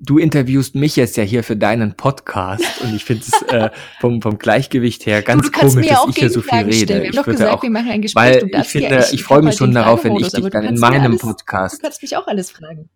du 0.02 0.18
interviewst 0.18 0.74
mich 0.74 0.96
jetzt 0.96 1.16
ja 1.16 1.22
hier 1.22 1.44
für 1.44 1.56
deinen 1.56 1.94
Podcast 1.96 2.80
und 2.82 2.94
ich 2.94 3.04
finde 3.04 3.22
es 3.22 3.42
äh, 3.42 3.70
vom, 4.00 4.20
vom 4.20 4.38
Gleichgewicht 4.38 5.06
her 5.06 5.22
ganz 5.22 5.46
du, 5.46 5.50
du 5.50 5.58
komisch, 5.58 5.87
dass 5.87 6.06
ich 6.08 6.16
hier 6.16 6.30
so 6.30 6.42
viel 6.42 6.58
rede. 6.58 6.72
Stellen. 6.72 7.02
Wir 7.02 7.08
haben 7.08 7.16
doch 7.16 7.24
gesagt, 7.24 7.52
auch, 7.52 7.62
wir 7.62 7.70
machen 7.70 7.90
ein 7.90 8.02
Gespräch. 8.02 8.42
Weil 8.42 8.61
ich 8.61 8.68
finde, 8.68 9.04
ich, 9.06 9.14
ich 9.14 9.22
freue 9.22 9.42
mich 9.42 9.56
schon 9.56 9.72
darauf, 9.72 10.04
wenn 10.04 10.16
ich 10.16 10.28
dich 10.28 10.48
dann 10.50 10.64
in 10.64 10.78
meinem 10.78 11.12
alles, 11.12 11.20
Podcast. 11.20 11.78
Du 11.78 11.82
kannst 11.82 12.02
mich 12.02 12.16
auch 12.16 12.26
alles 12.26 12.50
fragen. 12.50 12.88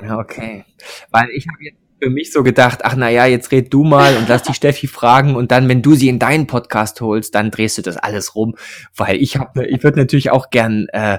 Ja, 0.00 0.18
okay. 0.18 0.64
Weil 1.10 1.28
ich 1.30 1.46
habe 1.46 1.62
jetzt 1.62 1.78
für 2.02 2.10
mich 2.10 2.32
so 2.32 2.42
gedacht, 2.42 2.80
ach 2.82 2.96
na 2.96 3.08
ja, 3.08 3.26
jetzt 3.26 3.52
red 3.52 3.72
du 3.72 3.84
mal 3.84 4.16
und 4.16 4.28
lass 4.28 4.42
die 4.42 4.54
Steffi 4.54 4.88
fragen 4.88 5.36
und 5.36 5.52
dann, 5.52 5.68
wenn 5.68 5.82
du 5.82 5.94
sie 5.94 6.08
in 6.08 6.18
deinen 6.18 6.48
Podcast 6.48 7.00
holst, 7.00 7.34
dann 7.36 7.52
drehst 7.52 7.78
du 7.78 7.82
das 7.82 7.96
alles 7.96 8.34
rum, 8.34 8.56
weil 8.96 9.22
ich 9.22 9.36
habe, 9.36 9.66
ich 9.66 9.84
würde 9.84 10.00
natürlich 10.00 10.30
auch 10.30 10.50
gern, 10.50 10.88
äh, 10.88 11.18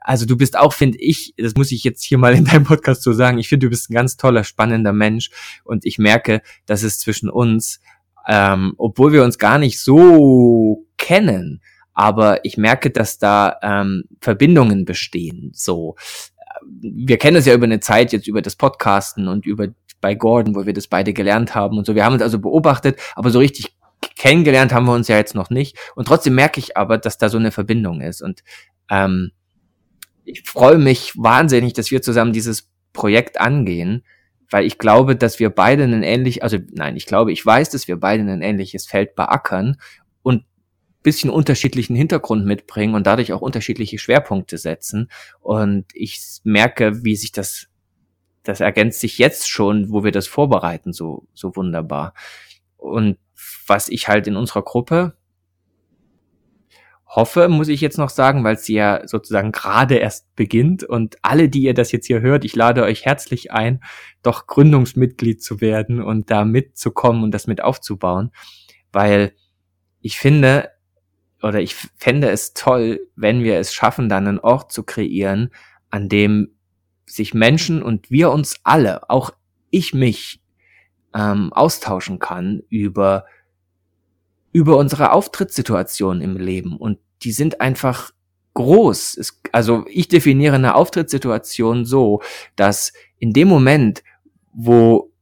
also 0.00 0.26
du 0.26 0.36
bist 0.36 0.58
auch, 0.58 0.72
finde 0.72 0.98
ich, 0.98 1.34
das 1.36 1.54
muss 1.54 1.72
ich 1.72 1.84
jetzt 1.84 2.02
hier 2.02 2.18
mal 2.18 2.34
in 2.34 2.44
deinem 2.44 2.64
Podcast 2.64 3.02
so 3.02 3.12
sagen, 3.12 3.38
ich 3.38 3.48
finde, 3.48 3.66
du 3.66 3.70
bist 3.70 3.90
ein 3.90 3.94
ganz 3.94 4.16
toller, 4.16 4.44
spannender 4.44 4.92
Mensch 4.92 5.30
und 5.64 5.84
ich 5.84 5.98
merke, 5.98 6.42
dass 6.66 6.82
es 6.82 6.98
zwischen 6.98 7.30
uns, 7.30 7.80
ähm, 8.26 8.74
obwohl 8.78 9.12
wir 9.12 9.24
uns 9.24 9.38
gar 9.38 9.58
nicht 9.58 9.80
so 9.80 10.86
kennen, 10.96 11.62
aber 11.92 12.44
ich 12.44 12.56
merke, 12.56 12.90
dass 12.90 13.18
da 13.18 13.56
ähm, 13.62 14.04
Verbindungen 14.20 14.84
bestehen. 14.84 15.50
So, 15.54 15.96
wir 16.64 17.18
kennen 17.18 17.36
es 17.36 17.46
ja 17.46 17.54
über 17.54 17.64
eine 17.64 17.80
Zeit 17.80 18.12
jetzt 18.12 18.26
über 18.26 18.42
das 18.42 18.56
Podcasten 18.56 19.28
und 19.28 19.46
über 19.46 19.68
bei 20.00 20.14
Gordon, 20.14 20.54
wo 20.54 20.64
wir 20.64 20.72
das 20.72 20.86
beide 20.86 21.12
gelernt 21.12 21.54
haben 21.54 21.76
und 21.76 21.86
so. 21.86 21.94
Wir 21.94 22.04
haben 22.04 22.14
uns 22.14 22.22
also 22.22 22.38
beobachtet, 22.38 22.98
aber 23.14 23.30
so 23.30 23.38
richtig 23.38 23.76
kennengelernt 24.16 24.72
haben 24.72 24.86
wir 24.86 24.94
uns 24.94 25.08
ja 25.08 25.16
jetzt 25.16 25.34
noch 25.34 25.50
nicht. 25.50 25.76
Und 25.94 26.06
trotzdem 26.06 26.34
merke 26.34 26.58
ich 26.58 26.76
aber, 26.76 26.96
dass 26.96 27.18
da 27.18 27.28
so 27.28 27.38
eine 27.38 27.50
Verbindung 27.50 28.00
ist. 28.00 28.22
Und 28.22 28.42
ähm, 28.88 29.32
ich 30.24 30.42
freue 30.44 30.78
mich 30.78 31.12
wahnsinnig, 31.16 31.72
dass 31.72 31.90
wir 31.90 32.02
zusammen 32.02 32.32
dieses 32.32 32.68
Projekt 32.92 33.40
angehen, 33.40 34.04
weil 34.50 34.64
ich 34.64 34.78
glaube, 34.78 35.16
dass 35.16 35.38
wir 35.38 35.50
beide 35.50 35.84
ein 35.84 36.02
ähnlich, 36.02 36.42
also 36.42 36.58
nein, 36.72 36.96
ich 36.96 37.06
glaube, 37.06 37.32
ich 37.32 37.44
weiß, 37.44 37.70
dass 37.70 37.88
wir 37.88 37.98
beide 37.98 38.24
ein 38.24 38.42
ähnliches 38.42 38.86
Feld 38.86 39.14
beackern 39.14 39.76
und 40.22 40.44
bisschen 41.02 41.30
unterschiedlichen 41.30 41.96
Hintergrund 41.96 42.44
mitbringen 42.44 42.94
und 42.94 43.06
dadurch 43.06 43.32
auch 43.32 43.40
unterschiedliche 43.40 43.98
Schwerpunkte 43.98 44.58
setzen. 44.58 45.10
Und 45.40 45.86
ich 45.94 46.20
merke, 46.44 47.04
wie 47.04 47.16
sich 47.16 47.32
das, 47.32 47.68
das 48.42 48.60
ergänzt 48.60 49.00
sich 49.00 49.18
jetzt 49.18 49.48
schon, 49.48 49.90
wo 49.90 50.04
wir 50.04 50.12
das 50.12 50.26
vorbereiten, 50.26 50.92
so, 50.92 51.26
so 51.32 51.54
wunderbar. 51.56 52.14
Und 52.76 53.18
was 53.66 53.88
ich 53.88 54.08
halt 54.08 54.26
in 54.26 54.36
unserer 54.36 54.62
Gruppe 54.62 55.14
hoffe, 57.10 57.48
muss 57.48 57.66
ich 57.66 57.80
jetzt 57.80 57.98
noch 57.98 58.08
sagen, 58.08 58.44
weil 58.44 58.56
sie 58.56 58.74
ja 58.74 59.06
sozusagen 59.06 59.50
gerade 59.50 59.96
erst 59.96 60.32
beginnt 60.36 60.84
und 60.84 61.16
alle, 61.22 61.48
die 61.48 61.62
ihr 61.62 61.74
das 61.74 61.90
jetzt 61.90 62.06
hier 62.06 62.20
hört, 62.20 62.44
ich 62.44 62.54
lade 62.54 62.84
euch 62.84 63.04
herzlich 63.04 63.50
ein, 63.50 63.82
doch 64.22 64.46
Gründungsmitglied 64.46 65.42
zu 65.42 65.60
werden 65.60 66.00
und 66.00 66.30
da 66.30 66.44
mitzukommen 66.44 67.24
und 67.24 67.32
das 67.32 67.48
mit 67.48 67.62
aufzubauen, 67.64 68.30
weil 68.92 69.32
ich 70.00 70.18
finde, 70.18 70.70
oder 71.42 71.60
ich 71.60 71.74
fände 71.96 72.30
es 72.30 72.54
toll, 72.54 73.00
wenn 73.16 73.42
wir 73.42 73.58
es 73.58 73.74
schaffen, 73.74 74.08
dann 74.08 74.28
einen 74.28 74.38
Ort 74.38 74.70
zu 74.70 74.84
kreieren, 74.84 75.50
an 75.90 76.08
dem 76.08 76.54
sich 77.06 77.34
Menschen 77.34 77.82
und 77.82 78.08
wir 78.12 78.30
uns 78.30 78.60
alle, 78.62 79.10
auch 79.10 79.32
ich 79.70 79.94
mich, 79.94 80.40
ähm, 81.12 81.52
austauschen 81.52 82.20
kann 82.20 82.62
über, 82.68 83.24
über 84.52 84.76
unsere 84.76 85.12
Auftrittssituation 85.12 86.20
im 86.20 86.36
Leben. 86.36 86.76
Und 86.76 86.98
die 87.22 87.32
sind 87.32 87.60
einfach 87.60 88.12
groß. 88.54 89.16
Es, 89.16 89.40
also 89.52 89.84
ich 89.88 90.08
definiere 90.08 90.56
eine 90.56 90.74
Auftrittssituation 90.74 91.84
so, 91.84 92.22
dass 92.56 92.92
in 93.18 93.32
dem 93.32 93.48
Moment, 93.48 94.02
wo 94.52 95.12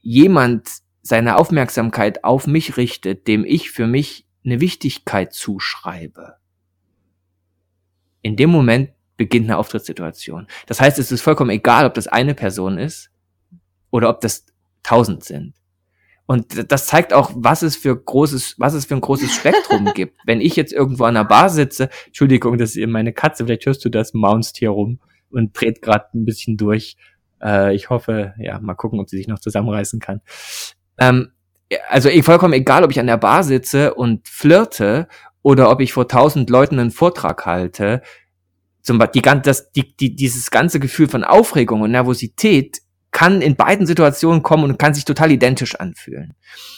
jemand 0.00 0.68
seine 1.02 1.36
Aufmerksamkeit 1.36 2.24
auf 2.24 2.46
mich 2.46 2.76
richtet, 2.76 3.26
dem 3.26 3.44
ich 3.44 3.70
für 3.70 3.86
mich 3.86 4.26
eine 4.44 4.60
Wichtigkeit 4.60 5.32
zuschreibe, 5.32 6.36
in 8.22 8.36
dem 8.36 8.50
Moment 8.50 8.90
beginnt 9.16 9.46
eine 9.46 9.58
Auftrittssituation. 9.58 10.46
Das 10.66 10.80
heißt, 10.80 10.98
es 10.98 11.12
ist 11.12 11.22
vollkommen 11.22 11.50
egal, 11.50 11.86
ob 11.86 11.94
das 11.94 12.08
eine 12.08 12.34
Person 12.34 12.78
ist 12.78 13.10
oder 13.90 14.08
ob 14.08 14.20
das 14.20 14.46
tausend 14.82 15.24
sind. 15.24 15.54
Und 16.26 16.70
das 16.72 16.86
zeigt 16.86 17.12
auch, 17.12 17.32
was 17.34 17.62
es 17.62 17.76
für 17.76 17.96
großes, 17.96 18.54
was 18.58 18.74
es 18.74 18.84
für 18.84 18.94
ein 18.94 19.00
großes 19.00 19.34
Spektrum 19.34 19.90
gibt. 19.94 20.18
Wenn 20.24 20.40
ich 20.40 20.56
jetzt 20.56 20.72
irgendwo 20.72 21.04
an 21.04 21.14
der 21.14 21.24
Bar 21.24 21.50
sitze, 21.50 21.90
Entschuldigung, 22.06 22.58
das 22.58 22.76
ist 22.76 22.88
meine 22.88 23.12
Katze, 23.12 23.44
vielleicht 23.44 23.66
hörst 23.66 23.84
du 23.84 23.88
das, 23.88 24.14
maunst 24.14 24.58
hier 24.58 24.70
rum 24.70 25.00
und 25.30 25.52
dreht 25.58 25.82
gerade 25.82 26.06
ein 26.14 26.24
bisschen 26.24 26.56
durch. 26.56 26.96
Äh, 27.42 27.74
ich 27.74 27.90
hoffe, 27.90 28.34
ja, 28.38 28.58
mal 28.60 28.74
gucken, 28.74 29.00
ob 29.00 29.10
sie 29.10 29.16
sich 29.16 29.28
noch 29.28 29.40
zusammenreißen 29.40 30.00
kann. 30.00 30.20
Ähm, 30.98 31.32
also 31.88 32.08
eh, 32.08 32.22
vollkommen 32.22 32.54
egal, 32.54 32.84
ob 32.84 32.90
ich 32.90 33.00
an 33.00 33.06
der 33.06 33.16
Bar 33.16 33.44
sitze 33.44 33.94
und 33.94 34.28
flirte 34.28 35.08
oder 35.42 35.70
ob 35.70 35.80
ich 35.80 35.92
vor 35.92 36.06
tausend 36.06 36.50
Leuten 36.50 36.78
einen 36.78 36.90
Vortrag 36.90 37.46
halte, 37.46 38.02
zum 38.82 38.98
Beispiel 38.98 39.22
die, 39.22 39.42
das, 39.42 39.72
die, 39.72 39.96
die, 39.96 40.14
dieses 40.16 40.50
ganze 40.50 40.80
Gefühl 40.80 41.08
von 41.08 41.24
Aufregung 41.24 41.82
und 41.82 41.92
Nervosität 41.92 42.81
kann 43.12 43.40
in 43.42 43.56
beiden 43.56 43.86
Situationen 43.86 44.42
kommen 44.42 44.64
und 44.64 44.78
kann 44.78 44.94
sich 44.94 45.04
total 45.04 45.30
identisch 45.30 45.76
anfühlen. 45.76 46.34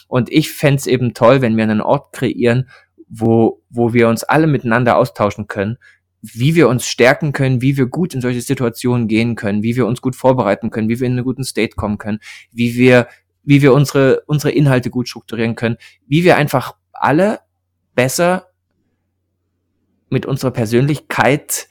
Und 0.07 0.31
ich 0.31 0.51
fände 0.51 0.89
eben 0.89 1.13
toll, 1.13 1.41
wenn 1.41 1.57
wir 1.57 1.63
einen 1.63 1.81
Ort 1.81 2.13
kreieren, 2.13 2.69
wo, 3.07 3.61
wo 3.69 3.93
wir 3.93 4.07
uns 4.07 4.23
alle 4.23 4.45
miteinander 4.45 4.97
austauschen 4.97 5.47
können, 5.47 5.77
wie 6.21 6.55
wir 6.55 6.69
uns 6.69 6.87
stärken 6.87 7.33
können, 7.33 7.61
wie 7.61 7.77
wir 7.77 7.85
gut 7.87 8.13
in 8.13 8.21
solche 8.21 8.41
Situationen 8.41 9.07
gehen 9.07 9.35
können, 9.35 9.63
wie 9.63 9.75
wir 9.75 9.85
uns 9.85 10.01
gut 10.01 10.15
vorbereiten 10.15 10.69
können, 10.71 10.89
wie 10.89 10.99
wir 10.99 11.07
in 11.07 11.13
einen 11.13 11.23
guten 11.23 11.43
State 11.43 11.75
kommen 11.75 11.97
können, 11.97 12.19
wie 12.51 12.75
wir 12.75 13.07
wie 13.45 13.61
wir 13.61 13.73
unsere, 13.73 14.23
unsere 14.25 14.51
Inhalte 14.51 14.89
gut 14.89 15.07
strukturieren 15.07 15.55
können, 15.55 15.77
wie 16.07 16.23
wir 16.23 16.35
einfach 16.35 16.75
alle 16.91 17.39
besser 17.93 18.47
mit 20.09 20.25
unserer 20.25 20.51
Persönlichkeit 20.51 21.69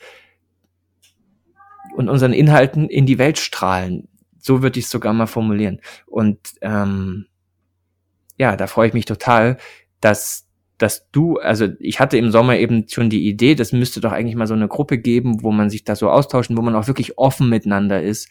und 1.96 2.08
unseren 2.08 2.32
Inhalten 2.32 2.88
in 2.88 3.06
die 3.06 3.18
Welt 3.18 3.38
strahlen. 3.38 4.08
So 4.44 4.62
würde 4.62 4.78
ich 4.78 4.86
es 4.86 4.90
sogar 4.90 5.12
mal 5.12 5.26
formulieren. 5.26 5.80
Und 6.06 6.38
ähm, 6.60 7.26
ja, 8.36 8.56
da 8.56 8.66
freue 8.66 8.88
ich 8.88 8.94
mich 8.94 9.06
total, 9.06 9.56
dass, 10.00 10.46
dass 10.76 11.10
du, 11.10 11.38
also 11.38 11.68
ich 11.78 12.00
hatte 12.00 12.18
im 12.18 12.30
Sommer 12.30 12.58
eben 12.58 12.86
schon 12.88 13.08
die 13.08 13.26
Idee, 13.26 13.54
das 13.54 13.72
müsste 13.72 14.00
doch 14.00 14.12
eigentlich 14.12 14.36
mal 14.36 14.46
so 14.46 14.54
eine 14.54 14.68
Gruppe 14.68 14.98
geben, 14.98 15.42
wo 15.42 15.50
man 15.50 15.70
sich 15.70 15.84
da 15.84 15.96
so 15.96 16.10
austauschen, 16.10 16.56
wo 16.56 16.62
man 16.62 16.74
auch 16.74 16.88
wirklich 16.88 17.16
offen 17.16 17.48
miteinander 17.48 18.02
ist 18.02 18.28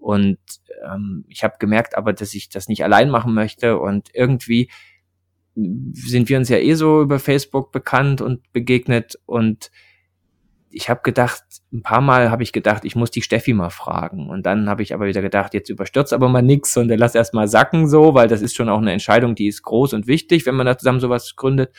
und 0.00 0.38
ähm, 0.82 1.24
ich 1.28 1.44
habe 1.44 1.56
gemerkt 1.58 1.96
aber, 1.96 2.12
dass 2.12 2.34
ich 2.34 2.48
das 2.48 2.68
nicht 2.68 2.82
allein 2.82 3.10
machen 3.10 3.34
möchte. 3.34 3.78
Und 3.78 4.08
irgendwie 4.14 4.70
sind 5.54 6.28
wir 6.28 6.38
uns 6.38 6.48
ja 6.48 6.56
eh 6.56 6.74
so 6.74 7.02
über 7.02 7.18
Facebook 7.18 7.70
bekannt 7.70 8.22
und 8.22 8.50
begegnet. 8.52 9.18
Und 9.26 9.70
ich 10.70 10.88
habe 10.88 11.00
gedacht, 11.02 11.42
ein 11.72 11.82
paar 11.82 12.00
Mal 12.00 12.30
habe 12.30 12.42
ich 12.42 12.52
gedacht, 12.52 12.84
ich 12.84 12.94
muss 12.94 13.10
die 13.10 13.22
Steffi 13.22 13.52
mal 13.52 13.70
fragen. 13.70 14.30
Und 14.30 14.46
dann 14.46 14.68
habe 14.68 14.82
ich 14.82 14.94
aber 14.94 15.06
wieder 15.06 15.22
gedacht, 15.22 15.54
jetzt 15.54 15.68
überstürzt 15.68 16.12
aber 16.12 16.28
mal 16.28 16.42
nix 16.42 16.76
und 16.76 16.88
lass 16.88 17.14
erst 17.14 17.34
mal 17.34 17.48
sacken 17.48 17.88
so, 17.88 18.14
weil 18.14 18.28
das 18.28 18.40
ist 18.40 18.54
schon 18.54 18.68
auch 18.68 18.78
eine 18.78 18.92
Entscheidung, 18.92 19.34
die 19.34 19.48
ist 19.48 19.62
groß 19.62 19.92
und 19.94 20.06
wichtig, 20.06 20.46
wenn 20.46 20.54
man 20.54 20.66
da 20.66 20.78
zusammen 20.78 21.00
sowas 21.00 21.34
gründet. 21.36 21.74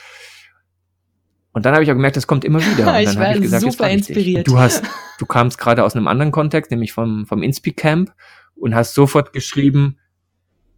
Und 1.53 1.65
dann 1.65 1.73
habe 1.73 1.83
ich 1.83 1.91
auch 1.91 1.95
gemerkt, 1.95 2.15
das 2.15 2.27
kommt 2.27 2.45
immer 2.45 2.59
wieder. 2.59 2.87
Und 2.95 3.01
ich 3.01 3.17
war 3.17 3.35
ich 3.35 3.41
gesagt, 3.41 3.63
super 3.63 3.89
inspiriert. 3.89 4.47
Du 4.47 4.57
hast, 4.57 4.83
du 5.17 5.25
kamst 5.25 5.57
gerade 5.57 5.83
aus 5.83 5.95
einem 5.95 6.07
anderen 6.07 6.31
Kontext, 6.31 6.71
nämlich 6.71 6.93
vom, 6.93 7.25
vom 7.25 7.43
Inspi 7.43 7.73
Camp 7.73 8.13
und 8.55 8.73
hast 8.73 8.93
sofort 8.93 9.33
geschrieben, 9.33 9.97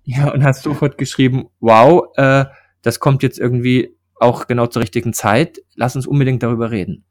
ja, 0.04 0.32
und 0.32 0.44
hast 0.44 0.64
sofort 0.64 0.98
geschrieben, 0.98 1.46
wow, 1.60 2.06
äh, 2.16 2.46
das 2.82 3.00
kommt 3.00 3.22
jetzt 3.24 3.40
irgendwie 3.40 3.96
auch 4.16 4.48
genau 4.48 4.68
zur 4.68 4.82
richtigen 4.82 5.14
Zeit. 5.14 5.60
Lass 5.76 5.96
uns 5.96 6.08
unbedingt 6.08 6.42
darüber 6.42 6.72
reden. 6.72 7.06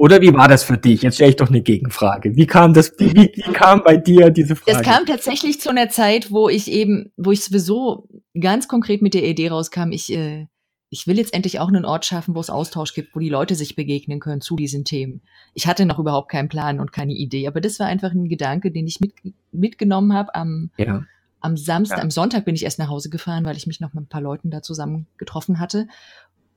Oder 0.00 0.22
wie 0.22 0.32
war 0.32 0.48
das 0.48 0.64
für 0.64 0.78
dich? 0.78 1.02
Jetzt 1.02 1.16
stelle 1.16 1.28
ich 1.28 1.36
doch 1.36 1.50
eine 1.50 1.60
Gegenfrage. 1.60 2.34
Wie 2.34 2.46
kam 2.46 2.72
das, 2.72 2.98
wie, 2.98 3.12
wie 3.14 3.52
kam 3.52 3.82
bei 3.84 3.98
dir 3.98 4.30
diese 4.30 4.56
Frage? 4.56 4.78
Es 4.78 4.82
kam 4.82 5.04
tatsächlich 5.04 5.60
zu 5.60 5.68
einer 5.68 5.90
Zeit, 5.90 6.30
wo 6.30 6.48
ich 6.48 6.70
eben, 6.72 7.12
wo 7.18 7.32
ich 7.32 7.44
sowieso 7.44 8.08
ganz 8.40 8.66
konkret 8.66 9.02
mit 9.02 9.12
der 9.12 9.24
Idee 9.24 9.48
rauskam, 9.48 9.90
ich 9.92 10.10
äh, 10.10 10.46
ich 10.88 11.06
will 11.06 11.18
jetzt 11.18 11.34
endlich 11.34 11.60
auch 11.60 11.68
einen 11.68 11.84
Ort 11.84 12.06
schaffen, 12.06 12.34
wo 12.34 12.40
es 12.40 12.48
Austausch 12.48 12.94
gibt, 12.94 13.14
wo 13.14 13.20
die 13.20 13.28
Leute 13.28 13.54
sich 13.54 13.76
begegnen 13.76 14.20
können 14.20 14.40
zu 14.40 14.56
diesen 14.56 14.86
Themen. 14.86 15.20
Ich 15.52 15.66
hatte 15.66 15.84
noch 15.84 15.98
überhaupt 15.98 16.30
keinen 16.30 16.48
Plan 16.48 16.80
und 16.80 16.92
keine 16.92 17.12
Idee, 17.12 17.46
aber 17.46 17.60
das 17.60 17.78
war 17.78 17.86
einfach 17.86 18.12
ein 18.12 18.30
Gedanke, 18.30 18.70
den 18.70 18.86
ich 18.86 19.00
mit, 19.00 19.12
mitgenommen 19.52 20.14
habe 20.14 20.34
am, 20.34 20.70
ja. 20.78 21.04
am 21.40 21.58
Samstag, 21.58 21.98
ja. 21.98 22.04
am 22.04 22.10
Sonntag 22.10 22.46
bin 22.46 22.54
ich 22.54 22.64
erst 22.64 22.78
nach 22.78 22.88
Hause 22.88 23.10
gefahren, 23.10 23.44
weil 23.44 23.58
ich 23.58 23.66
mich 23.66 23.80
noch 23.80 23.92
mit 23.92 24.04
ein 24.04 24.08
paar 24.08 24.22
Leuten 24.22 24.50
da 24.50 24.62
zusammen 24.62 25.06
getroffen 25.18 25.60
hatte. 25.60 25.88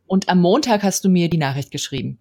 Und 0.08 0.30
am 0.30 0.40
Montag 0.40 0.82
hast 0.82 1.04
du 1.04 1.10
mir 1.10 1.30
die 1.30 1.38
Nachricht 1.38 1.70
geschrieben. 1.70 2.20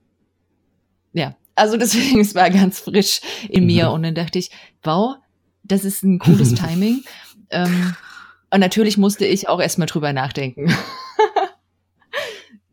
Ja, 1.12 1.36
also 1.54 1.76
deswegen, 1.76 2.20
es 2.20 2.34
war 2.34 2.50
ganz 2.50 2.80
frisch 2.80 3.20
in 3.48 3.66
mir 3.66 3.88
mhm. 3.88 3.94
und 3.94 4.02
dann 4.04 4.14
dachte 4.14 4.38
ich, 4.38 4.50
wow, 4.82 5.16
das 5.62 5.84
ist 5.84 6.02
ein 6.02 6.18
cooles 6.18 6.54
Timing. 6.56 7.02
ähm, 7.50 7.94
und 8.50 8.60
natürlich 8.60 8.98
musste 8.98 9.24
ich 9.24 9.48
auch 9.48 9.60
erstmal 9.60 9.86
drüber 9.86 10.12
nachdenken. 10.12 10.72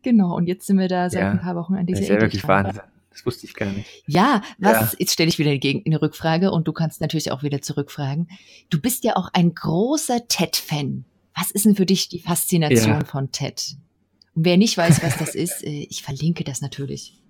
Genau, 0.02 0.34
und 0.34 0.46
jetzt 0.46 0.66
sind 0.66 0.78
wir 0.78 0.88
da 0.88 1.10
seit 1.10 1.20
ja, 1.20 1.30
ein 1.30 1.40
paar 1.40 1.56
Wochen 1.56 1.74
an 1.74 1.86
dieser 1.86 2.00
Idee. 2.00 2.08
Das 2.08 2.16
ist 2.16 2.22
ja 2.22 2.22
wirklich 2.22 2.48
Wahnsinn. 2.48 2.82
Das 3.10 3.26
wusste 3.26 3.44
ich 3.44 3.54
gar 3.54 3.70
nicht. 3.70 3.88
Ja, 4.06 4.42
was, 4.58 4.92
ja. 4.92 4.98
jetzt 4.98 5.12
stelle 5.12 5.28
ich 5.28 5.38
wieder 5.38 5.50
eine 5.50 6.00
Rückfrage 6.00 6.52
und 6.52 6.66
du 6.68 6.72
kannst 6.72 7.00
natürlich 7.00 7.32
auch 7.32 7.42
wieder 7.42 7.60
zurückfragen. 7.60 8.28
Du 8.70 8.80
bist 8.80 9.04
ja 9.04 9.16
auch 9.16 9.28
ein 9.32 9.54
großer 9.54 10.26
TED-Fan. 10.28 11.04
Was 11.36 11.50
ist 11.50 11.64
denn 11.66 11.76
für 11.76 11.86
dich 11.86 12.08
die 12.08 12.20
Faszination 12.20 13.00
ja. 13.00 13.04
von 13.04 13.30
TED? 13.32 13.76
Und 14.34 14.44
wer 14.44 14.56
nicht 14.56 14.76
weiß, 14.78 15.02
was 15.02 15.18
das 15.18 15.34
ist, 15.34 15.64
äh, 15.64 15.86
ich 15.90 16.02
verlinke 16.02 16.44
das 16.44 16.60
natürlich. 16.60 17.20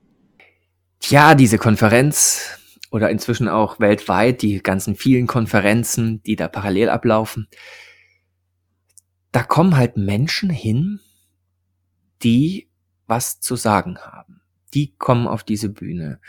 Tja, 1.00 1.34
diese 1.34 1.58
Konferenz 1.58 2.58
oder 2.90 3.10
inzwischen 3.10 3.48
auch 3.48 3.80
weltweit, 3.80 4.42
die 4.42 4.62
ganzen 4.62 4.94
vielen 4.94 5.26
Konferenzen, 5.26 6.22
die 6.22 6.36
da 6.36 6.46
parallel 6.46 6.90
ablaufen, 6.90 7.48
da 9.32 9.42
kommen 9.42 9.76
halt 9.76 9.96
Menschen 9.96 10.50
hin, 10.50 11.00
die 12.22 12.68
was 13.06 13.40
zu 13.40 13.56
sagen 13.56 13.98
haben. 13.98 14.42
Die 14.74 14.94
kommen 14.96 15.26
auf 15.26 15.42
diese 15.42 15.68
Bühne, 15.68 16.20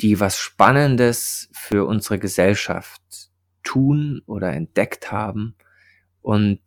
die 0.00 0.20
was 0.20 0.38
Spannendes 0.38 1.48
für 1.52 1.86
unsere 1.86 2.18
Gesellschaft 2.18 3.02
tun 3.62 4.22
oder 4.26 4.52
entdeckt 4.52 5.10
haben 5.10 5.54
und 6.20 6.60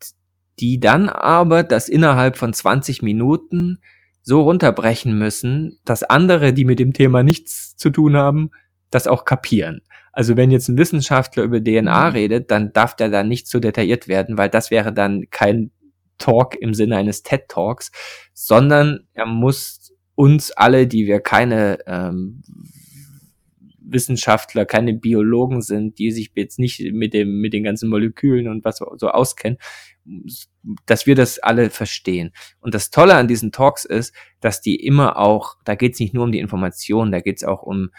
die 0.60 0.80
dann 0.80 1.10
aber 1.10 1.64
das 1.64 1.90
innerhalb 1.90 2.38
von 2.38 2.54
20 2.54 3.02
Minuten 3.02 3.80
so 4.26 4.42
runterbrechen 4.42 5.18
müssen, 5.18 5.80
dass 5.86 6.02
andere, 6.02 6.52
die 6.52 6.66
mit 6.66 6.80
dem 6.80 6.94
Thema 6.94 7.22
nichts 7.22 7.78
zu 7.78 7.92
tun 7.92 8.18
haben, 8.18 8.50
das 8.90 9.06
auch 9.08 9.24
kapieren. 9.24 9.82
Also 10.12 10.36
wenn 10.36 10.50
jetzt 10.50 10.68
ein 10.68 10.80
Wissenschaftler 10.80 11.44
über 11.44 11.64
DNA 11.64 12.10
mhm. 12.10 12.16
redet, 12.16 12.52
dann 12.52 12.74
darf 12.74 12.96
der 12.96 13.10
da 13.10 13.24
nicht 13.24 13.48
so 13.48 13.60
detailliert 13.60 14.08
werden, 14.08 14.38
weil 14.38 14.50
das 14.50 14.72
wäre 14.72 14.92
dann 14.92 15.26
kein 15.30 15.72
Talk 16.18 16.56
im 16.56 16.74
Sinne 16.74 16.98
eines 16.98 17.22
TED 17.22 17.50
Talks, 17.50 17.92
sondern 18.34 19.08
er 19.14 19.28
muss 19.28 19.94
uns 20.16 20.52
alle, 20.52 20.88
die 20.88 21.06
wir 21.06 21.20
keine 21.20 21.78
ähm, 21.86 22.42
Wissenschaftler, 23.80 24.66
keine 24.66 24.94
Biologen 24.94 25.62
sind, 25.62 26.00
die 26.00 26.10
sich 26.12 26.32
jetzt 26.34 26.58
nicht 26.58 26.80
mit 26.94 27.14
dem 27.14 27.42
mit 27.42 27.54
den 27.54 27.64
ganzen 27.64 27.90
Molekülen 27.90 28.48
und 28.48 28.66
was 28.66 28.78
so 28.78 29.10
auskennen, 29.10 29.60
dass 30.86 31.06
wir 31.06 31.16
das 31.16 31.40
alle 31.40 31.70
verstehen. 31.70 32.32
Und 32.60 32.76
das 32.76 32.92
Tolle 32.92 33.16
an 33.16 33.28
diesen 33.28 33.52
Talks 33.52 33.86
ist, 33.86 34.14
dass 34.40 34.62
die 34.62 34.76
immer 34.76 35.18
auch, 35.18 35.56
da 35.66 35.76
geht 35.76 35.94
es 35.94 36.00
nicht 36.00 36.14
nur 36.14 36.24
um 36.24 36.32
die 36.32 36.40
Information, 36.40 37.12
da 37.12 37.20
geht 37.20 37.38
es 37.38 37.44
auch 37.44 37.64
um 37.64 37.90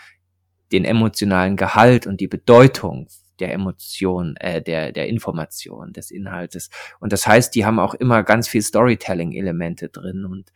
den 0.73 0.85
emotionalen 0.85 1.57
Gehalt 1.57 2.07
und 2.07 2.21
die 2.21 2.29
Bedeutung 2.29 3.09
der 3.39 3.53
Emotion, 3.53 4.37
äh, 4.37 4.63
der, 4.63 4.93
der 4.93 5.09
Information, 5.09 5.93
des 5.93 6.11
Inhaltes. 6.11 6.71
Und 7.01 7.13
das 7.13 7.27
heißt, 7.27 7.55
die 7.55 7.67
haben 7.67 7.79
auch 7.79 7.95
immer 7.95 8.23
ganz 8.23 8.49
viel 8.49 8.63
Storytelling-Elemente 8.63 9.89
drin 9.89 10.25
und 10.25 10.53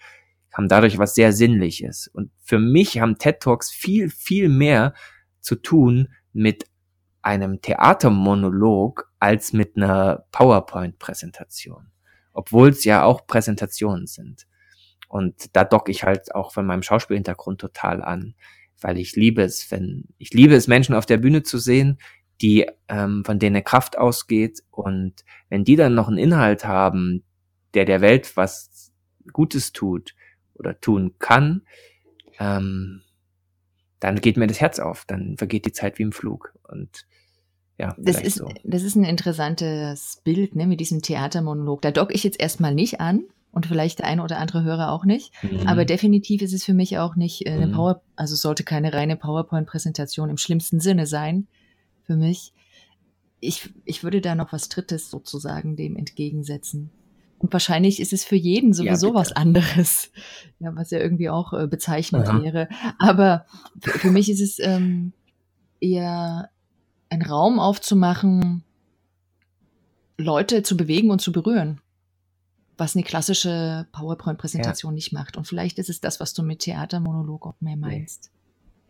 haben 0.53 0.69
dadurch 0.69 0.99
was 0.99 1.15
sehr 1.15 1.33
Sinnliches. 1.33 2.09
Und 2.13 2.31
für 2.43 2.59
mich 2.59 2.99
haben 2.99 3.19
TED 3.19 3.41
Talks 3.41 3.71
viel, 3.71 4.09
viel 4.11 4.49
mehr 4.49 4.95
zu 5.41 5.57
tun 5.57 6.09
mit 6.33 6.65
einem 7.23 7.61
Theatermonolog 7.61 9.11
als 9.19 9.53
mit 9.53 9.77
einer 9.77 10.27
PowerPoint-Präsentation. 10.33 11.91
Obwohl 12.33 12.71
es 12.71 12.85
ja 12.85 13.05
auch 13.05 13.27
Präsentationen 13.27 14.07
sind. 14.07 14.47
Und 15.09 15.57
da 15.57 15.65
docke 15.65 15.91
ich 15.91 16.05
halt 16.05 16.35
auch 16.35 16.53
von 16.53 16.65
meinem 16.65 16.83
Schauspielhintergrund 16.83 17.61
total 17.61 18.03
an, 18.03 18.35
weil 18.81 18.97
ich 18.97 19.17
liebe 19.17 19.43
es, 19.43 19.71
wenn 19.71 20.05
ich 20.19 20.33
liebe 20.33 20.55
es, 20.55 20.69
Menschen 20.69 20.95
auf 20.95 21.05
der 21.05 21.19
Bühne 21.19 21.43
zu 21.43 21.59
sehen, 21.59 21.99
die 22.41 22.67
ähm, 22.89 23.25
von 23.25 23.39
denen 23.39 23.65
Kraft 23.65 23.99
ausgeht 23.99 24.63
und 24.71 25.25
wenn 25.49 25.65
die 25.65 25.77
dann 25.77 25.95
noch 25.95 26.09
einen 26.09 26.17
Inhalt 26.17 26.65
haben, 26.65 27.25
der 27.75 27.85
der 27.85 28.01
Welt 28.01 28.37
was 28.37 28.93
Gutes 29.33 29.73
tut 29.73 30.15
oder 30.55 30.81
tun 30.81 31.17
kann, 31.19 31.63
ähm, 32.39 33.03
dann 33.99 34.21
geht 34.21 34.37
mir 34.37 34.47
das 34.47 34.61
Herz 34.61 34.79
auf, 34.79 35.05
dann 35.07 35.37
vergeht 35.37 35.67
die 35.67 35.73
Zeit 35.73 35.99
wie 35.99 36.05
im 36.05 36.13
Flug 36.13 36.55
und 36.69 37.07
ja, 37.81 37.97
das 37.99 38.21
ist, 38.21 38.37
so. 38.37 38.49
das 38.63 38.83
ist 38.83 38.95
ein 38.95 39.05
interessantes 39.05 40.21
Bild, 40.23 40.55
ne, 40.55 40.67
mit 40.67 40.81
diesem 40.81 41.01
Theatermonolog. 41.01 41.81
Da 41.81 41.91
dock 41.91 42.15
ich 42.15 42.25
jetzt 42.25 42.39
erstmal 42.39 42.75
nicht 42.75 43.01
an 43.01 43.25
und 43.53 43.67
vielleicht 43.67 44.01
der 44.01 44.07
eine 44.07 44.23
oder 44.23 44.39
andere 44.39 44.63
Hörer 44.63 44.93
auch 44.93 45.07
nicht. 45.07 45.33
Mhm. 45.43 45.67
Aber 45.67 45.87
definitiv 45.87 46.43
ist 46.43 46.53
es 46.53 46.63
für 46.63 46.75
mich 46.75 46.99
auch 46.99 47.17
nicht 47.17 47.47
äh, 47.47 47.51
eine 47.51 47.69
mhm. 47.69 47.73
Power, 47.73 48.03
also 48.17 48.37
sollte 48.37 48.65
keine 48.65 48.93
reine 48.93 49.17
PowerPoint-Präsentation 49.17 50.29
im 50.29 50.37
schlimmsten 50.37 50.79
Sinne 50.79 51.07
sein 51.07 51.47
für 52.05 52.17
mich. 52.17 52.53
Ich, 53.41 53.71
ich 53.87 54.05
würde 54.05 54.21
da 54.21 54.35
noch 54.35 54.53
was 54.53 54.69
Drittes 54.69 55.09
sozusagen 55.09 55.75
dem 55.75 55.97
entgegensetzen. 55.97 56.91
Und 57.39 57.51
wahrscheinlich 57.55 57.99
ist 57.99 58.13
es 58.13 58.25
für 58.25 58.37
jeden 58.37 58.75
sowieso 58.75 59.09
ja, 59.09 59.15
was 59.15 59.33
anderes, 59.33 60.11
ja, 60.59 60.77
was 60.77 60.91
ja 60.91 60.99
irgendwie 60.99 61.31
auch 61.31 61.55
äh, 61.55 61.67
bezeichnend 61.67 62.29
Aha. 62.29 62.43
wäre. 62.43 62.69
Aber 62.99 63.47
für, 63.81 63.99
für 63.99 64.11
mich 64.11 64.31
ist 64.31 64.43
es 64.43 64.59
ähm, 64.59 65.15
eher 65.81 66.51
einen 67.11 67.23
Raum 67.23 67.59
aufzumachen, 67.59 68.65
Leute 70.17 70.63
zu 70.63 70.77
bewegen 70.77 71.11
und 71.11 71.21
zu 71.21 71.33
berühren, 71.33 71.81
was 72.79 72.95
eine 72.95 73.05
klassische 73.05 73.87
PowerPoint-Präsentation 73.93 74.93
ja. 74.93 74.95
nicht 74.95 75.13
macht. 75.13 75.37
Und 75.37 75.47
vielleicht 75.47 75.79
ist 75.79 75.91
es 75.91 76.01
das, 76.01 76.21
was 76.21 76.33
du 76.33 76.43
mit 76.43 76.61
Theatermonolog 76.61 77.47
auch 77.47 77.61
mehr 77.61 77.77
meinst. 77.77 78.31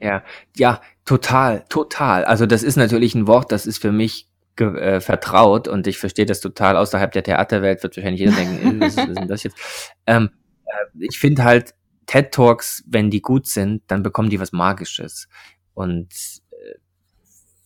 Ja, 0.00 0.22
ja, 0.56 0.80
total, 1.04 1.64
total. 1.68 2.24
Also 2.24 2.46
das 2.46 2.62
ist 2.62 2.76
natürlich 2.76 3.14
ein 3.14 3.26
Wort, 3.26 3.52
das 3.52 3.66
ist 3.66 3.78
für 3.78 3.92
mich 3.92 4.28
äh, 4.56 5.00
vertraut 5.00 5.68
und 5.68 5.86
ich 5.86 5.98
verstehe 5.98 6.26
das 6.26 6.40
total 6.40 6.76
außerhalb 6.76 7.12
der 7.12 7.22
Theaterwelt, 7.22 7.82
wird 7.82 7.96
wahrscheinlich 7.96 8.20
jeder 8.20 8.32
denken, 8.32 8.80
was 8.80 8.96
ist 8.96 9.18
denn 9.18 9.28
das 9.28 9.42
jetzt? 9.42 9.56
Ähm, 10.06 10.30
äh, 10.64 11.04
ich 11.06 11.18
finde 11.18 11.44
halt, 11.44 11.74
TED 12.06 12.32
Talks, 12.32 12.82
wenn 12.88 13.10
die 13.10 13.22
gut 13.22 13.46
sind, 13.46 13.82
dann 13.86 14.02
bekommen 14.02 14.30
die 14.30 14.40
was 14.40 14.50
Magisches. 14.52 15.28
Und 15.74 16.08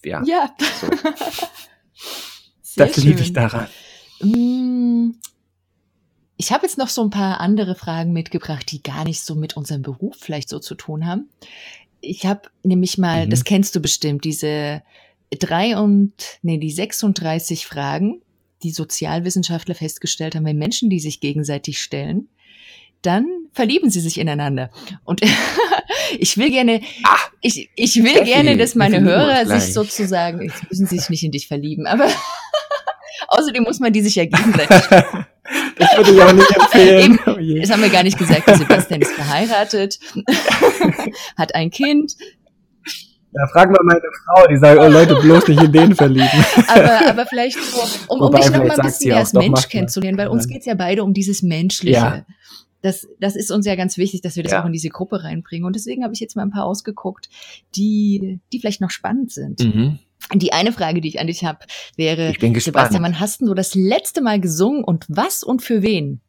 ja. 0.05 0.23
Ja. 0.25 0.55
So. 0.81 0.89
das 2.77 2.97
liebe 2.97 3.21
ich 3.21 3.33
daran. 3.33 3.67
Mm, 4.21 5.13
ich 6.37 6.53
habe 6.53 6.67
jetzt 6.67 6.79
noch 6.79 6.89
so 6.89 7.03
ein 7.03 7.11
paar 7.11 7.41
andere 7.41 7.75
Fragen 7.75 8.13
mitgebracht, 8.13 8.71
die 8.71 8.83
gar 8.83 9.05
nicht 9.05 9.23
so 9.23 9.35
mit 9.35 9.57
unserem 9.57 9.83
Beruf 9.83 10.17
vielleicht 10.19 10.49
so 10.49 10.59
zu 10.59 10.75
tun 10.75 11.07
haben. 11.07 11.29
Ich 12.01 12.27
habe 12.27 12.43
nämlich 12.63 12.99
mal, 12.99 13.27
mhm. 13.27 13.31
das 13.31 13.45
kennst 13.45 13.75
du 13.77 13.81
bestimmt, 13.81 14.25
diese 14.25 14.83
drei 15.31 15.79
und, 15.79 16.13
nee, 16.43 16.59
die 16.59 16.71
36 16.71 17.67
Fragen, 17.67 18.21
die 18.63 18.71
Sozialwissenschaftler 18.71 19.75
festgestellt 19.75 20.35
haben, 20.35 20.45
wenn 20.45 20.59
Menschen, 20.59 20.91
die 20.91 21.01
sich 21.01 21.21
gegenseitig 21.21 21.81
stellen, 21.81 22.29
dann 23.05 23.27
verlieben 23.53 23.91
sie 23.91 24.01
sich 24.01 24.19
ineinander. 24.19 24.71
Und 25.05 25.21
ich 26.19 26.37
will 26.37 26.51
gerne, 26.51 26.81
Ach, 27.05 27.31
ich, 27.41 27.71
ich 27.77 27.97
will 27.97 28.11
Steffi, 28.11 28.25
gerne, 28.25 28.57
dass 28.57 28.75
meine 28.75 29.01
Hörer 29.01 29.47
sich 29.47 29.73
sozusagen, 29.73 30.43
jetzt 30.43 30.69
müssen 30.71 30.87
sie 30.87 30.99
sich 30.99 31.11
nicht 31.11 31.25
in 31.25 31.33
dich 31.33 31.47
verlieben, 31.47 31.87
aber 31.87 32.09
außerdem 33.29 33.63
muss 33.63 33.81
man 33.81 33.93
die 33.93 34.03
sich 34.03 34.17
ja 34.17 34.25
gegenseitig. 34.25 34.69
das 35.79 35.97
würde 35.97 36.13
ich 36.13 36.23
auch 36.23 36.33
nicht 36.33 36.57
empfehlen. 36.57 37.19
Eben, 37.27 37.61
das 37.61 37.71
haben 37.71 37.83
wir 37.83 37.91
gar 37.91 38.03
nicht 38.03 38.19
gesagt. 38.19 38.45
Sebastian 38.57 39.03
ist 39.03 39.13
verheiratet, 39.13 39.99
hat 41.37 41.55
ein 41.55 41.71
Kind. 41.71 42.15
Ja, 43.37 43.49
frag 43.49 43.69
mal 43.69 43.81
meine 43.83 44.01
Frau, 44.25 44.47
die 44.47 44.57
sagt, 44.57 44.81
oh 44.81 44.87
Leute, 44.87 45.17
bloß 45.17 45.49
nicht 45.49 45.61
in 45.61 45.73
den 45.73 45.97
verlieben. 45.97 46.45
aber, 46.69 47.09
aber 47.09 47.27
vielleicht 47.27 47.61
so, 47.61 47.83
um, 48.07 48.21
um 48.21 48.33
mich 48.33 48.49
noch 48.49 48.65
mal 48.65 48.71
ein 48.71 48.87
bisschen 48.87 49.09
mehr 49.09 49.19
als 49.19 49.33
Mensch 49.33 49.69
kennenzulernen, 49.69 50.17
weil 50.17 50.29
uns 50.29 50.47
geht's 50.47 50.67
ja 50.67 50.75
beide 50.75 51.03
um 51.03 51.13
dieses 51.13 51.43
Menschliche. 51.43 51.99
Ja 51.99 52.25
das, 52.85 53.09
das 53.19 53.35
ist 53.35 53.51
uns 53.51 53.65
ja 53.65 53.77
ganz 53.77 53.97
wichtig, 53.97 54.21
dass 54.21 54.37
wir 54.37 54.43
das 54.43 54.53
ja. 54.53 54.61
auch 54.61 54.67
in 54.67 54.73
diese 54.73 54.91
Gruppe 54.91 55.25
reinbringen. 55.25 55.65
Und 55.65 55.75
deswegen 55.75 56.05
habe 56.05 56.13
ich 56.13 56.21
jetzt 56.21 56.37
mal 56.37 56.43
ein 56.43 56.51
paar 56.51 56.67
ausgeguckt, 56.67 57.31
die, 57.75 58.41
die 58.53 58.61
vielleicht 58.61 58.83
noch 58.83 58.91
spannend 58.91 59.33
sind. 59.33 59.61
Mhm. 59.61 59.99
Die 60.35 60.53
eine 60.53 60.71
Frage, 60.71 61.01
die 61.01 61.09
ich 61.09 61.19
an 61.19 61.27
dich 61.27 61.47
habe, 61.47 61.61
wäre, 61.97 62.31
ich 62.31 62.39
bin 62.39 62.53
gespannt. 62.53 62.89
Sebastian, 62.89 63.03
wann 63.03 63.21
hast 63.21 63.41
du 63.41 63.55
das 63.55 63.75
letzte 63.75 64.21
Mal 64.21 64.39
gesungen 64.39 64.85
und 64.85 65.07
was 65.09 65.43
und 65.43 65.63
für 65.63 65.81
wen? 65.81 66.21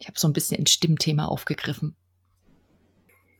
Ich 0.00 0.08
habe 0.08 0.18
so 0.18 0.26
ein 0.26 0.32
bisschen 0.32 0.58
ein 0.58 0.66
Stimmthema 0.66 1.26
aufgegriffen. 1.26 1.94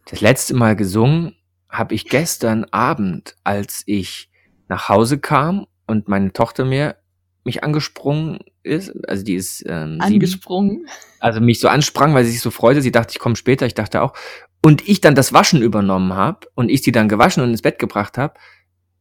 Das 0.07 0.21
letzte 0.21 0.55
Mal 0.55 0.77
gesungen 0.77 1.35
habe 1.69 1.97
ich 1.97 2.09
gestern 2.09 2.65
Abend, 2.67 3.35
als 3.43 3.83
ich 3.87 4.31
nach 4.69 4.89
Hause 4.89 5.19
kam 5.19 5.67
und 5.89 6.07
meine 6.07 6.33
Tochter 6.33 6.65
mir 6.65 6.97
mich 7.49 7.65
angesprungen 7.65 8.41
ist, 8.63 8.93
also 9.09 9.25
die 9.25 9.35
ist 9.35 9.65
ähm, 9.67 9.99
angesprungen, 10.01 10.71
sieben, 10.71 10.89
also 11.19 11.41
mich 11.41 11.61
so 11.61 11.69
ansprang, 11.69 12.13
weil 12.13 12.27
sie 12.27 12.33
sich 12.33 12.43
so 12.43 12.51
freute. 12.51 12.83
Sie 12.83 12.93
dachte, 12.93 13.13
ich 13.13 13.19
komme 13.19 13.37
später. 13.37 13.65
Ich 13.65 13.73
dachte 13.73 14.03
auch. 14.03 14.13
Und 14.63 14.87
ich 14.87 15.01
dann 15.01 15.15
das 15.15 15.33
Waschen 15.33 15.63
übernommen 15.63 16.13
habe 16.13 16.47
und 16.55 16.69
ich 16.69 16.83
sie 16.83 16.93
dann 16.93 17.09
gewaschen 17.09 17.43
und 17.43 17.51
ins 17.51 17.63
Bett 17.63 17.79
gebracht 17.79 18.19
habe. 18.19 18.35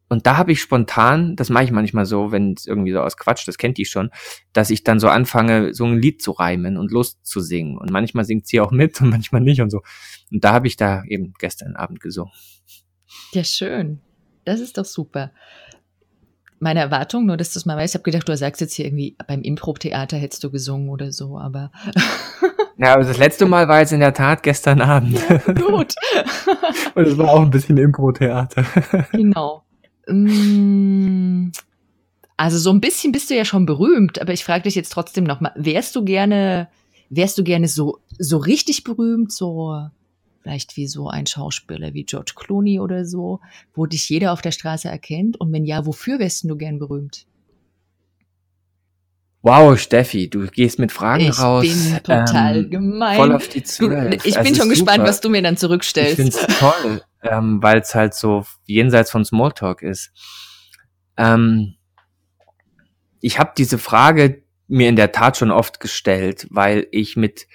Und 0.07 0.25
da 0.25 0.37
habe 0.37 0.53
ich 0.53 0.61
spontan, 0.61 1.35
das 1.35 1.49
mache 1.49 1.65
ich 1.65 1.71
manchmal 1.71 2.05
so, 2.05 2.31
wenn 2.31 2.53
es 2.53 2.65
irgendwie 2.65 2.93
so 2.93 3.01
aus 3.01 3.17
Quatsch, 3.17 3.45
das 3.45 3.57
kennt 3.57 3.77
die 3.77 3.83
schon, 3.83 4.09
dass 4.53 4.69
ich 4.69 4.85
dann 4.85 5.01
so 5.01 5.09
anfange, 5.09 5.73
so 5.73 5.83
ein 5.83 5.99
Lied 5.99 6.21
zu 6.21 6.31
reimen 6.31 6.77
und 6.77 6.91
loszusingen. 6.91 7.77
Und 7.77 7.91
manchmal 7.91 8.23
singt 8.23 8.47
sie 8.47 8.61
auch 8.61 8.71
mit 8.71 9.01
und 9.01 9.09
manchmal 9.09 9.41
nicht 9.41 9.59
und 9.59 9.69
so. 9.69 9.81
Und 10.31 10.45
da 10.45 10.53
habe 10.53 10.67
ich 10.67 10.77
da 10.77 11.03
eben 11.09 11.33
gestern 11.37 11.75
Abend 11.75 11.99
gesungen. 11.99 12.31
Ja, 13.33 13.43
schön. 13.43 13.99
Das 14.45 14.61
ist 14.61 14.77
doch 14.77 14.85
super 14.85 15.33
meine 16.59 16.79
Erwartung, 16.79 17.25
nur 17.25 17.37
dass 17.37 17.53
du 17.53 17.59
es 17.59 17.65
mal 17.65 17.77
weißt. 17.77 17.93
Ich 17.93 17.99
habe 17.99 18.09
gedacht, 18.09 18.27
du 18.27 18.35
sagst 18.35 18.61
jetzt 18.61 18.73
hier 18.73 18.85
irgendwie, 18.85 19.15
beim 19.27 19.41
Impro-Theater 19.41 20.17
hättest 20.17 20.43
du 20.43 20.51
gesungen 20.51 20.89
oder 20.89 21.11
so, 21.11 21.37
aber. 21.37 21.71
Ja, 22.79 22.93
aber 22.93 23.05
das 23.05 23.17
letzte 23.17 23.47
Mal 23.47 23.67
war 23.67 23.79
jetzt 23.79 23.91
in 23.91 24.01
der 24.01 24.13
Tat 24.13 24.43
gestern 24.43 24.81
Abend. 24.81 25.19
Ja, 25.27 25.37
gut. 25.53 25.95
Und 26.93 27.07
es 27.07 27.17
war 27.17 27.29
auch 27.29 27.41
ein 27.41 27.49
bisschen 27.49 27.75
Impro-Theater. 27.75 28.63
Genau. 29.13 29.63
Mm, 30.07 31.49
also 32.37 32.59
so 32.59 32.69
ein 32.69 32.79
bisschen 32.79 33.11
bist 33.11 33.31
du 33.31 33.35
ja 33.35 33.45
schon 33.45 33.65
berühmt, 33.65 34.21
aber 34.21 34.31
ich 34.31 34.45
frage 34.45 34.63
dich 34.63 34.75
jetzt 34.75 34.91
trotzdem 34.91 35.23
noch 35.23 35.41
mal, 35.41 35.53
wärst 35.55 35.95
du 35.95 36.05
gerne, 36.05 36.67
wärst 37.09 37.39
du 37.39 37.43
gerne 37.43 37.67
so, 37.67 37.97
so 38.19 38.37
richtig 38.37 38.83
berühmt, 38.83 39.31
so 39.31 39.89
vielleicht 40.47 40.77
wie 40.77 40.87
so 40.87 41.09
ein 41.09 41.27
Schauspieler 41.27 41.93
wie 41.93 42.05
George 42.05 42.31
Clooney 42.33 42.79
oder 42.79 43.03
so, 43.03 43.41
wo 43.73 43.85
dich 43.85 44.07
jeder 44.07 44.31
auf 44.31 44.41
der 44.41 44.51
Straße 44.51 44.87
erkennt? 44.87 45.37
Und 45.41 45.51
wenn 45.51 45.65
ja, 45.65 45.85
wofür 45.85 46.19
wärst 46.19 46.45
du 46.45 46.55
gern 46.55 46.79
berühmt? 46.79 47.25
Wow, 49.41 49.77
Steffi, 49.77 50.29
du 50.29 50.47
gehst 50.47 50.79
mit 50.79 50.93
Fragen 50.93 51.25
ich 51.25 51.39
raus. 51.39 51.65
Ich 51.65 51.73
bin 51.73 52.03
total 52.03 52.57
ähm, 52.59 52.69
gemein. 52.69 53.17
Voll 53.17 53.33
auf 53.33 53.49
die 53.49 53.63
Zwölf. 53.63 54.25
Ich 54.25 54.39
bin 54.39 54.55
schon 54.55 54.69
gespannt, 54.69 54.99
super. 54.99 55.09
was 55.09 55.19
du 55.21 55.29
mir 55.29 55.41
dann 55.41 55.57
zurückstellst. 55.57 56.19
Ich 56.19 56.33
finde 56.33 56.37
es 56.37 56.59
toll, 56.59 57.01
ähm, 57.23 57.61
weil 57.61 57.79
es 57.79 57.93
halt 57.93 58.13
so 58.13 58.45
jenseits 58.65 59.11
von 59.11 59.25
Smalltalk 59.25 59.81
ist. 59.81 60.11
Ähm, 61.17 61.75
ich 63.19 63.37
habe 63.37 63.51
diese 63.57 63.77
Frage 63.77 64.43
mir 64.67 64.87
in 64.87 64.95
der 64.95 65.11
Tat 65.11 65.35
schon 65.35 65.51
oft 65.51 65.81
gestellt, 65.81 66.47
weil 66.49 66.87
ich 66.91 67.17
mit 67.17 67.47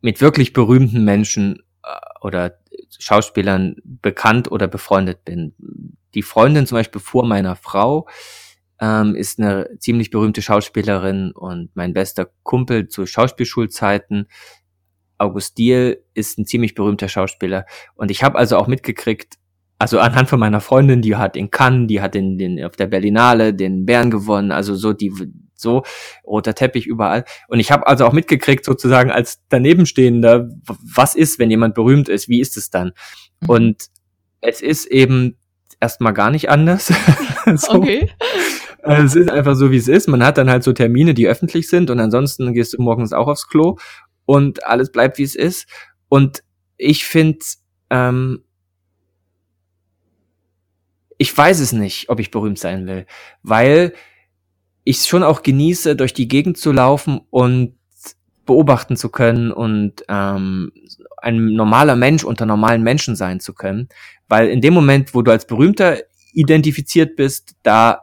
mit 0.00 0.20
wirklich 0.20 0.52
berühmten 0.52 1.04
Menschen 1.04 1.62
äh, 1.82 1.88
oder 2.20 2.58
Schauspielern 2.98 3.76
bekannt 3.84 4.50
oder 4.50 4.68
befreundet 4.68 5.24
bin. 5.24 5.54
Die 6.14 6.22
Freundin 6.22 6.66
zum 6.66 6.76
Beispiel 6.76 7.00
vor 7.00 7.24
meiner 7.24 7.56
Frau 7.56 8.08
ähm, 8.80 9.14
ist 9.14 9.38
eine 9.38 9.68
ziemlich 9.78 10.10
berühmte 10.10 10.42
Schauspielerin 10.42 11.32
und 11.32 11.70
mein 11.74 11.92
bester 11.92 12.30
Kumpel 12.42 12.88
zu 12.88 13.06
Schauspielschulzeiten, 13.06 14.26
August 15.18 15.58
Diel, 15.58 16.02
ist 16.14 16.38
ein 16.38 16.46
ziemlich 16.46 16.74
berühmter 16.74 17.08
Schauspieler. 17.08 17.66
Und 17.94 18.10
ich 18.10 18.22
habe 18.22 18.38
also 18.38 18.56
auch 18.56 18.66
mitgekriegt, 18.66 19.36
also 19.80 19.98
anhand 19.98 20.28
von 20.28 20.38
meiner 20.38 20.60
Freundin, 20.60 21.00
die 21.00 21.16
hat 21.16 21.38
in 21.38 21.50
Cannes, 21.50 21.88
die 21.88 22.02
hat 22.02 22.14
in 22.14 22.36
den 22.36 22.62
auf 22.62 22.76
der 22.76 22.86
Berlinale 22.86 23.54
den 23.54 23.86
Bären 23.86 24.10
gewonnen, 24.10 24.52
also 24.52 24.74
so 24.74 24.92
die 24.92 25.10
so 25.54 25.84
roter 26.22 26.54
Teppich 26.54 26.86
überall. 26.86 27.24
Und 27.48 27.60
ich 27.60 27.72
habe 27.72 27.86
also 27.86 28.04
auch 28.04 28.12
mitgekriegt 28.12 28.66
sozusagen 28.66 29.10
als 29.10 29.40
danebenstehender, 29.48 30.50
was 30.66 31.14
ist, 31.14 31.38
wenn 31.38 31.50
jemand 31.50 31.74
berühmt 31.74 32.10
ist, 32.10 32.28
wie 32.28 32.40
ist 32.40 32.58
es 32.58 32.68
dann? 32.68 32.92
Mhm. 33.40 33.48
Und 33.48 33.86
es 34.42 34.60
ist 34.60 34.84
eben 34.84 35.38
erstmal 35.80 36.12
gar 36.12 36.30
nicht 36.30 36.50
anders. 36.50 36.92
so. 37.54 37.72
Okay. 37.72 38.10
Also 38.82 39.02
es 39.04 39.16
ist 39.16 39.30
einfach 39.30 39.54
so, 39.54 39.70
wie 39.70 39.78
es 39.78 39.88
ist. 39.88 40.08
Man 40.08 40.22
hat 40.22 40.36
dann 40.36 40.50
halt 40.50 40.62
so 40.62 40.74
Termine, 40.74 41.14
die 41.14 41.26
öffentlich 41.26 41.70
sind 41.70 41.88
und 41.88 42.00
ansonsten 42.00 42.52
gehst 42.52 42.74
du 42.74 42.82
morgens 42.82 43.14
auch 43.14 43.28
aufs 43.28 43.48
Klo 43.48 43.78
und 44.26 44.66
alles 44.66 44.92
bleibt, 44.92 45.16
wie 45.16 45.22
es 45.22 45.34
ist. 45.34 45.66
Und 46.10 46.42
ich 46.76 47.06
finde, 47.06 47.38
ähm, 47.88 48.44
ich 51.20 51.36
weiß 51.36 51.60
es 51.60 51.72
nicht, 51.72 52.08
ob 52.08 52.18
ich 52.18 52.30
berühmt 52.30 52.58
sein 52.58 52.86
will, 52.86 53.04
weil 53.42 53.92
ich 54.84 55.04
schon 55.04 55.22
auch 55.22 55.42
genieße, 55.42 55.94
durch 55.94 56.14
die 56.14 56.28
Gegend 56.28 56.56
zu 56.56 56.72
laufen 56.72 57.20
und 57.28 57.74
beobachten 58.46 58.96
zu 58.96 59.10
können 59.10 59.52
und 59.52 60.02
ähm, 60.08 60.72
ein 61.18 61.52
normaler 61.52 61.94
Mensch 61.94 62.24
unter 62.24 62.46
normalen 62.46 62.82
Menschen 62.82 63.16
sein 63.16 63.38
zu 63.38 63.52
können. 63.52 63.90
Weil 64.28 64.48
in 64.48 64.62
dem 64.62 64.72
Moment, 64.72 65.14
wo 65.14 65.20
du 65.20 65.30
als 65.30 65.46
Berühmter 65.46 65.98
identifiziert 66.32 67.16
bist, 67.16 67.54
da 67.64 68.00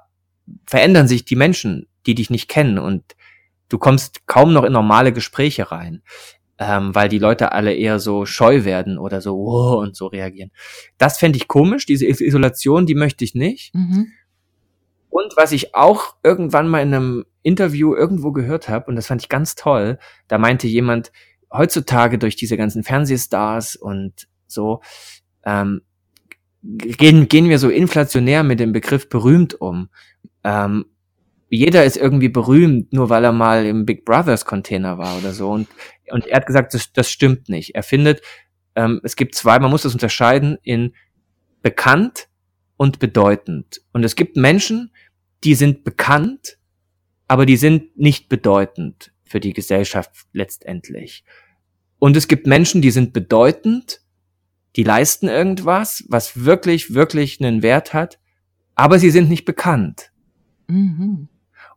verändern 0.68 1.08
sich 1.08 1.26
die 1.26 1.36
Menschen, 1.36 1.88
die 2.06 2.14
dich 2.14 2.30
nicht 2.30 2.48
kennen 2.48 2.78
und 2.78 3.16
du 3.68 3.80
kommst 3.80 4.28
kaum 4.28 4.54
noch 4.54 4.64
in 4.64 4.74
normale 4.74 5.12
Gespräche 5.12 5.72
rein, 5.72 6.04
ähm, 6.60 6.96
weil 6.96 7.10
die 7.10 7.20
Leute 7.20 7.52
alle 7.52 7.74
eher 7.74 8.00
so 8.00 8.26
scheu 8.26 8.66
werden 8.66 8.98
oder 8.98 9.22
so 9.22 9.36
oh, 9.36 9.80
und 9.80 9.96
so 9.96 10.08
reagieren. 10.08 10.52
Das 10.98 11.18
fände 11.18 11.38
ich 11.38 11.48
komisch, 11.48 11.86
diese 11.86 12.08
Isolation, 12.08 12.86
die 12.86 12.96
möchte 12.96 13.24
ich 13.24 13.36
nicht. 13.36 13.74
Mhm. 13.76 14.08
Und 15.10 15.34
was 15.36 15.52
ich 15.52 15.74
auch 15.76 16.16
irgendwann 16.24 16.68
mal 16.68 16.82
in 16.82 16.94
einem 16.94 17.26
Interview 17.42 17.96
irgendwo 17.96 18.32
gehört 18.32 18.70
habe, 18.70 18.88
und 18.88 18.96
das 18.96 19.08
fand 19.08 19.22
ich 19.22 19.30
ganz 19.30 19.56
toll, 19.56 20.00
da 20.28 20.38
meinte 20.38 20.68
jemand, 20.68 21.12
heutzutage 21.52 22.18
durch 22.18 22.36
diese 22.36 22.58
ganzen 22.58 22.84
Fernsehstars 22.84 23.76
und 23.76 24.28
so, 24.48 24.82
ähm, 25.46 25.82
gehen, 26.62 27.28
gehen 27.30 27.50
wir 27.50 27.60
so 27.60 27.70
inflationär 27.70 28.44
mit 28.44 28.60
dem 28.60 28.74
Begriff 28.74 29.10
berühmt 29.10 29.60
um. 29.62 29.90
Ähm, 30.44 30.86
jeder 31.50 31.86
ist 31.86 31.98
irgendwie 31.98 32.30
berühmt, 32.30 32.92
nur 32.94 33.10
weil 33.10 33.24
er 33.24 33.32
mal 33.32 33.66
im 33.66 33.86
Big 33.86 34.06
Brothers 34.06 34.46
Container 34.46 34.98
war 34.98 35.18
oder 35.18 35.34
so. 35.34 35.50
Und, 35.50 35.68
und 36.10 36.26
er 36.28 36.38
hat 36.38 36.46
gesagt, 36.46 36.74
das, 36.74 36.92
das 36.92 37.10
stimmt 37.10 37.50
nicht. 37.50 37.76
Er 37.76 37.84
findet, 37.84 38.22
ähm, 38.76 39.00
es 39.04 39.16
gibt 39.16 39.36
zwei, 39.36 39.58
man 39.60 39.72
muss 39.72 39.84
das 39.84 39.94
unterscheiden 39.94 40.58
in 40.64 40.94
bekannt 41.62 42.28
und 42.76 43.00
bedeutend. 43.00 43.82
Und 43.94 44.04
es 44.04 44.16
gibt 44.16 44.36
Menschen, 44.36 44.92
die 45.44 45.56
sind 45.56 45.84
bekannt, 45.84 46.58
aber 47.28 47.46
die 47.46 47.58
sind 47.58 47.98
nicht 47.98 48.30
bedeutend 48.30 49.12
für 49.24 49.40
die 49.40 49.54
Gesellschaft 49.54 50.12
letztendlich. 50.34 51.24
Und 52.00 52.16
es 52.16 52.28
gibt 52.28 52.48
Menschen, 52.48 52.82
die 52.82 52.92
sind 52.92 53.14
bedeutend, 53.14 54.02
die 54.76 54.84
leisten 54.84 55.28
irgendwas, 55.28 56.06
was 56.08 56.46
wirklich, 56.46 56.94
wirklich 56.94 57.42
einen 57.42 57.64
Wert 57.64 57.94
hat, 57.94 58.20
aber 58.76 59.00
sie 59.00 59.10
sind 59.10 59.30
nicht 59.30 59.46
bekannt. 59.46 60.12
Mhm. 60.68 61.30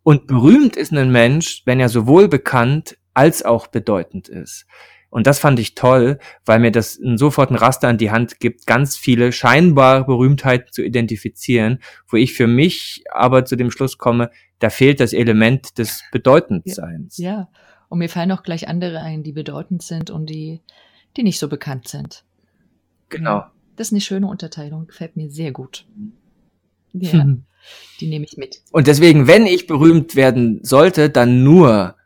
Und 0.02 0.26
berühmt 0.26 0.76
ist 0.76 0.92
ein 0.92 1.12
Mensch, 1.12 1.62
wenn 1.66 1.80
er 1.80 1.88
sowohl 1.88 2.28
bekannt 2.28 2.96
als 3.14 3.44
auch 3.44 3.66
bedeutend 3.66 4.28
ist. 4.28 4.66
Und 5.10 5.26
das 5.26 5.40
fand 5.40 5.58
ich 5.58 5.74
toll, 5.74 6.18
weil 6.44 6.60
mir 6.60 6.70
das 6.70 6.94
sofort 6.94 7.50
ein 7.50 7.56
Raster 7.56 7.88
an 7.88 7.98
die 7.98 8.12
Hand 8.12 8.38
gibt, 8.38 8.66
ganz 8.66 8.96
viele 8.96 9.32
scheinbare 9.32 10.04
Berühmtheiten 10.04 10.72
zu 10.72 10.82
identifizieren, 10.82 11.80
wo 12.08 12.16
ich 12.16 12.32
für 12.32 12.46
mich 12.46 13.02
aber 13.12 13.44
zu 13.44 13.56
dem 13.56 13.72
Schluss 13.72 13.98
komme, 13.98 14.30
da 14.60 14.70
fehlt 14.70 15.00
das 15.00 15.12
Element 15.12 15.78
des 15.78 16.04
Bedeutendseins. 16.12 17.18
Ja, 17.18 17.30
ja. 17.30 17.48
und 17.88 17.98
mir 17.98 18.08
fallen 18.08 18.30
auch 18.30 18.44
gleich 18.44 18.68
andere 18.68 19.00
ein, 19.00 19.24
die 19.24 19.32
bedeutend 19.32 19.82
sind 19.82 20.10
und 20.10 20.30
die, 20.30 20.60
die 21.16 21.24
nicht 21.24 21.40
so 21.40 21.48
bekannt 21.48 21.88
sind. 21.88 22.24
Genau. 23.08 23.44
Das 23.74 23.88
ist 23.88 23.92
eine 23.92 24.00
schöne 24.00 24.28
Unterteilung, 24.28 24.86
gefällt 24.86 25.16
mir 25.16 25.28
sehr 25.28 25.50
gut. 25.50 25.86
Ja, 26.92 27.26
die 28.00 28.08
nehme 28.08 28.24
ich 28.24 28.36
mit. 28.36 28.62
Und 28.72 28.86
deswegen, 28.86 29.26
wenn 29.26 29.46
ich 29.46 29.66
berühmt 29.66 30.16
werden 30.16 30.60
sollte, 30.62 31.10
dann 31.10 31.42
nur 31.44 31.96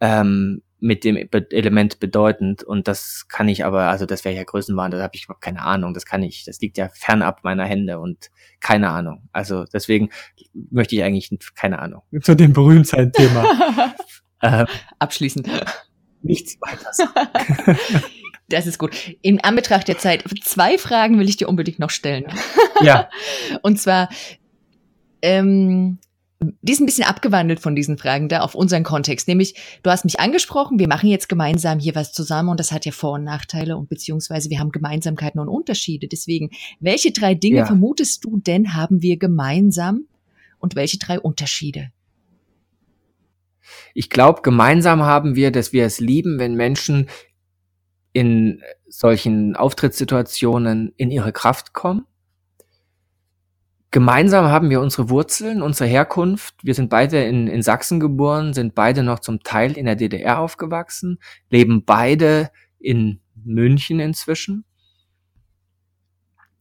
ähm, 0.00 0.62
mit 0.80 1.04
dem 1.04 1.16
Element 1.16 1.98
bedeutend 1.98 2.62
und 2.62 2.86
das 2.86 3.26
kann 3.28 3.48
ich 3.48 3.64
aber, 3.64 3.88
also 3.88 4.06
das 4.06 4.24
wäre 4.24 4.34
ja 4.34 4.44
Größenwahn, 4.44 4.92
da 4.92 5.02
habe 5.02 5.14
ich 5.14 5.24
überhaupt 5.24 5.42
keine 5.42 5.62
Ahnung, 5.62 5.92
das 5.92 6.06
kann 6.06 6.22
ich, 6.22 6.44
das 6.44 6.60
liegt 6.60 6.78
ja 6.78 6.88
fernab 6.92 7.42
meiner 7.42 7.64
Hände 7.64 7.98
und 7.98 8.30
keine 8.60 8.90
Ahnung. 8.90 9.28
Also 9.32 9.64
deswegen 9.64 10.10
möchte 10.52 10.94
ich 10.94 11.02
eigentlich 11.02 11.36
keine 11.56 11.80
Ahnung 11.80 12.02
zu 12.22 12.36
dem 12.36 12.52
Berühmtheit-Thema 12.52 13.94
äh, 14.40 14.66
abschließen. 14.98 15.44
Nichts 16.22 16.58
weiter. 16.60 18.02
Das 18.48 18.66
ist 18.66 18.78
gut. 18.78 18.96
In 19.20 19.40
Anbetracht 19.40 19.88
der 19.88 19.98
Zeit, 19.98 20.24
zwei 20.42 20.78
Fragen 20.78 21.18
will 21.18 21.28
ich 21.28 21.36
dir 21.36 21.48
unbedingt 21.48 21.78
noch 21.78 21.90
stellen. 21.90 22.24
Ja. 22.80 23.10
Und 23.62 23.78
zwar, 23.78 24.08
ähm, 25.20 25.98
die 26.40 26.72
ist 26.72 26.80
ein 26.80 26.86
bisschen 26.86 27.06
abgewandelt 27.06 27.60
von 27.60 27.74
diesen 27.74 27.98
Fragen 27.98 28.28
da 28.28 28.40
auf 28.40 28.54
unseren 28.54 28.84
Kontext. 28.84 29.26
Nämlich, 29.26 29.54
du 29.82 29.90
hast 29.90 30.04
mich 30.04 30.20
angesprochen, 30.20 30.78
wir 30.78 30.88
machen 30.88 31.10
jetzt 31.10 31.28
gemeinsam 31.28 31.78
hier 31.78 31.94
was 31.94 32.12
zusammen 32.12 32.48
und 32.48 32.60
das 32.60 32.70
hat 32.70 32.86
ja 32.86 32.92
Vor- 32.92 33.14
und 33.14 33.24
Nachteile 33.24 33.76
und 33.76 33.88
beziehungsweise 33.88 34.48
wir 34.48 34.60
haben 34.60 34.70
Gemeinsamkeiten 34.70 35.40
und 35.40 35.48
Unterschiede. 35.48 36.06
Deswegen, 36.06 36.50
welche 36.80 37.12
drei 37.12 37.34
Dinge 37.34 37.58
ja. 37.58 37.66
vermutest 37.66 38.24
du 38.24 38.38
denn 38.38 38.74
haben 38.74 39.02
wir 39.02 39.18
gemeinsam 39.18 40.04
und 40.58 40.76
welche 40.76 40.98
drei 40.98 41.18
Unterschiede? 41.18 41.90
Ich 43.92 44.08
glaube, 44.08 44.42
gemeinsam 44.42 45.02
haben 45.02 45.34
wir, 45.34 45.50
dass 45.50 45.72
wir 45.72 45.84
es 45.84 46.00
lieben, 46.00 46.38
wenn 46.38 46.54
Menschen 46.54 47.08
in 48.18 48.62
solchen 48.88 49.56
Auftrittssituationen 49.56 50.92
in 50.96 51.10
ihre 51.10 51.32
Kraft 51.32 51.72
kommen 51.72 52.06
Gemeinsam 53.90 54.46
haben 54.46 54.68
wir 54.68 54.82
unsere 54.82 55.08
Wurzeln, 55.08 55.62
unsere 55.62 55.88
Herkunft. 55.88 56.54
Wir 56.62 56.74
sind 56.74 56.90
beide 56.90 57.24
in, 57.24 57.46
in 57.46 57.62
Sachsen 57.62 58.00
geboren, 58.00 58.52
sind 58.52 58.74
beide 58.74 59.02
noch 59.02 59.20
zum 59.20 59.42
Teil 59.42 59.78
in 59.78 59.86
der 59.86 59.96
DDR 59.96 60.40
aufgewachsen, 60.40 61.18
leben 61.48 61.84
beide 61.86 62.50
in 62.78 63.20
München 63.34 63.98
inzwischen. 63.98 64.66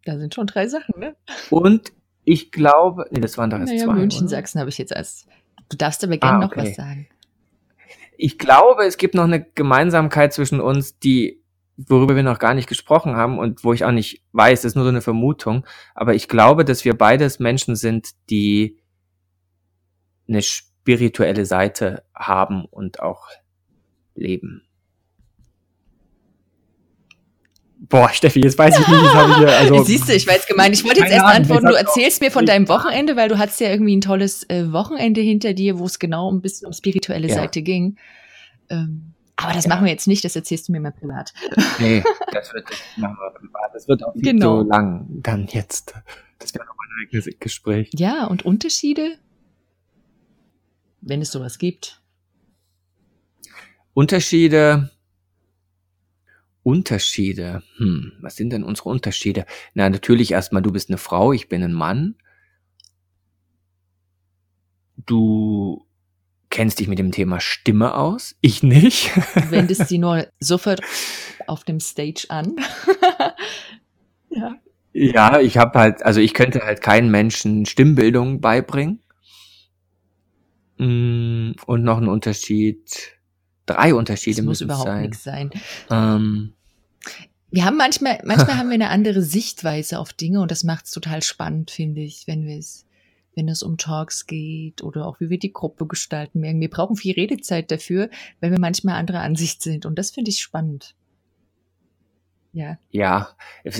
Da 0.05 0.17
sind 0.17 0.33
schon 0.33 0.47
drei 0.47 0.69
Sachen, 0.69 0.97
ne? 0.97 1.17
Und 1.49 1.91
ich 2.23 2.51
glaube, 2.51 3.07
nee, 3.11 3.19
das 3.19 3.37
waren 3.37 3.49
doch 3.49 3.59
erst 3.59 3.73
naja, 3.73 3.85
zwei. 3.85 3.93
München, 3.93 4.21
oder? 4.21 4.29
Sachsen 4.29 4.61
habe 4.61 4.69
ich 4.69 4.77
jetzt 4.77 4.95
als. 4.95 5.27
Du 5.67 5.75
darfst 5.75 6.01
aber 6.05 6.15
gerne 6.15 6.45
ah, 6.45 6.47
okay. 6.47 6.59
noch 6.59 6.65
was 6.65 6.75
sagen. 6.75 7.07
Ich 8.17 8.39
glaube, 8.39 8.85
es 8.85 8.95
gibt 8.95 9.15
noch 9.15 9.25
eine 9.25 9.43
Gemeinsamkeit 9.43 10.31
zwischen 10.31 10.61
uns, 10.61 10.97
die 10.97 11.43
worüber 11.77 12.15
wir 12.15 12.23
noch 12.23 12.39
gar 12.39 12.55
nicht 12.55 12.67
gesprochen 12.67 13.15
haben 13.15 13.37
und 13.37 13.63
wo 13.63 13.71
ich 13.71 13.85
auch 13.85 13.91
nicht 13.91 14.23
weiß, 14.31 14.61
das 14.61 14.71
ist 14.71 14.75
nur 14.75 14.83
so 14.83 14.89
eine 14.89 15.01
Vermutung, 15.01 15.65
aber 15.93 16.15
ich 16.15 16.27
glaube, 16.27 16.65
dass 16.65 16.83
wir 16.83 16.97
beides 16.97 17.39
Menschen 17.39 17.75
sind, 17.75 18.09
die 18.29 18.77
eine 20.27 20.41
spirituelle 20.41 21.45
Seite 21.45 22.03
haben 22.15 22.65
und 22.65 22.99
auch 22.99 23.27
leben. 24.15 24.63
Boah, 27.79 28.09
Steffi, 28.09 28.41
jetzt 28.41 28.57
weiß 28.57 28.79
ich 28.79 28.87
nicht, 28.87 29.01
ich 29.03 29.13
habe 29.13 29.37
hier, 29.37 29.49
also. 29.49 29.83
Siehst 29.83 30.09
du, 30.09 30.13
ich 30.13 30.25
war 30.25 30.33
jetzt 30.33 30.47
gemeint, 30.47 30.73
ich 30.73 30.83
wollte 30.83 31.01
jetzt 31.01 31.11
erst 31.11 31.25
antworten, 31.25 31.67
du 31.67 31.75
erzählst 31.75 32.21
mir 32.21 32.31
von 32.31 32.45
deinem 32.45 32.67
Wochenende, 32.67 33.15
weil 33.15 33.29
du 33.29 33.37
hattest 33.37 33.61
ja 33.61 33.69
irgendwie 33.69 33.95
ein 33.95 34.01
tolles 34.01 34.49
äh, 34.49 34.71
Wochenende 34.73 35.21
hinter 35.21 35.53
dir, 35.53 35.77
wo 35.77 35.85
es 35.85 35.99
genau 35.99 36.31
ein 36.31 36.41
bisschen 36.41 36.65
um 36.65 36.73
spirituelle 36.73 37.27
ja. 37.27 37.35
Seite 37.35 37.61
ging. 37.61 37.97
Ähm, 38.69 39.13
aber 39.37 39.53
das 39.53 39.65
ja. 39.65 39.69
machen 39.69 39.85
wir 39.85 39.91
jetzt 39.91 40.07
nicht, 40.07 40.25
das 40.25 40.35
erzählst 40.35 40.67
du 40.67 40.71
mir 40.71 40.79
mal 40.79 40.91
privat. 40.91 41.31
Nee, 41.79 42.03
das 42.31 42.53
wird, 42.53 42.69
das 42.69 42.79
machen 42.97 43.17
wir 43.19 43.31
privat. 43.39 43.73
Das 43.73 43.87
wird 43.87 44.03
auch 44.03 44.13
viel 44.13 44.23
genau. 44.23 44.63
so 44.63 44.69
lang 44.69 45.05
dann 45.21 45.47
jetzt. 45.47 45.93
Das 46.39 46.53
wäre 46.53 46.65
noch 46.65 46.73
ein 46.73 47.05
eigenes 47.07 47.29
Gespräch. 47.39 47.89
Ja, 47.93 48.25
und 48.25 48.43
Unterschiede? 48.45 49.17
Wenn 51.01 51.21
es 51.21 51.31
sowas 51.31 51.59
gibt. 51.59 52.01
Unterschiede, 53.93 54.91
Unterschiede. 56.63 57.63
Hm, 57.77 58.13
was 58.19 58.35
sind 58.35 58.49
denn 58.49 58.63
unsere 58.63 58.89
Unterschiede? 58.89 59.45
Na, 59.73 59.89
natürlich 59.89 60.31
erstmal, 60.31 60.61
du 60.61 60.71
bist 60.71 60.89
eine 60.89 60.97
Frau, 60.97 61.31
ich 61.31 61.47
bin 61.47 61.63
ein 61.63 61.73
Mann. 61.73 62.15
Du 64.97 65.86
kennst 66.57 66.79
dich 66.79 66.87
mit 66.87 66.97
dem 66.97 67.11
Thema 67.11 67.39
Stimme 67.39 67.93
aus, 67.93 68.35
ich 68.41 68.63
nicht. 68.63 69.15
Du 69.35 69.51
wendest 69.51 69.89
sie 69.89 69.99
nur 69.99 70.25
sofort 70.39 70.81
auf 71.45 71.63
dem 71.63 71.79
Stage 71.79 72.25
an. 72.29 72.55
ja. 74.31 74.55
Ja, 74.91 75.39
ich 75.39 75.59
habe 75.59 75.77
halt, 75.77 76.03
also 76.03 76.19
ich 76.19 76.33
könnte 76.33 76.61
halt 76.61 76.81
keinen 76.81 77.11
Menschen 77.11 77.67
Stimmbildung 77.67 78.41
beibringen. 78.41 79.03
Hm, 80.79 81.53
und 81.67 81.83
noch 81.83 81.99
ein 81.99 82.07
Unterschied, 82.07 83.11
drei 83.67 83.93
Unterschiede 83.93 84.37
das 84.37 84.45
muss 84.45 84.61
überhaupt 84.61 84.87
sein. 84.87 85.01
nichts 85.03 85.23
sein. 85.23 85.51
Ähm, 85.91 86.53
wir 87.51 87.65
haben 87.65 87.77
manchmal, 87.77 88.19
manchmal 88.25 88.57
haben 88.57 88.69
wir 88.69 88.73
eine 88.73 88.89
andere 88.89 89.21
Sichtweise 89.21 89.99
auf 89.99 90.11
Dinge 90.11 90.41
und 90.41 90.49
das 90.49 90.63
macht 90.63 90.85
es 90.85 90.91
total 90.91 91.21
spannend, 91.21 91.69
finde 91.69 92.01
ich, 92.01 92.25
wenn 92.25 92.47
wir 92.47 92.57
es, 92.57 92.86
wenn 93.37 93.47
es 93.47 93.63
um 93.63 93.77
Talks 93.77 94.25
geht 94.25 94.83
oder 94.83 95.05
auch 95.05 95.19
wie 95.19 95.29
wir 95.29 95.39
die 95.39 95.53
Gruppe 95.53 95.85
gestalten. 95.85 96.41
Wir 96.41 96.69
brauchen 96.69 96.97
viel 96.97 97.13
Redezeit 97.13 97.71
dafür, 97.71 98.09
weil 98.41 98.51
wir 98.51 98.59
manchmal 98.59 98.95
anderer 98.95 99.21
Ansicht 99.21 99.61
sind 99.61 99.85
und 99.85 99.97
das 99.97 100.11
finde 100.11 100.31
ich 100.31 100.41
spannend. 100.41 100.95
Ja. 102.51 102.79
Ja, 102.89 103.29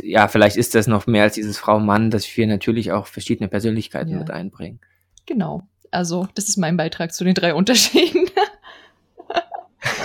ja, 0.03 0.28
vielleicht 0.28 0.55
ist 0.55 0.76
das 0.76 0.86
noch 0.86 1.08
mehr 1.08 1.24
als 1.24 1.34
dieses 1.34 1.58
Frau-Mann, 1.58 2.12
dass 2.12 2.38
wir 2.38 2.45
natürlich 2.45 2.91
auch 2.91 3.08
verschiedene 3.08 3.49
Persönlichkeiten 3.49 4.12
ja. 4.12 4.20
mit 4.20 4.30
einbringen. 4.30 4.80
Genau. 5.26 5.64
Also, 5.89 6.28
das 6.36 6.47
ist 6.47 6.58
mein 6.58 6.78
Beitrag 6.78 7.12
zu 7.14 7.24
den 7.24 7.34
drei 7.34 7.55
Unterschieden. 7.55 8.30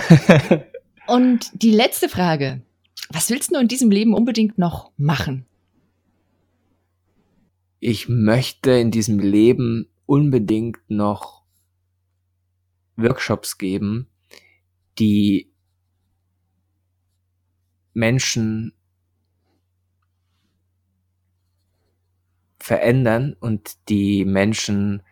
und 1.07 1.51
die 1.53 1.71
letzte 1.71 2.09
Frage. 2.09 2.61
Was 3.09 3.29
willst 3.29 3.53
du 3.53 3.59
in 3.59 3.67
diesem 3.67 3.91
Leben 3.91 4.15
unbedingt 4.15 4.57
noch 4.57 4.89
machen? 4.97 5.45
Ich 7.85 8.07
möchte 8.07 8.71
in 8.71 8.91
diesem 8.91 9.19
Leben 9.19 9.89
unbedingt 10.05 10.79
noch 10.87 11.43
Workshops 12.95 13.57
geben, 13.57 14.09
die 14.99 15.51
Menschen 17.91 18.71
verändern 22.57 23.35
und 23.37 23.89
die 23.89 24.23
Menschen 24.23 25.03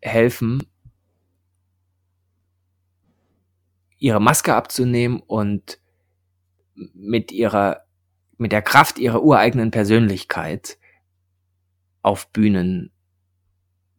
helfen, 0.00 0.62
ihre 3.98 4.22
Maske 4.22 4.54
abzunehmen 4.54 5.20
und 5.20 5.82
mit 6.94 7.30
ihrer, 7.30 7.84
mit 8.38 8.52
der 8.52 8.62
Kraft 8.62 8.98
ihrer 8.98 9.22
ureigenen 9.22 9.70
Persönlichkeit 9.70 10.78
auf 12.02 12.30
Bühnen, 12.32 12.90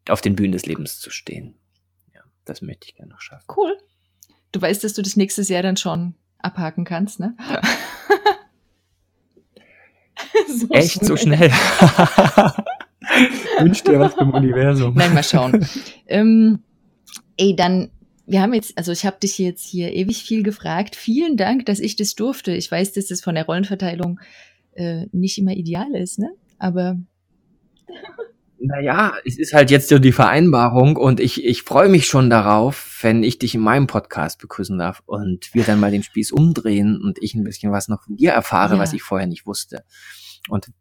auf 0.08 0.22
den 0.22 0.36
Bühnen 0.36 0.52
des 0.52 0.66
Lebens 0.66 1.00
zu 1.00 1.10
stehen. 1.10 1.56
Ja, 2.14 2.22
das 2.46 2.62
möchte 2.62 2.88
ich 2.88 2.96
gerne 2.96 3.12
noch 3.12 3.22
schaffen. 3.22 3.46
Cool. 3.56 3.78
Du 4.52 4.62
weißt, 4.62 4.84
dass 4.84 4.94
du 4.94 5.02
das 5.02 5.16
nächstes 5.16 5.50
Jahr 5.50 5.64
dann 5.64 5.78
schon 5.78 6.16
abhaken 6.40 6.84
kannst, 6.84 7.20
ne? 7.20 7.36
Ja. 7.50 7.62
so 10.48 10.70
Echt 10.70 10.94
schnell. 10.94 11.08
so 11.08 11.18
schnell? 11.18 11.52
Wünsch 13.60 13.84
dir 13.84 14.00
was 14.00 14.14
vom 14.14 14.34
Universum. 14.34 14.96
Nein, 14.96 15.14
mal 15.14 15.24
schauen. 15.24 15.66
ähm, 16.08 16.64
ey, 17.38 17.56
dann 17.56 17.92
wir 18.32 18.42
haben 18.42 18.54
jetzt, 18.54 18.78
also 18.78 18.94
ich 18.94 19.06
habe 19.06 19.20
dich 19.20 19.38
jetzt 19.40 19.66
hier 19.66 19.94
ewig 19.94 20.24
viel 20.24 20.42
gefragt. 20.42 20.96
Vielen 20.96 21.36
Dank, 21.36 21.66
dass 21.66 21.80
ich 21.80 21.98
das 21.98 22.16
durfte. 22.16 22.54
Ich 22.54 22.72
weiß, 22.72 22.94
dass 22.94 23.08
das 23.08 23.22
von 23.22 23.36
der 23.36 23.46
Rollenverteilung 23.46 24.22
äh, 24.74 25.08
nicht 25.12 25.38
immer 25.38 25.52
ideal 25.52 25.94
ist, 25.96 26.18
ne? 26.18 26.32
Aber 26.58 26.98
naja, 28.60 29.14
es 29.26 29.38
ist 29.38 29.54
halt 29.54 29.72
jetzt 29.72 29.90
so 29.90 30.00
die 30.00 30.12
Vereinbarung 30.12 30.96
und 30.96 31.20
ich, 31.20 31.44
ich 31.44 31.64
freue 31.64 31.90
mich 31.90 32.06
schon 32.06 32.30
darauf, 32.30 33.00
wenn 33.02 33.24
ich 33.24 33.40
dich 33.40 33.56
in 33.56 33.62
meinem 33.62 33.88
Podcast 33.88 34.40
begrüßen 34.40 34.78
darf 34.78 35.02
und 35.06 35.54
wir 35.54 35.64
dann 35.64 35.80
mal 35.80 35.92
den 35.92 36.04
Spieß 36.04 36.32
umdrehen 36.32 37.02
und 37.02 37.22
ich 37.22 37.34
ein 37.34 37.44
bisschen 37.44 37.72
was 37.72 37.88
noch 37.88 38.04
von 38.04 38.18
dir 38.18 38.32
erfahre, 38.32 38.76
ja. 38.76 38.80
was 38.80 38.94
ich 38.94 39.02
vorher 39.02 39.28
nicht 39.28 39.46
wusste. 39.46 39.84
Und 40.50 40.72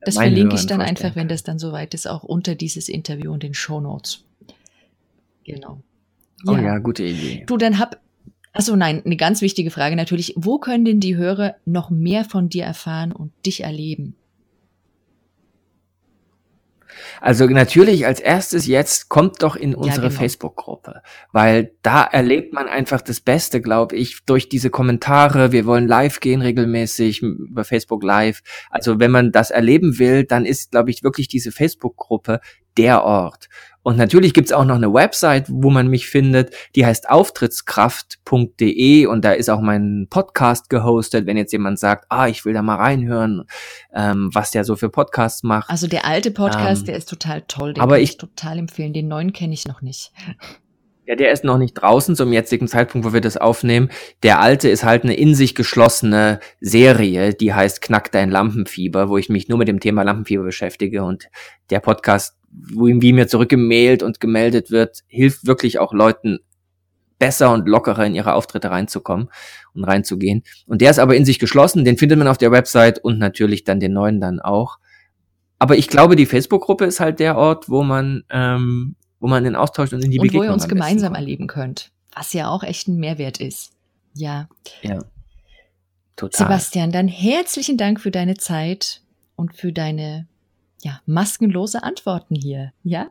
das 0.00 0.16
verlinke 0.16 0.54
ich 0.54 0.66
dann 0.66 0.80
einfach, 0.80 1.16
wenn 1.16 1.28
das 1.28 1.42
dann 1.42 1.58
soweit 1.58 1.92
ist, 1.92 2.08
auch 2.08 2.22
unter 2.22 2.54
dieses 2.54 2.88
Interview 2.88 3.32
und 3.32 3.42
den 3.42 3.54
Show 3.54 3.80
Notes. 3.80 4.24
Genau. 5.44 5.82
Oh 6.46 6.52
ja. 6.52 6.62
ja, 6.62 6.78
gute 6.78 7.04
Idee. 7.04 7.44
Du, 7.46 7.56
dann 7.56 7.78
hab, 7.78 8.00
also 8.52 8.76
nein, 8.76 9.02
eine 9.04 9.16
ganz 9.16 9.42
wichtige 9.42 9.70
Frage 9.70 9.96
natürlich. 9.96 10.34
Wo 10.36 10.58
können 10.58 10.84
denn 10.84 11.00
die 11.00 11.16
Hörer 11.16 11.56
noch 11.64 11.90
mehr 11.90 12.24
von 12.24 12.48
dir 12.48 12.64
erfahren 12.64 13.12
und 13.12 13.32
dich 13.44 13.64
erleben? 13.64 14.16
Also 17.20 17.46
natürlich 17.46 18.06
als 18.06 18.20
erstes 18.20 18.66
jetzt 18.66 19.08
kommt 19.08 19.42
doch 19.42 19.56
in 19.56 19.74
unsere 19.74 20.06
ja, 20.06 20.08
genau. 20.08 20.20
Facebook-Gruppe, 20.20 21.02
weil 21.32 21.72
da 21.82 22.02
erlebt 22.04 22.52
man 22.52 22.68
einfach 22.68 23.00
das 23.00 23.20
Beste, 23.20 23.60
glaube 23.60 23.96
ich, 23.96 24.24
durch 24.26 24.48
diese 24.48 24.70
Kommentare. 24.70 25.52
Wir 25.52 25.66
wollen 25.66 25.88
live 25.88 26.20
gehen 26.20 26.42
regelmäßig 26.42 27.22
über 27.22 27.64
Facebook 27.64 28.02
Live. 28.02 28.40
Also 28.70 29.00
wenn 29.00 29.10
man 29.10 29.32
das 29.32 29.50
erleben 29.50 29.98
will, 29.98 30.24
dann 30.24 30.44
ist, 30.44 30.70
glaube 30.70 30.90
ich, 30.90 31.02
wirklich 31.02 31.28
diese 31.28 31.52
Facebook-Gruppe 31.52 32.40
der 32.76 33.04
Ort. 33.04 33.48
Und 33.86 33.96
natürlich 33.98 34.34
gibt's 34.34 34.50
auch 34.50 34.64
noch 34.64 34.74
eine 34.74 34.92
Website, 34.92 35.44
wo 35.48 35.70
man 35.70 35.86
mich 35.86 36.08
findet, 36.08 36.52
die 36.74 36.84
heißt 36.84 37.08
auftrittskraft.de 37.08 39.06
und 39.06 39.24
da 39.24 39.30
ist 39.30 39.48
auch 39.48 39.60
mein 39.60 40.08
Podcast 40.10 40.68
gehostet, 40.70 41.26
wenn 41.26 41.36
jetzt 41.36 41.52
jemand 41.52 41.78
sagt, 41.78 42.06
ah, 42.08 42.26
ich 42.26 42.44
will 42.44 42.52
da 42.52 42.62
mal 42.62 42.78
reinhören, 42.78 43.44
ähm, 43.94 44.28
was 44.32 44.50
der 44.50 44.64
so 44.64 44.74
für 44.74 44.90
Podcasts 44.90 45.44
macht. 45.44 45.70
Also 45.70 45.86
der 45.86 46.04
alte 46.04 46.32
Podcast, 46.32 46.80
ähm, 46.80 46.86
der 46.86 46.96
ist 46.96 47.08
total 47.08 47.42
toll, 47.46 47.74
den 47.74 47.80
aber 47.80 47.94
kann 47.94 48.02
ich, 48.02 48.10
ich 48.10 48.16
total 48.16 48.58
empfehlen. 48.58 48.92
Den 48.92 49.06
neuen 49.06 49.32
kenne 49.32 49.54
ich 49.54 49.68
noch 49.68 49.82
nicht. 49.82 50.10
Ja, 51.06 51.14
der 51.14 51.30
ist 51.30 51.44
noch 51.44 51.56
nicht 51.56 51.74
draußen 51.74 52.16
zum 52.16 52.32
jetzigen 52.32 52.66
Zeitpunkt, 52.66 53.06
wo 53.06 53.12
wir 53.12 53.20
das 53.20 53.36
aufnehmen. 53.36 53.90
Der 54.24 54.40
alte 54.40 54.68
ist 54.68 54.82
halt 54.82 55.04
eine 55.04 55.14
in 55.14 55.36
sich 55.36 55.54
geschlossene 55.54 56.40
Serie, 56.60 57.34
die 57.34 57.54
heißt 57.54 57.80
Knack 57.80 58.10
dein 58.10 58.30
Lampenfieber, 58.30 59.08
wo 59.08 59.16
ich 59.16 59.28
mich 59.28 59.48
nur 59.48 59.58
mit 59.58 59.68
dem 59.68 59.78
Thema 59.78 60.02
Lampenfieber 60.02 60.42
beschäftige 60.42 61.04
und 61.04 61.28
der 61.70 61.78
Podcast 61.78 62.36
wie 62.50 63.12
mir 63.12 63.28
zurückgemailt 63.28 64.02
und 64.02 64.20
gemeldet 64.20 64.70
wird, 64.70 65.02
hilft 65.06 65.46
wirklich 65.46 65.78
auch 65.78 65.92
Leuten 65.92 66.38
besser 67.18 67.52
und 67.52 67.68
lockerer 67.68 68.06
in 68.06 68.14
ihre 68.14 68.34
Auftritte 68.34 68.70
reinzukommen 68.70 69.30
und 69.74 69.84
reinzugehen. 69.84 70.42
Und 70.66 70.80
der 70.80 70.90
ist 70.90 70.98
aber 70.98 71.16
in 71.16 71.24
sich 71.24 71.38
geschlossen, 71.38 71.84
den 71.84 71.96
findet 71.96 72.18
man 72.18 72.28
auf 72.28 72.38
der 72.38 72.52
Website 72.52 72.98
und 72.98 73.18
natürlich 73.18 73.64
dann 73.64 73.80
den 73.80 73.92
neuen 73.92 74.20
dann 74.20 74.40
auch. 74.40 74.78
Aber 75.58 75.76
ich 75.76 75.88
glaube, 75.88 76.16
die 76.16 76.26
Facebook-Gruppe 76.26 76.84
ist 76.84 77.00
halt 77.00 77.18
der 77.18 77.36
Ort, 77.36 77.68
wo 77.68 77.82
man, 77.82 78.24
ähm, 78.30 78.96
wo 79.20 79.26
man 79.26 79.44
den 79.44 79.56
Austausch 79.56 79.92
und 79.92 80.04
in 80.04 80.10
die 80.10 80.18
und 80.18 80.24
Begegnung 80.24 80.42
wo 80.42 80.50
ihr 80.50 80.52
uns 80.52 80.68
gemeinsam 80.68 81.14
erleben 81.14 81.46
könnt, 81.46 81.92
was 82.14 82.32
ja 82.32 82.48
auch 82.48 82.62
echt 82.62 82.88
ein 82.88 82.96
Mehrwert 82.96 83.40
ist. 83.40 83.72
Ja. 84.14 84.48
Ja. 84.82 84.98
Total. 86.16 86.46
Sebastian, 86.46 86.92
dann 86.92 87.08
herzlichen 87.08 87.76
Dank 87.76 88.00
für 88.00 88.10
deine 88.10 88.36
Zeit 88.36 89.02
und 89.36 89.54
für 89.54 89.72
deine 89.72 90.26
ja, 90.82 91.00
maskenlose 91.06 91.82
Antworten 91.82 92.34
hier, 92.34 92.72
ja? 92.82 93.10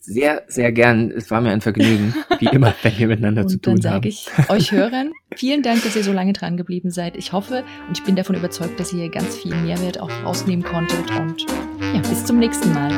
Sehr, 0.00 0.42
sehr 0.48 0.72
gern. 0.72 1.12
Es 1.12 1.30
war 1.30 1.40
mir 1.40 1.50
ein 1.50 1.60
Vergnügen, 1.60 2.12
wie 2.40 2.46
immer, 2.46 2.74
wenn 2.82 2.98
wir 2.98 3.06
miteinander 3.06 3.46
zu 3.46 3.56
tun 3.58 3.74
haben. 3.74 3.80
dann 3.80 3.92
sage 3.92 4.08
ich 4.08 4.28
euch 4.48 4.72
Hörern, 4.72 5.12
vielen 5.36 5.62
Dank, 5.62 5.84
dass 5.84 5.94
ihr 5.94 6.02
so 6.02 6.12
lange 6.12 6.32
dran 6.32 6.56
geblieben 6.56 6.90
seid. 6.90 7.16
Ich 7.16 7.32
hoffe 7.32 7.64
und 7.86 7.98
ich 7.98 8.04
bin 8.04 8.16
davon 8.16 8.34
überzeugt, 8.34 8.80
dass 8.80 8.92
ihr 8.92 9.08
ganz 9.10 9.36
viel 9.36 9.54
Mehrwert 9.54 10.00
auch 10.00 10.10
rausnehmen 10.24 10.64
konntet 10.64 11.08
und 11.12 11.46
ja, 11.94 12.00
bis 12.00 12.24
zum 12.24 12.38
nächsten 12.40 12.72
Mal. 12.72 12.90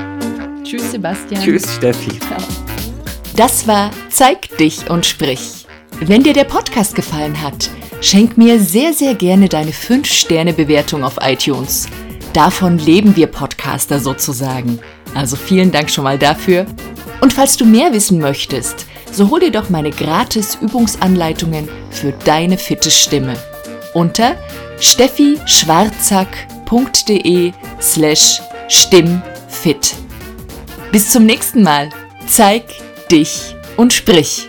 Tschüss, 0.64 0.92
Sebastian. 0.92 1.42
Tschüss, 1.42 1.76
Steffi. 1.76 2.18
Ciao. 2.20 2.38
Das 3.36 3.68
war 3.68 3.90
Zeig 4.14 4.56
dich 4.58 4.88
und 4.88 5.06
sprich. 5.06 5.66
Wenn 6.00 6.22
dir 6.22 6.34
der 6.34 6.44
Podcast 6.44 6.94
gefallen 6.94 7.42
hat, 7.42 7.68
schenk 8.00 8.38
mir 8.38 8.60
sehr, 8.60 8.92
sehr 8.92 9.16
gerne 9.16 9.48
deine 9.48 9.72
5-Sterne-Bewertung 9.72 11.02
auf 11.02 11.18
iTunes. 11.20 11.88
Davon 12.34 12.78
leben 12.78 13.16
wir 13.16 13.28
Podcaster 13.28 14.00
sozusagen. 14.00 14.80
Also 15.14 15.36
vielen 15.36 15.72
Dank 15.72 15.90
schon 15.90 16.04
mal 16.04 16.18
dafür. 16.18 16.66
Und 17.20 17.32
falls 17.32 17.56
du 17.56 17.64
mehr 17.64 17.92
wissen 17.92 18.18
möchtest, 18.18 18.86
so 19.12 19.30
hol 19.30 19.38
dir 19.40 19.52
doch 19.52 19.70
meine 19.70 19.90
gratis 19.90 20.58
Übungsanleitungen 20.60 21.68
für 21.90 22.12
deine 22.24 22.58
fitte 22.58 22.90
Stimme 22.90 23.36
unter 23.94 24.36
steffischwarzack.de 24.80 27.52
slash 27.80 28.42
stimmfit. 28.68 29.94
Bis 30.90 31.10
zum 31.10 31.24
nächsten 31.26 31.62
Mal. 31.62 31.90
Zeig 32.26 32.64
dich 33.10 33.54
und 33.76 33.92
sprich. 33.92 34.48